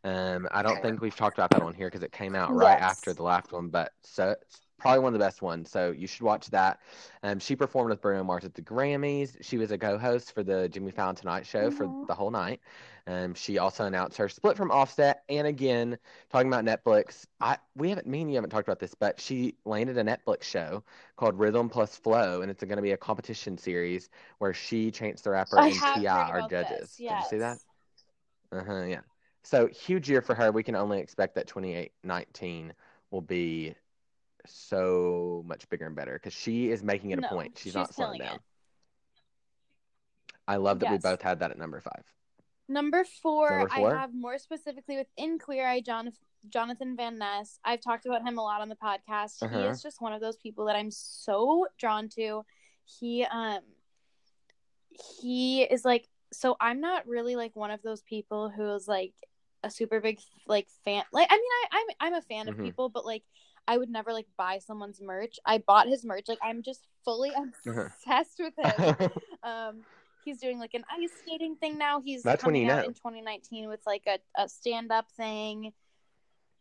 Um, 0.04 0.48
I 0.50 0.62
don't 0.62 0.80
think 0.82 1.00
we've 1.00 1.16
talked 1.16 1.38
about 1.38 1.50
that 1.52 1.62
one 1.62 1.74
here 1.74 1.86
because 1.88 2.02
it 2.02 2.12
came 2.12 2.34
out 2.34 2.54
right 2.54 2.78
Yes. 2.78 2.80
after 2.80 3.14
the 3.14 3.22
last 3.22 3.52
one, 3.52 3.68
but 3.68 3.92
so 4.02 4.30
it's 4.30 4.60
probably 4.84 5.00
one 5.00 5.14
of 5.14 5.18
the 5.18 5.24
best 5.24 5.42
ones. 5.42 5.70
So 5.70 5.92
you 5.92 6.06
should 6.06 6.22
watch 6.22 6.50
that. 6.50 6.80
Um, 7.22 7.38
she 7.40 7.56
performed 7.56 7.90
with 7.90 8.00
Bruno 8.02 8.22
Mars 8.24 8.44
at 8.44 8.54
the 8.54 8.62
Grammys. 8.62 9.36
She 9.42 9.58
was 9.58 9.70
a 9.72 9.78
co-host 9.78 10.32
for 10.34 10.42
the 10.42 10.68
Jimmy 10.68 10.92
Fallon 10.92 11.16
Tonight 11.16 11.46
Show 11.46 11.70
for 11.70 11.86
Mhm. 11.86 12.06
the 12.06 12.14
whole 12.14 12.30
night. 12.30 12.60
Um, 13.06 13.34
she 13.34 13.58
also 13.58 13.84
announced 13.86 14.18
her 14.18 14.28
split 14.28 14.56
from 14.56 14.70
Offset, 14.70 15.24
and 15.28 15.46
again 15.46 15.98
talking 16.30 16.52
about 16.52 16.64
Netflix. 16.64 17.26
I 17.40 17.58
we 17.76 17.88
haven't 17.90 18.06
me 18.06 18.22
and 18.22 18.30
you 18.30 18.36
haven't 18.36 18.50
talked 18.50 18.68
about 18.68 18.78
this, 18.78 18.94
but 18.94 19.20
she 19.20 19.56
landed 19.64 19.98
a 19.98 20.04
Netflix 20.04 20.42
show 20.44 20.84
called 21.16 21.38
Rhythm 21.38 21.68
Plus 21.68 21.96
Flow, 21.96 22.42
and 22.42 22.50
it's 22.50 22.62
going 22.64 22.76
to 22.76 22.82
be 22.82 22.92
a 22.92 22.96
competition 22.96 23.58
series 23.58 24.08
where 24.38 24.54
she, 24.54 24.90
Chance 24.90 25.22
the 25.22 25.30
Rapper, 25.30 25.58
I 25.58 25.68
and 25.68 25.80
T.I. 25.80 26.30
are 26.30 26.42
judges. 26.42 26.80
this. 26.80 26.96
Did 27.08 27.18
you 27.18 27.22
see 27.24 27.38
that? 27.38 27.58
Uh 28.52 28.64
huh. 28.64 28.82
Yeah. 28.84 29.00
So 29.42 29.66
huge 29.68 30.08
year 30.08 30.22
for 30.22 30.34
her. 30.34 30.52
We 30.52 30.62
can 30.62 30.76
only 30.76 31.00
expect 31.00 31.34
that 31.34 31.46
2019 31.46 32.74
will 33.10 33.20
be 33.22 33.74
so 34.46 35.42
much 35.46 35.68
bigger 35.68 35.86
and 35.86 35.96
better 35.96 36.14
because 36.14 36.32
she 36.32 36.70
is 36.70 36.82
making 36.82 37.10
it 37.12 37.18
a 37.18 37.28
point. 37.28 37.52
She's, 37.56 37.64
she's 37.64 37.74
not 37.74 37.94
slowing 37.94 38.20
down. 38.20 38.36
it. 38.36 38.40
I 40.46 40.56
love 40.56 40.80
that 40.80 40.90
we 40.90 40.98
both 40.98 41.22
had 41.22 41.40
that 41.40 41.50
at 41.50 41.58
number 41.58 41.80
five. 41.80 42.04
Number 42.68 43.04
four, 43.22 43.50
Number 43.50 43.68
four? 43.68 43.94
I 43.94 44.00
have 44.00 44.14
more 44.14 44.38
specifically 44.38 44.96
within 44.96 45.38
Queer 45.38 45.66
Eye, 45.66 45.80
John, 45.80 46.10
Jonathan 46.48 46.96
Van 46.96 47.18
Ness. 47.18 47.58
I've 47.64 47.80
talked 47.80 48.06
about 48.06 48.22
him 48.26 48.38
a 48.38 48.42
lot 48.42 48.60
on 48.60 48.68
the 48.68 48.76
podcast. 48.76 49.38
He 49.40 49.46
Uh-huh. 49.46 49.68
is 49.70 49.82
just 49.82 50.00
one 50.00 50.12
of 50.12 50.20
those 50.20 50.36
people 50.36 50.66
that 50.66 50.76
I'm 50.76 50.90
so 50.90 51.66
drawn 51.78 52.08
to. 52.10 52.44
He 52.84 53.24
um 53.24 53.60
he 55.16 55.62
is 55.62 55.84
like 55.84 56.08
so 56.32 56.56
I'm 56.60 56.80
not 56.80 57.06
really 57.06 57.36
like 57.36 57.54
one 57.54 57.70
of 57.70 57.82
those 57.82 58.02
people 58.02 58.48
who's 58.50 58.86
like 58.88 59.14
a 59.62 59.70
super 59.70 60.00
big 60.00 60.18
like 60.46 60.68
fan. 60.84 61.04
Like 61.12 61.28
I 61.30 61.36
mean 61.36 61.44
I 61.44 61.66
I'm 61.72 62.12
I'm 62.14 62.18
a 62.18 62.22
fan 62.22 62.48
of 62.48 62.56
Mhm. 62.56 62.64
people, 62.64 62.88
but 62.88 63.06
like 63.06 63.24
I 63.66 63.78
would 63.78 63.88
never 63.90 64.12
like 64.12 64.26
buy 64.36 64.58
someone's 64.58 65.00
merch. 65.00 65.36
I 65.46 65.58
bought 65.58 65.88
his 65.88 66.04
merch. 66.04 66.26
Like 66.28 66.38
I'm 66.42 66.62
just 66.62 66.86
fully 67.04 67.30
Uh-huh. 67.30 67.88
obsessed 67.88 68.38
with 68.40 68.54
him. 68.58 69.10
Um, 69.42 69.82
he's 70.24 70.38
doing 70.38 70.58
like 70.58 70.72
an 70.72 70.84
ice 70.90 71.10
skating 71.20 71.56
thing 71.56 71.76
now. 71.76 72.00
He's 72.00 72.22
That's 72.22 72.42
coming 72.42 72.70
out 72.70 72.78
know. 72.78 72.84
in 72.84 72.94
2019 72.94 73.68
with 73.68 73.80
like 73.86 74.04
a, 74.06 74.18
a 74.42 74.48
stand 74.48 74.90
up 74.90 75.10
thing. 75.18 75.72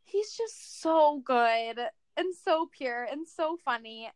He's 0.04 0.34
just 0.34 0.82
so 0.82 1.22
good 1.24 1.78
and 2.18 2.36
so 2.44 2.68
pure 2.70 3.04
and 3.10 3.26
so 3.26 3.58
funny. 3.64 4.12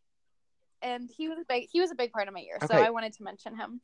And 0.82 1.08
he 1.10 1.28
was 1.30 1.38
a 1.38 1.44
big 1.48 1.68
he 1.72 1.80
was 1.80 1.90
a 1.90 1.94
big 1.94 2.12
part 2.12 2.28
of 2.28 2.34
my 2.34 2.40
year, 2.40 2.58
so 2.60 2.74
I 2.74 2.90
wanted 2.90 3.14
to 3.14 3.22
mention 3.22 3.56
him. 3.56 3.80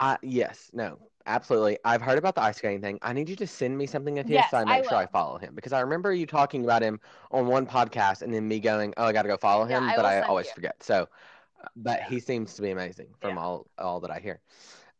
I, 0.00 0.18
yes, 0.22 0.70
no, 0.72 0.98
absolutely. 1.26 1.78
I've 1.84 2.02
heard 2.02 2.18
about 2.18 2.34
the 2.34 2.42
ice 2.42 2.58
skating 2.58 2.80
thing. 2.80 2.98
I 3.02 3.12
need 3.12 3.28
you 3.28 3.36
to 3.36 3.46
send 3.46 3.76
me 3.78 3.86
something 3.86 4.18
of 4.18 4.28
his 4.28 4.46
Yes, 4.46 4.50
so 4.50 4.58
I 4.58 4.64
I 4.66 4.66
make 4.66 4.84
sure 4.84 4.98
I 4.98 5.06
follow 5.06 5.38
him 5.38 5.54
because 5.54 5.72
I 5.72 5.80
remember 5.80 6.12
you 6.12 6.26
talking 6.26 6.64
about 6.64 6.82
him 6.82 7.00
on 7.30 7.46
one 7.46 7.66
podcast 7.66 8.22
and 8.22 8.32
then 8.34 8.48
me 8.48 8.60
going, 8.60 8.94
"Oh, 8.96 9.04
I 9.04 9.12
got 9.12 9.22
to 9.22 9.28
go 9.28 9.36
follow 9.36 9.64
Yeah, 9.68 9.78
him," 9.78 9.92
I 9.92 9.96
but 9.96 10.04
I 10.06 10.22
always 10.22 10.48
you. 10.48 10.52
forget. 10.52 10.82
So, 10.82 11.08
but 11.76 12.02
he 12.02 12.20
seems 12.20 12.54
to 12.54 12.62
be 12.62 12.70
amazing 12.70 13.14
from 13.18 13.36
Yeah. 13.36 13.38
all 13.38 13.66
all 13.78 14.00
that 14.00 14.10
I 14.10 14.20
hear. 14.20 14.40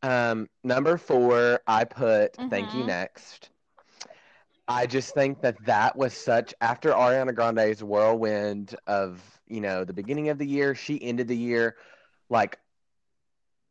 Um, 0.03 0.49
number 0.65 0.97
four, 0.99 1.61
I 1.67 1.85
put 1.85 2.39
"Thank 2.49 2.75
You 2.75 2.85
Mhm. 2.85 2.85
Next." 2.85 3.51
I 4.69 4.87
just 4.87 5.15
think 5.15 5.41
that 5.43 5.65
that 5.67 5.97
was 5.97 6.15
such 6.15 6.55
after 6.61 6.91
Ariana 6.91 7.35
Grande's 7.35 7.83
whirlwind 7.83 8.77
of 8.87 9.41
you 9.49 9.61
know 9.61 9.85
the 9.85 9.93
beginning 9.93 10.29
of 10.29 10.39
the 10.39 10.47
year. 10.47 10.75
She 10.75 11.03
ended 11.03 11.29
the 11.29 11.37
year 11.37 11.77
like 12.29 12.59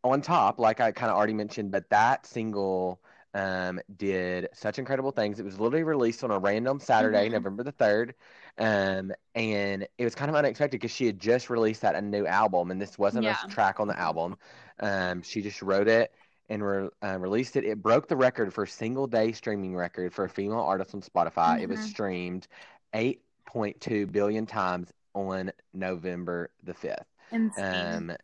on 0.04 0.22
top, 0.22 0.60
like 0.60 0.80
I 0.80 0.92
kind 0.92 1.12
of 1.12 1.18
already 1.18 1.34
mentioned, 1.34 1.72
but 1.72 1.90
that 1.90 2.26
single 2.26 3.02
um, 3.34 3.80
did 3.98 4.48
such 4.54 4.80
incredible 4.80 5.12
things. 5.12 5.40
It 5.40 5.46
was 5.46 5.60
literally 5.60 5.84
released 5.84 6.24
on 6.24 6.32
a 6.32 6.40
random 6.40 6.80
Saturday, 6.80 7.30
Mhm. 7.30 7.34
November 7.34 7.64
the 7.64 7.72
3rd. 7.72 8.16
Um, 8.58 9.12
and 9.36 9.88
it 9.98 10.04
was 10.04 10.16
kind 10.16 10.30
of 10.30 10.36
unexpected 10.36 10.80
because 10.80 10.92
she 10.96 11.06
had 11.06 11.20
just 11.20 11.50
released 11.50 11.82
that 11.82 11.96
a 11.96 12.02
new 12.02 12.26
album, 12.26 12.72
and 12.72 12.82
this 12.82 12.98
wasn't 12.98 13.26
Yeah. 13.26 13.36
a 13.44 13.48
track 13.48 13.80
on 13.80 13.88
the 13.88 14.00
album. 14.00 14.38
Um, 14.80 15.22
she 15.22 15.42
just 15.42 15.62
wrote 15.62 15.88
it 15.88 16.14
and 16.50 16.64
re- 16.66 16.90
uh, 17.04 17.18
released 17.20 17.56
it. 17.56 17.66
It 17.66 17.82
broke 17.82 18.08
the 18.08 18.16
record 18.18 18.54
for 18.54 18.64
a 18.64 18.68
single 18.68 19.08
day 19.08 19.32
streaming 19.32 19.76
record 19.76 20.14
for 20.14 20.26
a 20.26 20.30
female 20.30 20.60
artist 20.60 20.96
on 20.96 21.02
Spotify. 21.02 21.62
It 21.62 21.70
was 21.70 21.82
Mhm. 21.82 21.84
streamed 21.84 22.48
8.2 22.94 24.08
billion 24.08 24.46
times 24.46 24.92
on 25.14 25.52
November 25.74 26.52
the 26.64 26.74
5th. 26.74 27.06
Insane. 27.32 28.06
Um, 28.10 28.16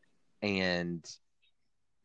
and 0.42 1.06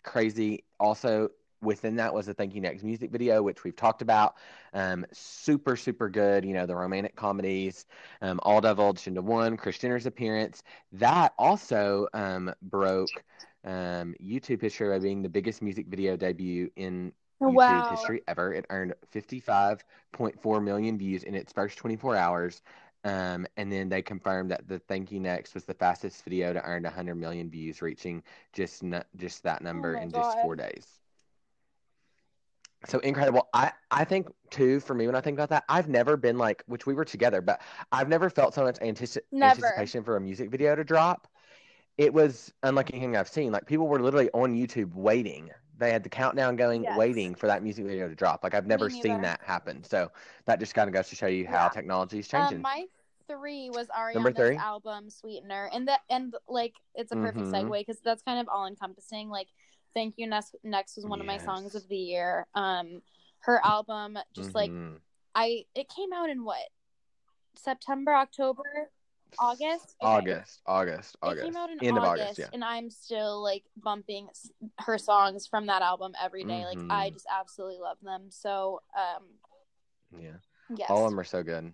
crazy. 0.02 0.64
Also, 0.78 1.30
within 1.62 1.96
that 1.96 2.14
was 2.14 2.26
the 2.26 2.34
Thank 2.34 2.54
You 2.54 2.60
Next 2.60 2.82
music 2.82 3.10
video, 3.10 3.42
which 3.42 3.64
we've 3.64 3.76
talked 3.76 4.02
about. 4.02 4.36
Um, 4.72 5.04
super, 5.12 5.76
super 5.76 6.08
good. 6.08 6.44
You 6.44 6.54
know, 6.54 6.66
the 6.66 6.76
romantic 6.76 7.16
comedies, 7.16 7.86
um, 8.22 8.40
all 8.42 8.60
divulged 8.60 9.06
into 9.06 9.22
one. 9.22 9.56
Kris 9.56 9.78
Jenner's 9.78 10.06
appearance. 10.06 10.62
That 10.92 11.32
also 11.38 12.08
um, 12.14 12.52
broke 12.62 13.10
um, 13.64 14.14
YouTube 14.22 14.62
history 14.62 14.88
by 14.88 14.98
being 14.98 15.22
the 15.22 15.28
biggest 15.28 15.62
music 15.62 15.86
video 15.88 16.16
debut 16.16 16.70
in 16.76 17.12
YouTube 17.40 17.54
wow. 17.54 17.90
history 17.90 18.22
ever. 18.28 18.52
It 18.52 18.66
earned 18.70 18.94
55.4 19.14 20.64
million 20.64 20.98
views 20.98 21.24
in 21.24 21.34
its 21.34 21.52
first 21.52 21.78
24 21.78 22.16
hours. 22.16 22.62
Um, 23.04 23.46
and 23.56 23.72
then 23.72 23.88
they 23.88 24.02
confirmed 24.02 24.50
that 24.50 24.68
the 24.68 24.78
Thank 24.78 25.10
You 25.10 25.20
Next 25.20 25.54
was 25.54 25.64
the 25.64 25.74
fastest 25.74 26.22
video 26.24 26.52
to 26.52 26.62
earn 26.62 26.82
100 26.82 27.14
million 27.14 27.50
views, 27.50 27.80
reaching 27.80 28.22
just 28.52 28.82
n- 28.82 29.04
just 29.16 29.42
that 29.44 29.62
number 29.62 29.94
my 29.94 30.02
in 30.02 30.10
just 30.12 30.38
four 30.38 30.54
days. 30.56 31.00
So 32.86 32.98
incredible. 33.00 33.48
I, 33.52 33.72
I 33.90 34.04
think 34.04 34.28
too 34.50 34.80
for 34.80 34.94
me 34.94 35.06
when 35.06 35.14
I 35.14 35.20
think 35.20 35.36
about 35.36 35.50
that, 35.50 35.64
I've 35.68 35.88
never 35.88 36.16
been 36.16 36.38
like, 36.38 36.62
which 36.66 36.86
we 36.86 36.94
were 36.94 37.04
together, 37.04 37.40
but 37.42 37.60
I've 37.92 38.08
never 38.08 38.30
felt 38.30 38.54
so 38.54 38.64
much 38.64 38.76
antici- 38.78 39.18
anticipation 39.42 40.02
for 40.02 40.16
a 40.16 40.20
music 40.20 40.50
video 40.50 40.74
to 40.74 40.84
drop. 40.84 41.28
It 41.98 42.14
was 42.14 42.52
unlike 42.62 42.90
anything 42.92 43.16
I've 43.16 43.28
seen. 43.28 43.52
Like 43.52 43.66
people 43.66 43.86
were 43.86 44.00
literally 44.00 44.30
on 44.32 44.54
YouTube 44.54 44.94
waiting. 44.94 45.50
They 45.80 45.90
had 45.90 46.02
the 46.04 46.10
countdown 46.10 46.56
going, 46.56 46.82
Yes. 46.82 46.96
waiting 46.96 47.34
for 47.34 47.46
that 47.46 47.62
music 47.62 47.86
video 47.86 48.06
to 48.06 48.14
drop. 48.14 48.44
Like 48.44 48.54
I've 48.54 48.66
never 48.66 48.90
seen 48.90 49.22
that 49.22 49.40
happen. 49.42 49.82
So 49.82 50.12
that 50.44 50.60
just 50.60 50.74
kind 50.74 50.88
of 50.88 50.94
goes 50.94 51.08
to 51.08 51.16
show 51.16 51.26
you 51.26 51.46
how 51.46 51.64
Yeah. 51.64 51.68
technology 51.70 52.18
is 52.18 52.32
Um, 52.32 52.42
changing. 52.42 52.60
my 52.60 52.84
three 53.26 53.70
was 53.70 53.88
Number 54.12 54.30
Ariana's 54.30 54.36
three? 54.36 54.56
album 54.58 55.08
Sweetener, 55.08 55.70
and 55.72 55.88
that 55.88 56.00
and 56.10 56.34
like 56.48 56.74
it's 56.94 57.12
a 57.12 57.16
perfect 57.16 57.46
Mhm. 57.46 57.52
segue 57.68 57.80
because 57.80 58.00
that's 58.00 58.22
kind 58.22 58.38
of 58.38 58.48
all 58.48 58.66
encompassing. 58.66 59.30
Like, 59.30 59.48
Thank 59.94 60.18
You 60.18 60.26
Next, 60.28 60.54
Next 60.62 60.96
was 60.96 61.06
one 61.06 61.20
of 61.20 61.26
my 61.26 61.38
songs 61.38 61.74
of 61.74 61.88
the 61.88 61.96
year. 61.96 62.46
Um, 62.54 63.02
her 63.40 63.64
album 63.64 64.18
just 64.34 64.54
like 64.54 64.70
Mhm. 64.70 65.00
I 65.34 65.64
it 65.74 65.88
came 65.88 66.12
out 66.12 66.28
in 66.28 66.44
what 66.44 66.68
September, 67.54 68.14
October, 68.14 68.90
August, 69.38 69.94
Okay. 70.02 70.10
August, 70.10 70.60
August, 70.66 71.16
August. 71.22 71.42
It 71.42 71.46
came 71.46 71.56
out 71.56 71.70
in 71.70 71.84
End 71.84 71.98
August, 71.98 72.04
of 72.04 72.20
August, 72.20 72.38
yeah. 72.38 72.46
and 72.52 72.64
I'm 72.64 72.90
still 72.90 73.42
like 73.42 73.64
bumping 73.76 74.28
her 74.78 74.98
songs 74.98 75.46
from 75.46 75.66
that 75.66 75.82
album 75.82 76.12
every 76.20 76.44
day. 76.44 76.64
Like 76.64 76.78
I 76.90 77.10
Mhm. 77.10 77.14
just 77.14 77.26
absolutely 77.30 77.78
love 77.78 77.98
them. 78.02 78.30
So, 78.30 78.82
um, 78.96 79.24
Yeah. 80.20 80.36
yes, 80.76 80.90
All 80.90 81.04
of 81.04 81.10
them 81.12 81.20
are 81.20 81.24
so 81.24 81.42
good. 81.42 81.72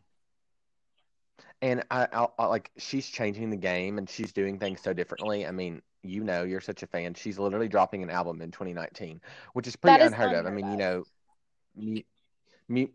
And 1.63 1.85
I, 1.91 2.07
I, 2.13 2.27
I 2.39 2.47
like 2.47 2.71
she's 2.77 3.09
changing 3.09 3.51
the 3.51 3.57
game 3.57 3.99
and 3.99 4.09
she's 4.09 4.33
doing 4.33 4.59
things 4.59 4.81
so 4.81 4.93
differently. 4.93 5.47
I 5.47 5.51
mean, 5.51 5.83
you 6.03 6.23
know, 6.23 6.45
you're 6.45 6.61
such 6.61 6.83
a 6.83 6.87
fan. 6.87 7.15
She's 7.15 7.39
literally 7.39 7.69
dropping 7.69 8.03
an 8.03 8.11
album 8.11 8.41
in 8.43 8.51
2019, 8.51 9.21
which 9.55 9.67
is 9.67 9.77
pretty 9.77 9.99
is 9.99 10.07
unheard 10.07 10.33
of. 10.35 10.47
I 10.47 10.51
unheard 10.51 10.63
mean, 10.63 10.71
you 10.73 10.77
know, 10.77 11.05
mu- 12.69 12.89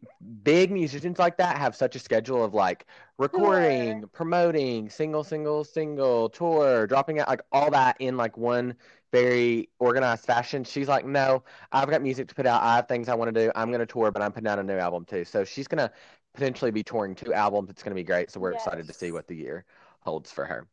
big 0.44 0.72
musicians 0.72 1.20
like 1.20 1.38
that 1.38 1.58
have 1.58 1.76
such 1.76 1.96
a 1.96 2.00
schedule 2.00 2.44
of 2.44 2.54
like 2.54 2.86
recording, 3.18 4.04
promoting, 4.14 4.90
single, 4.90 5.24
single, 5.24 5.64
single, 5.64 6.30
tour, 6.30 6.88
dropping 6.88 7.20
out, 7.20 7.28
like 7.28 7.42
all 7.52 7.72
that 7.72 7.96
in 8.00 8.18
like 8.18 8.38
one 8.38 8.76
very 9.12 9.70
organized 9.80 10.26
fashion. 10.26 10.64
She's 10.64 10.88
like, 10.88 11.06
no, 11.06 11.44
I've 11.72 11.90
got 11.90 12.02
music 12.02 12.28
to 12.30 12.36
put 12.36 12.46
out. 12.46 12.62
I 12.64 12.76
have 12.78 12.88
things 12.88 13.10
I 13.10 13.16
want 13.16 13.34
to 13.34 13.46
do. 13.46 13.52
I'm 13.56 13.70
going 13.70 13.80
to 13.80 13.86
tour, 13.86 14.12
but 14.12 14.22
I'm 14.22 14.32
putting 14.32 14.48
out 14.48 14.60
a 14.60 14.64
new 14.64 14.78
album 14.78 15.06
too. 15.06 15.26
So 15.26 15.44
she's 15.44 15.68
going 15.68 15.80
to 15.80 15.92
potentially 16.34 16.72
be 16.72 16.84
touring 16.84 17.16
two 17.16 17.34
albums. 17.34 17.70
It's 17.70 17.84
going 17.84 17.92
to 17.92 17.96
be 17.96 18.04
great. 18.04 18.32
So 18.32 18.40
we're 18.40 18.54
excited 18.54 18.88
to 18.88 18.94
see 18.94 19.12
what 19.12 19.28
the 19.28 19.36
year 19.36 19.66
holds 20.00 20.32
for 20.32 20.46
her. 20.46 20.68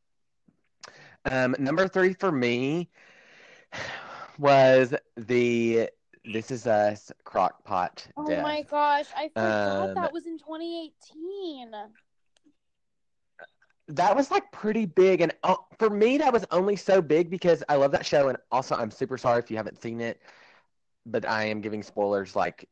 Um, 1.31 1.57
number 1.59 1.89
three 1.89 2.15
for 2.15 2.31
me 2.31 2.89
was 4.39 4.95
the 5.17 5.91
This 6.25 6.51
Is 6.51 6.67
Us 6.67 7.13
Crockpot 7.25 8.07
Oh 8.17 8.27
death. 8.27 8.43
my 8.43 8.63
gosh, 8.63 9.07
I 9.17 9.29
forgot 9.29 9.89
Um, 9.89 9.95
that 9.95 10.13
was 10.13 10.27
in 10.27 10.39
2018. 10.39 11.73
that 13.89 14.15
was 14.15 14.31
like 14.31 14.51
pretty 14.53 14.85
big 14.85 15.23
and 15.23 15.33
uh, 15.43 15.57
for 15.79 15.89
me 15.89 16.19
that 16.19 16.33
was 16.33 16.45
only 16.51 16.77
so 16.77 17.01
big 17.01 17.31
because 17.31 17.65
i 17.71 17.75
love 17.77 17.91
that 17.93 18.05
show 18.05 18.29
and 18.29 18.37
also 18.51 18.75
i'm 18.75 18.91
super 18.91 19.17
sorry 19.17 19.39
if 19.39 19.51
you 19.51 19.57
haven't 19.57 19.81
seen 19.81 20.01
it 20.01 20.21
but 21.07 21.27
i 21.27 21.45
am 21.45 21.63
giving 21.63 21.83
spoilers 21.83 22.37
like 22.37 22.69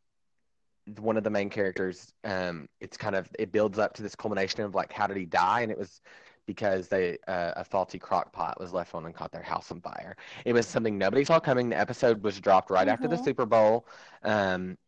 one 0.98 1.16
of 1.16 1.24
the 1.24 1.30
main 1.30 1.48
characters 1.48 2.12
um 2.24 2.68
it's 2.80 2.98
kind 2.98 3.16
of 3.16 3.30
it 3.38 3.50
builds 3.50 3.78
up 3.78 3.94
to 3.94 4.02
this 4.02 4.14
culmination 4.14 4.60
of 4.60 4.74
like 4.74 4.92
how 4.92 5.06
did 5.06 5.16
he 5.16 5.24
die 5.24 5.62
and 5.62 5.72
it 5.72 5.78
was 5.78 6.02
because 6.46 6.88
they 6.88 7.18
uh, 7.26 7.52
a 7.56 7.64
faulty 7.64 7.98
crock 7.98 8.32
pot 8.32 8.58
was 8.60 8.72
left 8.72 8.94
on 8.94 9.04
and 9.06 9.14
caught 9.14 9.32
their 9.32 9.42
house 9.42 9.70
on 9.70 9.80
fire. 9.80 10.16
It 10.44 10.52
was 10.52 10.66
something 10.66 10.96
nobody 10.98 11.24
saw 11.24 11.40
coming. 11.40 11.68
The 11.68 11.78
episode 11.78 12.22
was 12.22 12.40
dropped 12.40 12.70
right 12.70 12.88
after 12.88 13.08
the 13.08 13.16
Mhm. 13.16 13.24
super 13.24 13.46
bowl. 13.46 13.86
Um 14.22 14.78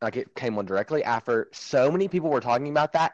like 0.00 0.16
it 0.16 0.34
came 0.34 0.58
on 0.58 0.66
directly 0.66 1.04
after 1.04 1.48
so 1.52 1.90
many 1.90 2.08
people 2.08 2.28
were 2.30 2.40
talking 2.40 2.68
about 2.68 2.92
that. 2.92 3.12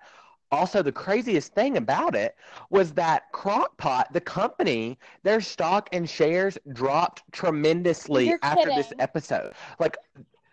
Also 0.51 0.83
the 0.83 0.93
craziest 0.93 1.53
thing 1.55 1.77
about 1.77 2.15
it 2.15 2.35
was 2.71 2.93
that 2.95 3.31
crockpot 3.35 4.05
the 4.13 4.21
company 4.21 4.99
their 5.23 5.41
stock 5.43 5.89
and 5.93 6.09
shares 6.09 6.57
dropped 6.73 7.23
tremendously 7.33 8.29
You're 8.29 8.39
after 8.43 8.71
this 8.71 8.93
episode. 8.99 9.53
Like 9.79 9.99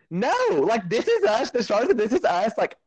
no 0.10 0.34
like 0.52 0.90
this 0.90 1.08
is 1.08 1.24
us 1.26 1.52
the 1.52 1.64
stars 1.64 1.90
of 1.90 1.98
this 1.98 2.14
is 2.14 2.24
us 2.26 2.54
like 2.58 2.78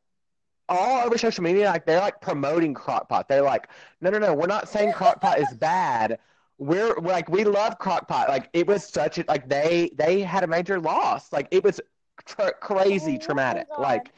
all 0.69 1.05
over 1.07 1.17
social 1.17 1.43
media 1.43 1.67
like 1.67 1.87
they're 1.87 2.01
like 2.01 2.21
promoting 2.21 2.75
crockpot 2.75 3.27
they're 3.29 3.43
like 3.43 3.69
no 4.01 4.11
no 4.11 4.19
no 4.19 4.35
we're 4.35 4.47
not 4.47 4.69
saying 4.69 4.93
crockpot 4.93 5.39
is 5.41 5.53
bad. 5.55 6.19
We're 6.59 6.99
we're 7.01 7.13
like 7.13 7.29
we 7.29 7.45
love 7.45 7.79
crockpot 7.79 8.29
like 8.29 8.51
it 8.53 8.67
was 8.67 8.85
such 8.85 9.19
a 9.19 9.25
like 9.29 9.49
they 9.49 9.91
they 9.97 10.21
had 10.21 10.45
a 10.45 10.47
major 10.47 10.81
loss. 10.81 11.33
Like 11.33 11.49
it 11.51 11.63
was 11.65 11.81
tra- 12.27 12.53
crazy 12.55 13.15
Oh 13.17 13.19
traumatic. 13.19 13.67
Like 13.79 14.13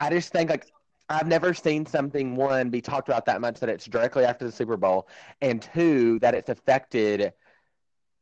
i 0.00 0.10
just 0.10 0.32
think 0.32 0.50
like 0.50 0.66
I've 1.08 1.26
never 1.26 1.52
seen 1.52 1.84
something 1.86 2.34
one 2.34 2.70
be 2.70 2.80
talked 2.80 3.08
about 3.08 3.26
that 3.26 3.40
much 3.40 3.60
that 3.60 3.68
it's 3.68 3.84
directly 3.84 4.24
after 4.24 4.46
the 4.46 4.52
Super 4.52 4.76
Bowl, 4.76 5.08
and 5.42 5.60
two 5.60 6.18
that 6.20 6.34
it's 6.34 6.48
affected 6.48 7.32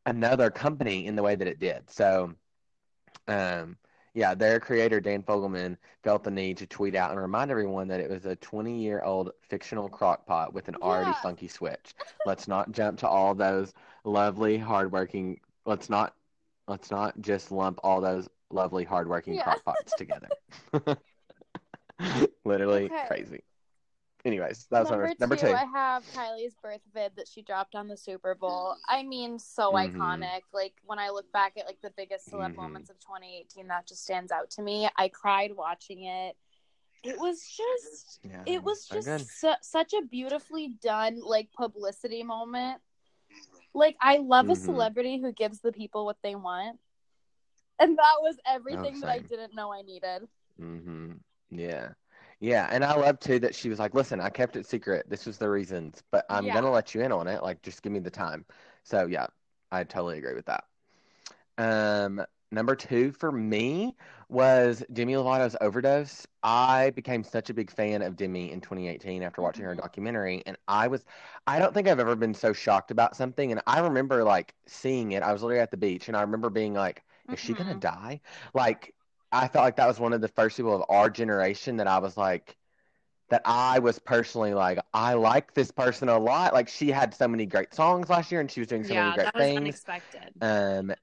another 0.07 0.51
company 0.51 1.07
in 1.07 1.15
the 1.17 1.23
way 1.23 1.37
that 1.37 1.47
it 1.47 1.61
did. 1.61 1.89
So, 1.91 2.35
um, 3.29 3.77
yeah, 4.15 4.35
their 4.35 4.61
creator 4.61 5.01
Dan 5.01 5.23
Fogelman 5.23 5.77
felt 6.03 6.23
the 6.25 6.31
need 6.31 6.59
to 6.59 6.67
tweet 6.67 6.95
out 6.95 7.11
and 7.13 7.21
remind 7.21 7.51
everyone 7.51 7.89
that 7.89 8.01
it 8.01 8.11
was 8.11 8.27
a 8.27 8.37
20-year-old 8.37 9.33
fictional 9.49 9.89
crockpot 9.89 10.53
with 10.53 10.69
an 10.69 10.77
already 10.83 11.13
funky 11.13 11.49
switch. 11.49 11.95
Let's 12.27 12.47
not 12.47 12.73
jump 12.73 12.99
to 13.01 13.09
all 13.09 13.35
those 13.35 13.73
lovely, 14.05 14.59
hardworking. 14.59 15.41
Let's 15.65 15.89
not 15.89 16.15
let's 16.69 16.91
not 16.91 17.21
just 17.21 17.51
lump 17.51 17.79
all 17.83 18.01
those 18.01 18.29
lovely, 18.51 18.85
hardworking 18.85 19.35
Yeah. 19.35 19.45
crockpots 19.45 19.95
together. 19.97 20.29
Literally 22.45 22.87
Okay. 22.87 23.07
crazy. 23.07 23.43
Anyways, 24.25 24.67
that 24.71 24.81
was 24.81 24.91
number, 24.91 25.07
number, 25.07 25.17
number 25.19 25.37
two, 25.37 25.47
two. 25.49 25.53
I 25.53 25.65
have 25.65 26.05
Kylie's 26.15 26.55
birth 26.63 26.81
vid 26.95 27.17
that 27.17 27.27
she 27.27 27.43
dropped 27.43 27.75
on 27.75 27.89
the 27.89 27.97
Super 27.97 28.37
Bowl. 28.37 28.77
I 28.89 29.03
mean, 29.03 29.39
so 29.41 29.73
Mhm. 29.73 29.93
iconic. 29.97 30.43
Like 30.53 30.75
when 30.85 31.01
I 31.01 31.09
look 31.11 31.31
back 31.33 31.57
at 31.57 31.67
like 31.67 31.81
the 31.83 31.91
biggest 31.97 32.31
celeb 32.31 32.53
Mhm. 32.53 32.57
moments 32.57 32.89
of 32.89 33.01
2018, 33.01 33.67
that 33.67 33.87
just 33.87 34.05
stands 34.05 34.31
out 34.31 34.49
to 34.51 34.63
me. 34.63 34.89
I 34.97 35.09
cried 35.09 35.57
watching 35.57 36.05
it. 36.05 36.37
It 37.03 37.19
was 37.19 37.45
just, 37.45 38.21
Yeah, 38.23 38.45
it 38.47 38.63
was 38.63 38.87
so 38.87 38.95
just 39.03 39.41
su- 39.41 39.55
such 39.61 39.93
a 39.93 40.03
beautifully 40.03 40.69
done 40.69 41.21
like 41.21 41.53
publicity 41.53 42.23
moment. 42.23 42.81
Like 43.75 43.97
I 44.01 44.19
love 44.19 44.49
a 44.51 44.53
Mhm. 44.53 44.57
celebrity 44.57 45.19
who 45.19 45.33
gives 45.33 45.61
the 45.61 45.73
people 45.73 46.05
what 46.05 46.23
they 46.23 46.37
want, 46.37 46.79
and 47.81 47.99
that 47.99 48.17
was 48.21 48.39
everything 48.47 49.01
that 49.01 49.11
I 49.11 49.19
Oh, 49.19 49.23
didn't 49.23 49.55
know 49.57 49.73
I 49.73 49.83
needed. 49.83 50.29
hmm 50.59 51.15
Yeah. 51.51 51.95
Yeah. 52.43 52.69
And 52.73 52.85
I 52.85 52.95
love 52.97 53.21
too 53.21 53.39
that 53.41 53.55
she 53.55 53.69
was 53.69 53.79
like, 53.79 53.95
listen, 53.95 54.21
I 54.21 54.29
kept 54.31 54.57
it 54.57 54.67
secret. 54.67 55.09
This 55.09 55.27
was 55.27 55.39
the 55.39 55.49
reasons, 55.49 56.03
but 56.11 56.27
I'm 56.29 56.47
Yeah. 56.47 56.53
going 56.53 56.65
to 56.65 56.71
let 56.71 56.95
you 56.95 57.01
in 57.03 57.13
on 57.13 57.29
it. 57.29 57.43
Like, 57.43 57.63
just 57.63 57.83
give 57.83 57.93
me 57.93 58.01
the 58.01 58.11
time. 58.11 58.45
So, 58.83 59.07
yeah, 59.07 59.29
I 59.71 59.85
totally 59.85 60.19
agree 60.19 60.35
with 60.35 60.47
that. 60.47 60.65
Um, 61.59 62.25
number 62.53 62.77
two 62.77 63.13
for 63.13 63.33
me 63.33 63.97
was 64.29 64.85
Demi 64.93 65.15
Lovato's 65.15 65.57
overdose. 65.61 66.27
I 66.43 66.91
became 66.91 67.25
such 67.25 67.51
a 67.51 67.55
big 67.55 67.71
fan 67.71 68.03
of 68.03 68.17
Demi 68.17 68.53
in 68.53 68.61
2018 68.61 69.23
after 69.23 69.43
watching 69.43 69.67
her 69.67 69.75
Mhm. 69.75 69.77
documentary. 69.77 70.43
And 70.47 70.57
I 70.69 70.89
was, 70.89 71.05
I 71.47 71.59
don't 71.59 71.75
think 71.75 71.89
I've 71.89 72.01
ever 72.01 72.17
been 72.17 72.35
so 72.35 72.53
shocked 72.53 72.91
about 72.91 73.17
something. 73.17 73.53
And 73.53 73.63
I 73.67 73.81
remember 73.81 74.25
like 74.25 74.55
seeing 74.67 75.13
it. 75.13 75.23
I 75.23 75.33
was 75.33 75.43
literally 75.43 75.61
at 75.63 75.71
the 75.71 75.77
beach 75.77 76.09
and 76.09 76.17
I 76.17 76.23
remember 76.23 76.51
being 76.51 76.75
like, 76.75 77.05
is 77.31 77.41
she 77.41 77.55
going 77.55 77.69
to 77.69 77.75
Mhm. 77.75 77.81
die? 77.81 78.21
Like, 78.55 78.95
I 79.33 79.49
felt 79.49 79.65
like 79.65 79.77
that 79.77 79.89
was 79.89 79.99
one 79.99 80.13
of 80.13 80.21
the 80.21 80.29
first 80.29 80.57
people 80.57 80.75
of 80.75 80.85
our 80.89 81.09
generation 81.09 81.77
that 81.79 81.87
I 81.87 81.99
was 81.99 82.17
like, 82.17 82.57
that 83.31 83.41
I 83.47 83.79
was 83.79 83.99
personally 83.99 84.53
like, 84.53 84.79
I 84.93 85.15
like 85.15 85.55
this 85.55 85.71
person 85.71 86.11
a 86.11 86.19
lot. 86.19 86.53
Like 86.53 86.69
she 86.69 86.91
had 86.91 87.15
so 87.15 87.27
many 87.27 87.47
great 87.47 87.75
songs 87.75 88.11
last 88.11 88.31
year, 88.31 88.43
and 88.43 88.51
she 88.51 88.61
was 88.61 88.69
doing 88.69 88.85
so 88.85 88.93
yeah, 88.93 89.05
many 89.05 89.15
great 89.15 89.25
that 89.25 89.35
was 89.35 89.43
things. 89.43 89.57
unexpected. 89.59 90.35
Um, 90.43 90.95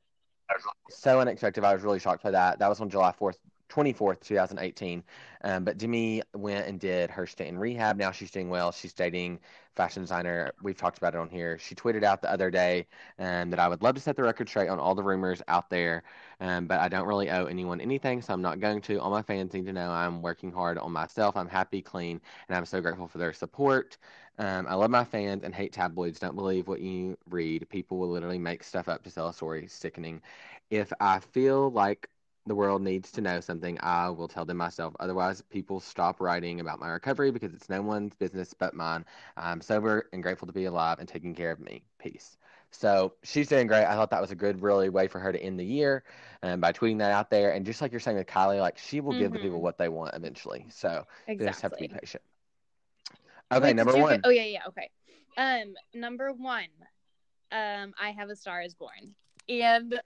so 0.89 1.19
unexpected. 1.19 1.63
I 1.63 1.73
was 1.73 1.82
really 1.82 1.99
shocked 1.99 2.23
by 2.23 2.32
that. 2.32 2.59
That 2.59 2.67
was 2.67 2.80
on 2.82 2.89
July 2.89 3.13
4th, 3.19 3.38
24th, 3.70 4.22
2018. 4.22 5.03
Um, 5.43 5.63
but 5.63 5.78
Demi 5.78 6.22
went 6.34 6.67
and 6.67 6.80
did 6.80 7.09
her 7.11 7.26
stint 7.26 7.49
in 7.49 7.57
rehab. 7.57 7.97
Now 7.97 8.11
she's 8.11 8.32
doing 8.32 8.49
well. 8.49 8.72
She's 8.72 8.93
dating 8.93 9.39
fashion 9.76 10.03
designer. 10.03 10.51
We've 10.61 10.76
talked 10.76 10.97
about 10.97 11.15
it 11.15 11.20
on 11.20 11.30
here. 11.30 11.57
She 11.57 11.74
tweeted 11.76 12.03
out 12.03 12.22
the 12.22 12.30
other 12.30 12.51
day 12.51 12.88
um, 13.17 13.49
that 13.49 13.59
I 13.59 13.70
would 13.70 13.82
love 13.82 13.95
to 13.95 14.01
set 14.01 14.17
the 14.17 14.24
record 14.24 14.49
straight 14.49 14.67
on 14.67 14.80
all 14.80 14.93
the 14.95 15.03
rumors 15.03 15.41
out 15.47 15.70
there, 15.70 16.03
um, 16.41 16.67
but 16.67 16.82
I 16.82 16.89
don't 16.89 17.07
really 17.07 17.30
owe 17.30 17.45
anyone 17.45 17.80
anything, 17.80 18.22
so 18.22 18.34
I'm 18.34 18.41
not 18.41 18.59
going 18.59 18.82
to. 18.82 18.99
All 18.99 19.09
my 19.09 19.22
fans 19.22 19.53
need 19.53 19.65
to 19.67 19.74
know 19.74 19.89
I'm 19.89 20.22
working 20.22 20.51
hard 20.51 20.78
on 20.78 20.91
myself. 20.91 21.38
I'm 21.38 21.47
happy, 21.47 21.82
clean, 21.82 22.20
and 22.49 22.57
I'm 22.57 22.65
so 22.65 22.82
grateful 22.82 23.07
for 23.07 23.20
their 23.20 23.32
support. 23.32 23.97
Um, 24.38 24.67
I 24.67 24.74
love 24.74 24.89
my 24.89 25.03
fans 25.05 25.43
and 25.43 25.53
hate 25.53 25.74
tabloids. 25.74 26.20
Don't 26.20 26.36
believe 26.36 26.67
what 26.67 26.82
you 26.82 27.17
read. 27.30 27.67
People 27.70 27.97
will 27.97 28.09
literally 28.09 28.39
make 28.39 28.63
stuff 28.63 28.89
up 28.89 29.03
to 29.03 29.09
sell 29.09 29.28
a 29.30 29.34
story. 29.34 29.67
Sickening. 29.67 30.22
If 30.70 30.91
I 30.99 31.20
feel 31.20 31.72
like 31.72 32.09
the 32.50 32.56
world 32.56 32.82
needs 32.82 33.12
to 33.14 33.22
know 33.22 33.39
something, 33.39 33.78
I 33.82 34.10
will 34.10 34.28
tell 34.28 34.43
them 34.43 34.58
myself. 34.58 34.95
Otherwise, 35.00 35.41
people 35.43 35.80
stop 35.80 36.20
writing 36.20 36.60
about 36.60 36.80
my 36.80 36.89
recovery 36.89 37.32
because 37.32 37.54
it's 37.54 37.70
no 37.70 37.82
one's 37.82 38.16
business 38.16 38.54
but 38.54 38.74
mine. 38.74 39.06
I'm 39.38 39.62
sober 39.62 40.10
and 40.12 40.22
grateful 40.22 40.47
to 40.47 40.54
be 40.54 40.66
alive 40.66 41.00
and 41.00 41.08
taking 41.08 41.34
care 41.36 41.52
of 41.52 41.60
me. 41.60 41.84
Peace. 42.00 42.38
So 42.72 43.14
she's 43.24 43.47
doing 43.47 43.68
great. 43.68 43.86
I 43.86 43.93
thought 43.93 44.10
that 44.12 44.22
was 44.22 44.32
a 44.32 44.36
good, 44.36 44.62
really 44.62 44.89
way 44.89 45.08
for 45.08 45.20
her 45.20 45.32
to 45.32 45.41
end 45.41 45.60
the 45.60 45.66
year 45.66 46.04
um, 46.43 46.60
by 46.60 46.72
tweeting 46.72 46.97
that 47.00 47.12
out 47.12 47.30
there. 47.30 47.54
And 47.54 47.66
just 47.66 47.82
like 47.82 47.91
you're 47.91 48.00
saying 48.00 48.18
with 48.18 48.28
Kylie, 48.28 48.60
like 48.60 48.78
she 48.78 49.00
will 49.00 49.14
give 49.14 49.32
the 49.32 49.39
people 49.39 49.60
Mhm. 49.60 49.64
what 49.64 49.78
they 49.78 49.89
want 49.89 50.16
eventually. 50.16 50.66
So 50.70 51.06
you 51.28 51.38
just 51.38 51.62
have 51.62 51.72
to 51.72 51.78
be 51.78 51.88
patient. 51.88 52.24
Okay, 53.52 53.68
Wait, 53.68 53.76
number 53.76 53.95
one. 53.97 54.16
get- 54.18 54.22
oh 54.26 54.30
yeah, 54.30 54.43
yeah, 54.43 54.62
okay. 54.68 54.89
Um, 55.38 55.76
number 55.93 56.32
one, 56.34 56.68
um, 57.52 57.93
I 58.00 58.12
have 58.12 58.30
a 58.30 58.36
Star 58.36 58.62
is 58.62 58.76
Born, 58.76 59.16
and 59.47 60.00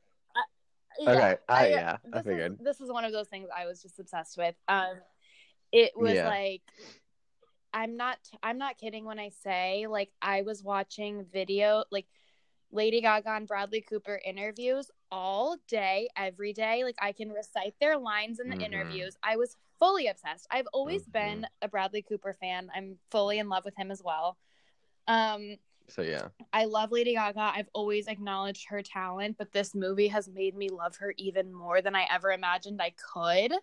yeah, 0.99 1.11
okay, 1.11 1.35
I, 1.49 1.63
I- 1.65 1.67
yeah, 1.69 1.97
I 2.13 2.21
this 2.21 2.25
is 2.37 2.57
this 2.59 2.81
is 2.81 2.91
one 2.91 3.05
of 3.05 3.11
those 3.11 3.27
things 3.27 3.47
I 3.55 3.65
was 3.65 3.81
just 3.81 3.99
obsessed 3.99 4.37
with. 4.37 4.55
Um, 4.67 4.95
it 5.71 5.91
was 5.95 6.13
Yeah. 6.13 6.27
like 6.27 6.61
I'm 7.73 7.97
not 7.97 8.17
I'm 8.43 8.57
not 8.57 8.77
kidding 8.77 9.03
when 9.05 9.19
I 9.19 9.29
say 9.29 9.87
like 9.87 10.11
I 10.21 10.43
was 10.43 10.63
watching 10.63 11.25
video 11.33 11.83
like 11.91 12.05
Lady 12.71 13.01
Gaga 13.01 13.29
and 13.31 13.47
Bradley 13.47 13.81
Cooper 13.81 14.19
interviews 14.25 14.89
all 15.11 15.57
day, 15.67 16.09
every 16.15 16.53
day. 16.53 16.83
Like 16.83 16.97
I 17.01 17.11
can 17.11 17.31
recite 17.31 17.75
their 17.79 17.97
lines 17.97 18.39
in 18.39 18.49
the 18.49 18.55
Mhm. 18.57 18.65
interviews. 18.65 19.17
I 19.23 19.37
was 19.37 19.57
fully 19.79 20.07
obsessed. 20.07 20.47
I've 20.51 20.67
always 20.73 21.05
Mhm. 21.07 21.11
been 21.11 21.47
a 21.61 21.67
Bradley 21.67 22.01
Cooper 22.01 22.33
fan. 22.33 22.71
I'm 22.73 22.99
fully 23.11 23.37
in 23.39 23.49
love 23.49 23.65
with 23.65 23.75
him 23.75 23.91
as 23.91 24.01
well. 24.03 24.37
Um, 25.07 25.57
So 25.87 26.01
yeah, 26.01 26.29
I 26.51 26.65
love 26.65 26.91
Lady 26.91 27.13
Gaga. 27.13 27.51
I've 27.55 27.69
always 27.73 28.07
acknowledged 28.07 28.67
her 28.69 28.81
talent, 28.81 29.37
but 29.37 29.51
this 29.51 29.75
movie 29.75 30.07
has 30.07 30.27
made 30.27 30.55
me 30.55 30.69
love 30.69 30.95
her 30.97 31.13
even 31.17 31.53
more 31.53 31.81
than 31.81 31.95
I 31.95 32.05
ever 32.11 32.31
imagined 32.31 32.81
I 32.81 32.93
could. 33.13 33.53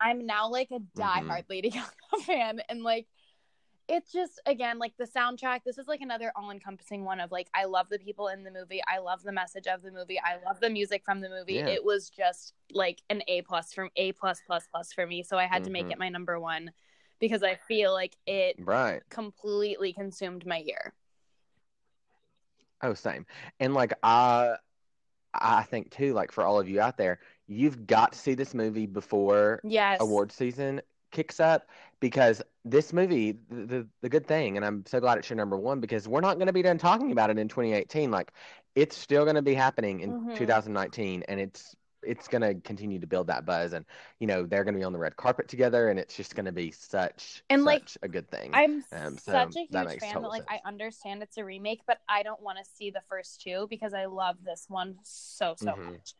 I'm 0.00 0.26
now 0.26 0.48
like 0.50 0.70
a 0.70 0.80
diehard 0.98 1.44
Lady 1.48 1.70
Gaga 1.70 2.24
fan, 2.24 2.60
and 2.68 2.82
like 2.82 3.06
it's 3.88 4.12
just 4.12 4.40
again 4.44 4.78
like 4.78 4.92
the 4.98 5.06
soundtrack. 5.06 5.60
This 5.64 5.78
is 5.78 5.88
like 5.88 6.02
another 6.02 6.30
all-encompassing 6.36 7.04
one 7.04 7.20
of 7.20 7.32
like 7.32 7.48
I 7.54 7.64
love 7.64 7.88
the 7.88 7.98
people 7.98 8.28
in 8.28 8.44
the 8.44 8.50
movie, 8.50 8.82
I 8.86 8.98
love 8.98 9.22
the 9.22 9.32
message 9.32 9.66
of 9.66 9.82
the 9.82 9.90
movie, 9.90 10.20
I 10.20 10.36
love 10.44 10.60
the 10.60 10.68
music 10.70 11.02
from 11.04 11.20
the 11.20 11.30
movie. 11.30 11.54
Yeah. 11.54 11.68
It 11.68 11.84
was 11.84 12.10
just 12.10 12.52
like 12.72 13.00
an 13.08 13.22
A 13.28 13.42
plus 13.42 13.72
from 13.72 13.88
A 13.96 14.12
plus 14.12 14.40
plus 14.46 14.66
plus 14.70 14.92
for 14.92 15.06
me, 15.06 15.22
so 15.22 15.38
I 15.38 15.46
had 15.46 15.64
to 15.64 15.70
make 15.70 15.86
Mhm. 15.86 15.92
it 15.92 15.98
my 15.98 16.08
number 16.10 16.38
one 16.38 16.72
because 17.18 17.42
I 17.42 17.54
feel 17.54 17.92
like 17.92 18.16
it 18.26 18.56
right. 18.58 19.02
completely 19.08 19.92
consumed 19.92 20.44
my 20.46 20.58
year. 20.58 20.92
Oh, 22.82 22.94
same. 22.94 23.26
And 23.60 23.74
like 23.74 23.92
I 24.02 24.56
I 25.34 25.64
think 25.64 25.90
too, 25.92 26.14
like 26.14 26.32
for 26.32 26.44
all 26.44 26.60
of 26.60 26.68
you 26.68 26.80
out 26.80 26.96
there, 26.98 27.20
you've 27.48 27.86
got 27.86 28.12
to 28.12 28.18
see 28.18 28.34
this 28.34 28.54
movie 28.54 28.86
before 28.86 29.64
Yes. 29.64 30.00
award 30.00 30.32
season 30.32 30.82
kicks 31.12 31.40
up 31.40 31.68
because 32.00 32.42
this 32.64 32.92
movie, 32.92 33.32
the, 33.50 33.66
the 33.66 33.88
the 34.02 34.08
good 34.08 34.26
thing, 34.26 34.56
and 34.56 34.66
I'm 34.66 34.84
so 34.86 35.00
glad 35.00 35.18
it's 35.18 35.30
your 35.30 35.36
number 35.36 35.58
one 35.58 35.80
because 35.80 36.08
we're 36.08 36.20
not 36.20 36.36
going 36.38 36.48
to 36.48 36.52
be 36.54 36.62
done 36.62 36.78
talking 36.78 37.12
about 37.12 37.30
it 37.30 37.38
in 37.38 37.48
2018. 37.48 38.10
Like 38.10 38.32
it's 38.74 38.96
still 38.96 39.24
going 39.24 39.36
to 39.36 39.42
be 39.42 39.54
happening 39.54 40.00
in 40.00 40.16
Mhm. 40.16 40.34
2019, 40.34 41.24
and 41.28 41.40
it's 41.40 41.76
it's 42.02 42.28
going 42.28 42.42
to 42.42 42.54
continue 42.60 42.98
to 42.98 43.06
build 43.06 43.26
that 43.28 43.44
buzz, 43.44 43.72
and 43.72 43.84
you 44.20 44.26
know 44.26 44.46
they're 44.46 44.64
going 44.64 44.74
to 44.74 44.78
be 44.78 44.84
on 44.84 44.92
the 44.92 44.98
red 44.98 45.16
carpet 45.16 45.48
together, 45.48 45.90
and 45.90 45.98
it's 45.98 46.16
just 46.16 46.34
going 46.34 46.46
to 46.46 46.52
be 46.52 46.70
such 46.70 47.42
And, 47.50 47.64
like, 47.64 47.84
a 48.02 48.08
good 48.08 48.30
thing. 48.30 48.52
I'm 48.54 48.82
Um, 48.92 49.16
so 49.18 49.32
such 49.32 49.56
a 49.56 49.60
huge 49.60 49.72
makes 49.72 50.04
fan 50.04 50.22
that 50.22 50.28
like 50.28 50.44
I 50.48 50.60
understand 50.64 51.22
it's 51.22 51.36
a 51.36 51.44
remake, 51.44 51.80
but 51.86 51.98
I 52.08 52.22
don't 52.22 52.40
want 52.42 52.58
to 52.58 52.64
see 52.64 52.90
the 52.90 53.02
first 53.08 53.40
two 53.42 53.66
because 53.68 53.94
I 53.94 54.06
love 54.06 54.36
this 54.44 54.66
one 54.68 54.96
so 55.02 55.54
so 55.56 55.70
Mhm. 55.72 55.76
much. 55.92 56.14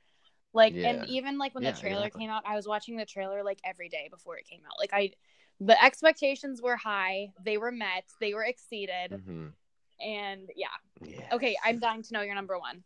Like 0.53 0.75
Yeah. 0.75 0.91
and 0.91 1.05
even 1.09 1.39
like 1.39 1.55
when 1.55 1.65
Yeah, 1.65 1.73
the 1.73 1.81
trailer 1.81 2.05
exactly. 2.05 2.23
came 2.23 2.31
out, 2.31 2.43
I 2.47 2.55
was 2.55 2.67
watching 2.67 2.97
the 2.97 3.07
trailer 3.07 3.43
like 3.43 3.61
every 3.65 3.89
day 3.89 4.09
before 4.11 4.37
it 4.37 4.47
came 4.47 4.61
out. 4.67 4.79
Like 4.79 4.91
I 4.93 5.13
the 5.61 5.83
expectations 5.83 6.63
were 6.63 6.77
high, 6.77 7.33
they 7.45 7.59
were 7.59 7.73
met, 7.73 8.05
they 8.21 8.35
were 8.35 8.45
exceeded, 8.45 9.13
Mhm. 9.13 9.53
and 10.01 10.49
yeah. 10.57 10.69
Yeah. 11.03 11.33
Okay, 11.33 11.57
I'm 11.65 11.79
dying 11.79 12.03
to 12.03 12.13
know 12.13 12.23
your 12.23 12.35
number 12.35 12.59
one. 12.59 12.85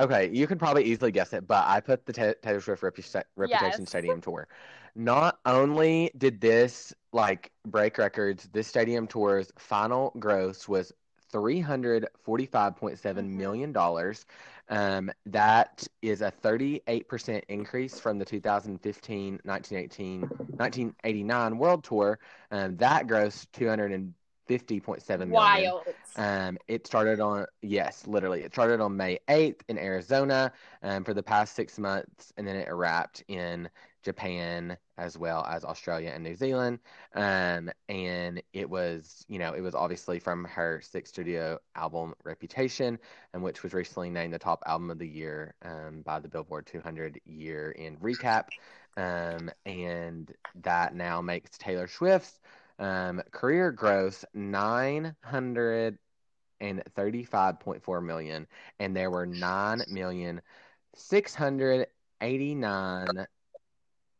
Okay, 0.00 0.28
you 0.32 0.46
can 0.48 0.58
probably 0.58 0.84
easily 0.84 1.12
guess 1.12 1.32
it, 1.32 1.46
but 1.46 1.64
I 1.66 1.80
put 1.80 2.04
the 2.04 2.12
Ta- 2.12 2.34
Taylor 2.42 2.60
Swift 2.60 2.82
Repu- 2.82 3.22
Reputation 3.36 3.80
Yes. 3.82 3.88
Stadium 3.88 4.20
tour. 4.20 4.48
Not 4.96 5.38
only 5.46 6.10
did 6.16 6.40
this 6.40 6.92
like 7.12 7.52
break 7.64 7.98
records, 7.98 8.48
this 8.52 8.66
stadium 8.66 9.06
tour's 9.06 9.52
final 9.56 10.12
gross 10.18 10.66
was 10.68 10.92
three 11.30 11.60
hundred 11.60 12.06
forty-five 12.22 12.76
point 12.76 12.98
seven 12.98 13.28
Mhm. 13.28 13.36
million 13.36 13.72
dollars. 13.72 14.26
Um, 14.68 15.12
that 15.26 15.86
is 16.02 16.22
a 16.22 16.30
thirty-eight 16.30 17.08
percent 17.08 17.44
increase 17.48 18.00
from 18.00 18.18
the 18.18 18.24
2015, 18.24 19.40
1918, 19.44 20.20
1989 20.22 21.58
World 21.58 21.84
Tour. 21.84 22.18
Um, 22.50 22.76
that 22.78 23.06
grossed 23.06 23.46
two 23.52 23.68
hundred 23.68 23.92
and 23.92 24.14
fifty 24.46 24.80
point 24.80 25.02
seven 25.02 25.30
million. 25.30 25.72
Wild. 25.72 25.82
Um, 26.16 26.58
it 26.68 26.86
started 26.86 27.20
on 27.20 27.46
yes, 27.62 28.06
literally. 28.06 28.42
It 28.42 28.52
started 28.52 28.80
on 28.80 28.96
May 28.96 29.18
eighth 29.28 29.64
in 29.68 29.78
Arizona 29.78 30.52
um, 30.82 31.04
for 31.04 31.14
the 31.14 31.22
past 31.22 31.54
six 31.54 31.78
months, 31.78 32.32
and 32.36 32.46
then 32.46 32.56
it 32.56 32.72
wrapped 32.72 33.24
in 33.28 33.68
Japan 34.04 34.76
as 34.98 35.18
well 35.18 35.44
as 35.48 35.64
Australia 35.64 36.12
and 36.14 36.22
New 36.22 36.36
Zealand. 36.36 36.78
Um, 37.14 37.70
and 37.88 38.42
it 38.52 38.68
was, 38.68 39.24
you 39.28 39.38
know, 39.38 39.54
it 39.54 39.62
was 39.62 39.74
obviously 39.74 40.20
from 40.20 40.44
her 40.44 40.80
sixth 40.84 41.12
studio 41.12 41.58
album 41.74 42.14
Reputation, 42.22 42.98
and 43.32 43.42
which 43.42 43.62
was 43.62 43.74
recently 43.74 44.10
named 44.10 44.34
the 44.34 44.38
top 44.38 44.62
album 44.66 44.90
of 44.90 44.98
the 44.98 45.08
year 45.08 45.54
um, 45.62 46.02
by 46.04 46.20
the 46.20 46.28
Billboard 46.28 46.66
200 46.66 47.20
Year 47.24 47.72
in 47.72 47.96
Recap. 47.96 48.48
Um, 48.96 49.50
and 49.66 50.32
that 50.62 50.94
now 50.94 51.20
makes 51.20 51.58
Taylor 51.58 51.88
Swift's 51.88 52.38
um, 52.78 53.22
career 53.30 53.70
gross 53.72 54.24
nine 54.34 55.14
hundred 55.22 55.98
and 56.60 56.82
thirty-five 56.94 57.60
point 57.60 57.82
four 57.82 58.00
million, 58.00 58.46
and 58.78 58.96
there 58.96 59.10
were 59.10 59.26
nine 59.26 59.82
million 59.88 60.40
six 60.94 61.34
hundred 61.34 61.86
eighty-nine 62.20 63.26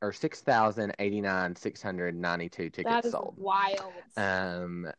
or 0.02 0.12
six 0.12 0.40
thousand 0.40 0.94
eighty-nine 0.98 1.56
six 1.56 1.80
hundred 1.82 2.14
ninety-two 2.14 2.70
tickets 2.70 3.10
sold. 3.10 3.34
wild. 3.38 3.92
Um, 4.16 4.90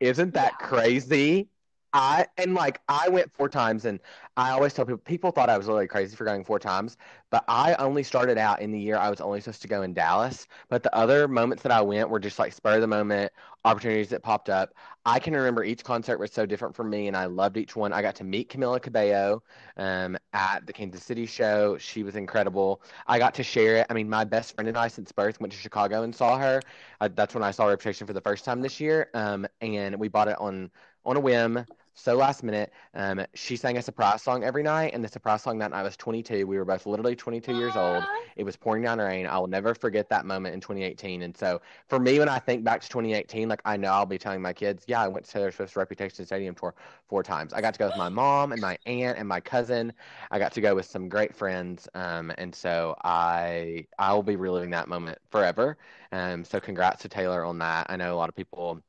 isn't 0.00 0.34
that 0.34 0.56
Yeah. 0.60 0.66
crazy? 0.66 1.48
I 1.94 2.26
and 2.38 2.54
like 2.54 2.80
I 2.88 3.08
went 3.10 3.30
four 3.32 3.48
times, 3.48 3.84
and 3.84 4.00
I 4.36 4.50
always 4.52 4.72
tell 4.72 4.86
people 4.86 4.98
people 4.98 5.30
thought 5.30 5.50
I 5.50 5.58
was 5.58 5.66
really 5.66 5.86
crazy 5.86 6.16
for 6.16 6.24
going 6.24 6.42
four 6.42 6.58
times, 6.58 6.96
but 7.30 7.44
I 7.48 7.74
only 7.74 8.02
started 8.02 8.38
out 8.38 8.62
in 8.62 8.72
the 8.72 8.78
year 8.80 8.96
I 8.96 9.10
was 9.10 9.20
only 9.20 9.40
supposed 9.40 9.62
to 9.62 9.68
go 9.68 9.82
in 9.82 9.92
Dallas. 9.92 10.46
But 10.70 10.82
the 10.82 10.94
other 10.94 11.28
moments 11.28 11.62
that 11.64 11.72
I 11.72 11.82
went 11.82 12.08
were 12.08 12.18
just 12.20 12.38
like 12.38 12.52
spur 12.54 12.76
of 12.76 12.80
the 12.80 12.86
moment 12.86 13.32
opportunities 13.64 14.08
that 14.08 14.22
popped 14.22 14.48
up. 14.48 14.74
I 15.04 15.18
can 15.18 15.34
remember 15.34 15.64
each 15.64 15.84
concert 15.84 16.18
was 16.18 16.32
so 16.32 16.46
different 16.46 16.74
for 16.74 16.84
me, 16.84 17.08
and 17.08 17.16
I 17.16 17.26
loved 17.26 17.56
each 17.56 17.76
one. 17.76 17.92
I 17.92 18.02
got 18.02 18.14
to 18.16 18.24
meet 18.24 18.48
Camila 18.48 18.80
Cabello 18.80 19.42
um, 19.76 20.16
at 20.32 20.66
the 20.66 20.72
Kansas 20.72 21.02
City 21.04 21.26
show. 21.26 21.76
She 21.78 22.02
was 22.02 22.16
incredible. 22.16 22.82
I 23.06 23.18
got 23.18 23.34
to 23.34 23.42
share 23.42 23.76
it. 23.76 23.86
I 23.90 23.94
mean, 23.94 24.08
my 24.08 24.24
best 24.24 24.54
friend 24.54 24.68
and 24.68 24.78
I 24.78 24.88
since 24.88 25.12
birth 25.12 25.40
went 25.40 25.52
to 25.52 25.58
Chicago 25.58 26.02
and 26.02 26.14
saw 26.14 26.38
her. 26.38 26.60
That's 27.00 27.34
when 27.34 27.42
I 27.42 27.50
saw 27.50 27.66
Reputation 27.66 28.06
for 28.06 28.12
the 28.12 28.20
first 28.20 28.44
time 28.44 28.62
this 28.62 28.80
year, 28.80 29.10
um, 29.14 29.46
and 29.60 29.96
we 29.98 30.08
bought 30.08 30.28
it 30.28 30.40
on 30.40 30.70
on 31.04 31.16
a 31.16 31.20
whim. 31.20 31.64
So 31.94 32.14
last 32.16 32.42
minute. 32.42 32.72
Um, 32.94 33.24
she 33.34 33.56
sang 33.56 33.76
a 33.76 33.82
surprise 33.82 34.22
song 34.22 34.44
every 34.44 34.62
night, 34.62 34.94
and 34.94 35.04
the 35.04 35.08
surprise 35.08 35.42
song 35.42 35.58
that 35.58 35.70
night 35.70 35.82
was 35.82 35.96
22. 35.96 36.46
We 36.46 36.56
were 36.56 36.64
both 36.64 36.86
literally 36.86 37.14
22 37.16 37.54
years 37.54 37.76
old. 37.76 38.02
It 38.36 38.44
was 38.44 38.56
pouring 38.56 38.82
down 38.82 38.98
rain. 38.98 39.26
I 39.26 39.38
will 39.38 39.46
never 39.46 39.74
forget 39.74 40.08
that 40.08 40.24
moment 40.24 40.54
in 40.54 40.60
2018. 40.60 41.22
And 41.22 41.36
so 41.36 41.60
for 41.88 41.98
me, 41.98 42.18
when 42.18 42.28
I 42.28 42.38
think 42.38 42.64
back 42.64 42.80
to 42.80 42.88
2018, 42.88 43.48
like 43.48 43.60
I 43.64 43.76
know 43.76 43.92
I'll 43.92 44.06
be 44.06 44.18
telling 44.18 44.40
my 44.40 44.52
kids, 44.52 44.84
yeah, 44.86 45.02
I 45.02 45.08
went 45.08 45.26
to 45.26 45.32
Taylor 45.32 45.52
Swift's 45.52 45.76
Reputation 45.76 46.24
Stadium 46.24 46.54
tour 46.54 46.74
four 47.08 47.22
times. 47.22 47.52
I 47.52 47.60
got 47.60 47.74
to 47.74 47.78
go 47.78 47.86
with 47.86 47.96
my 47.96 48.08
mom 48.08 48.52
and 48.52 48.60
my 48.60 48.78
aunt 48.86 49.18
and 49.18 49.28
my 49.28 49.40
cousin. 49.40 49.92
I 50.30 50.38
got 50.38 50.52
to 50.52 50.60
go 50.60 50.74
with 50.74 50.86
some 50.86 51.08
great 51.08 51.34
friends. 51.34 51.88
Um, 51.94 52.32
and 52.38 52.54
so 52.54 52.96
I 53.04 53.86
I 53.98 54.14
will 54.14 54.22
be 54.22 54.36
reliving 54.36 54.70
that 54.70 54.88
moment 54.88 55.18
forever. 55.30 55.76
Um, 56.12 56.44
so 56.44 56.60
congrats 56.60 57.02
to 57.02 57.08
Taylor 57.08 57.44
on 57.44 57.58
that. 57.58 57.86
I 57.90 57.96
know 57.96 58.14
a 58.14 58.16
lot 58.16 58.28
of 58.28 58.34
people 58.34 58.82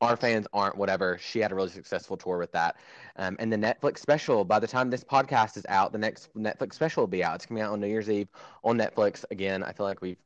our 0.00 0.16
fans 0.16 0.46
aren't 0.52 0.76
whatever. 0.76 1.18
She 1.20 1.40
had 1.40 1.52
a 1.52 1.54
really 1.54 1.68
successful 1.70 2.16
tour 2.16 2.38
with 2.38 2.52
that. 2.52 2.76
Um, 3.16 3.36
and 3.38 3.52
the 3.52 3.56
netflix 3.56 3.98
special 3.98 4.44
by 4.44 4.58
the 4.58 4.66
time 4.66 4.90
this 4.90 5.04
podcast 5.04 5.56
is 5.56 5.66
out 5.68 5.92
the 5.92 5.98
next 5.98 6.34
netflix 6.34 6.74
special 6.74 7.02
will 7.02 7.08
be 7.08 7.22
out. 7.22 7.34
It's 7.36 7.46
coming 7.46 7.62
out 7.62 7.72
on 7.72 7.80
new 7.80 7.86
year's 7.86 8.08
eve 8.10 8.28
on 8.64 8.78
netflix. 8.78 9.24
Again 9.30 9.62
i 9.62 9.72
feel 9.72 9.86
like 9.86 10.00
we've 10.00 10.16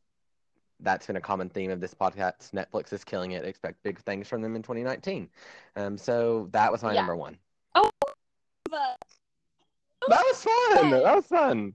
that's 0.81 1.07
been 1.07 1.17
a 1.17 1.21
common 1.21 1.49
theme 1.49 1.71
of 1.71 1.81
this 1.81 1.95
podcast. 1.95 2.51
Netflix 2.51 2.93
is 2.93 3.05
killing 3.05 3.31
it. 3.33 3.45
Expect 3.45 3.83
big 3.85 3.99
things 4.01 4.29
from 4.29 4.43
them 4.43 4.55
in 4.57 4.63
2019 4.63 5.29
um, 5.77 5.97
so 5.97 6.49
that 6.53 6.71
was 6.71 6.83
my 6.83 6.93
Yeah. 6.93 7.01
number 7.01 7.17
one. 7.17 7.37
Oh, 7.75 7.91
but 8.71 8.99
that 10.09 10.23
was 10.25 10.43
fun. 10.45 10.91
That 10.91 11.17
was 11.17 11.27
fun. 11.27 11.75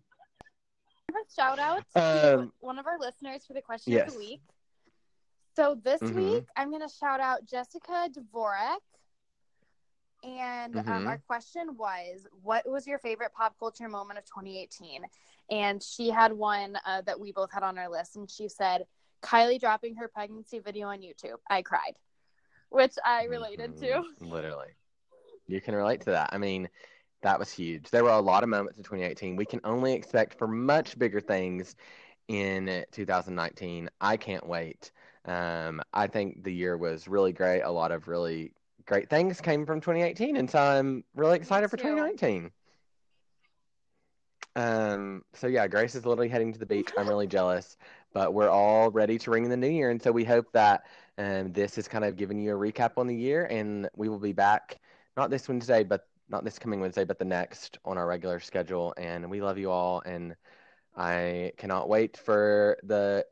Shout 1.36 1.60
out 1.60 1.84
to 1.96 2.40
Um, 2.40 2.54
one 2.60 2.78
of 2.80 2.86
our 2.88 3.00
listeners 3.00 3.46
for 3.46 3.54
the 3.54 3.62
question 3.62 3.94
yes. 3.94 4.08
of 4.10 4.14
the 4.14 4.20
week. 4.20 4.42
So 5.60 5.76
this 5.84 6.02
Mhm. 6.02 6.16
week, 6.16 6.46
I'm 6.56 6.70
going 6.70 6.88
to 6.88 6.94
shout 6.94 7.20
out 7.20 7.46
Jessica 7.46 8.08
Dvorak. 8.10 8.80
And 10.24 10.78
um, 10.78 10.84
Mhm. 10.86 11.06
our 11.06 11.18
question 11.28 11.76
was, 11.76 12.26
what 12.44 12.66
was 12.66 12.88
your 12.88 12.98
favorite 12.98 13.34
pop 13.34 13.60
culture 13.60 13.90
moment 13.90 14.20
of 14.20 14.24
2018? 14.24 15.02
And 15.52 15.84
she 15.84 16.12
had 16.12 16.32
one 16.32 16.78
uh, 16.86 17.02
that 17.02 17.20
we 17.20 17.34
both 17.34 17.52
had 17.52 17.64
on 17.64 17.78
our 17.78 17.90
list. 17.90 18.16
And 18.16 18.32
she 18.32 18.48
said, 18.48 18.86
Kylie 19.22 19.60
dropping 19.60 19.98
her 19.98 20.08
pregnancy 20.08 20.60
video 20.60 20.88
on 20.88 21.00
YouTube. 21.02 21.40
I 21.50 21.62
cried, 21.62 21.98
which 22.70 22.94
I 23.04 23.26
related 23.26 23.76
to. 23.80 24.02
Mhm. 24.02 24.32
literally 24.32 24.70
you 25.48 25.60
can 25.60 25.76
relate 25.76 26.02
to 26.02 26.12
that 26.12 26.30
i 26.32 26.38
mean 26.38 26.70
that 27.22 27.40
was 27.40 27.52
huge 27.52 27.90
there 27.90 28.04
were 28.04 28.12
a 28.12 28.20
lot 28.20 28.44
of 28.44 28.50
moments 28.50 28.78
in 28.78 28.84
2018 28.84 29.36
we 29.36 29.46
can 29.46 29.60
only 29.64 29.94
expect 29.94 30.38
for 30.38 30.48
much 30.48 30.98
bigger 30.98 31.20
things 31.20 31.76
in 32.28 32.86
2019 32.92 33.90
i 34.00 34.16
can't 34.16 34.46
wait 34.48 34.92
um, 35.26 35.82
i 35.94 36.08
think 36.08 36.44
the 36.44 36.54
year 36.54 36.78
was 36.78 37.08
really 37.08 37.34
great 37.34 37.62
a 37.62 37.72
lot 37.72 37.92
of 37.92 38.08
really 38.08 38.52
great 38.86 39.10
things 39.10 39.42
came 39.42 39.66
from 39.66 39.82
2018 39.82 40.38
and 40.38 40.50
so 40.50 40.60
i'm 40.60 41.04
really 41.16 41.36
excited 41.36 41.70
for 41.70 41.78
2019 41.78 42.52
um, 44.56 45.22
so 45.34 45.48
yeah 45.48 45.68
grace 45.68 45.96
is 45.96 46.06
literally 46.06 46.30
heading 46.30 46.52
to 46.52 46.60
the 46.60 46.66
beach 46.66 46.90
i'm 46.98 47.08
really 47.08 47.28
jealous 47.28 47.78
but 48.14 48.34
we're 48.34 48.50
all 48.50 48.90
ready 48.90 49.18
to 49.18 49.30
ring 49.30 49.44
in 49.44 49.50
the 49.50 49.58
new 49.58 49.70
year 49.70 49.92
and 49.92 50.02
so 50.02 50.12
we 50.12 50.24
hope 50.24 50.52
that 50.54 50.86
um, 51.18 51.52
this 51.52 51.78
is 51.78 51.88
kind 51.88 52.06
of 52.06 52.16
giving 52.16 52.40
you 52.40 52.56
a 52.56 52.60
recap 52.60 52.92
on 52.98 53.06
the 53.06 53.16
year 53.16 53.46
and 53.46 53.90
we 53.96 54.10
will 54.10 54.20
be 54.20 54.34
back 54.34 54.80
not 55.20 55.30
this 55.30 55.50
Wednesday, 55.50 55.84
but 55.84 56.08
not 56.30 56.46
this 56.46 56.58
coming 56.58 56.80
Wednesday, 56.80 57.04
but 57.04 57.20
the 57.20 57.26
next 57.26 57.78
on 57.84 57.98
our 57.98 58.08
regular 58.08 58.40
schedule. 58.40 58.94
And 58.98 59.30
we 59.30 59.42
love 59.42 59.58
you 59.58 59.70
all. 59.70 60.02
And 60.06 60.36
I 60.96 61.52
cannot 61.58 61.90
wait 61.90 62.16
for 62.16 62.78
the 62.84 63.26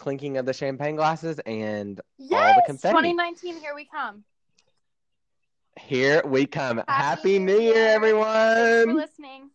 clinking 0.00 0.38
of 0.38 0.46
the 0.46 0.52
champagne 0.52 0.96
glasses. 0.96 1.38
And 1.46 2.00
Yes, 2.18 2.60
confetti. 2.66 2.94
2019, 2.94 3.60
here 3.60 3.74
we 3.74 3.84
come. 3.84 4.24
here 5.78 6.22
we 6.24 6.46
come. 6.46 6.78
Happy, 6.88 6.92
Happy 6.92 7.38
New 7.38 7.60
Year, 7.60 7.74
Year. 7.74 8.00
Thanks 8.00 8.22
for 8.24 8.28
everyone. 8.30 8.96
listening. 8.96 9.50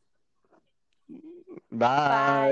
Bye. 1.72 1.88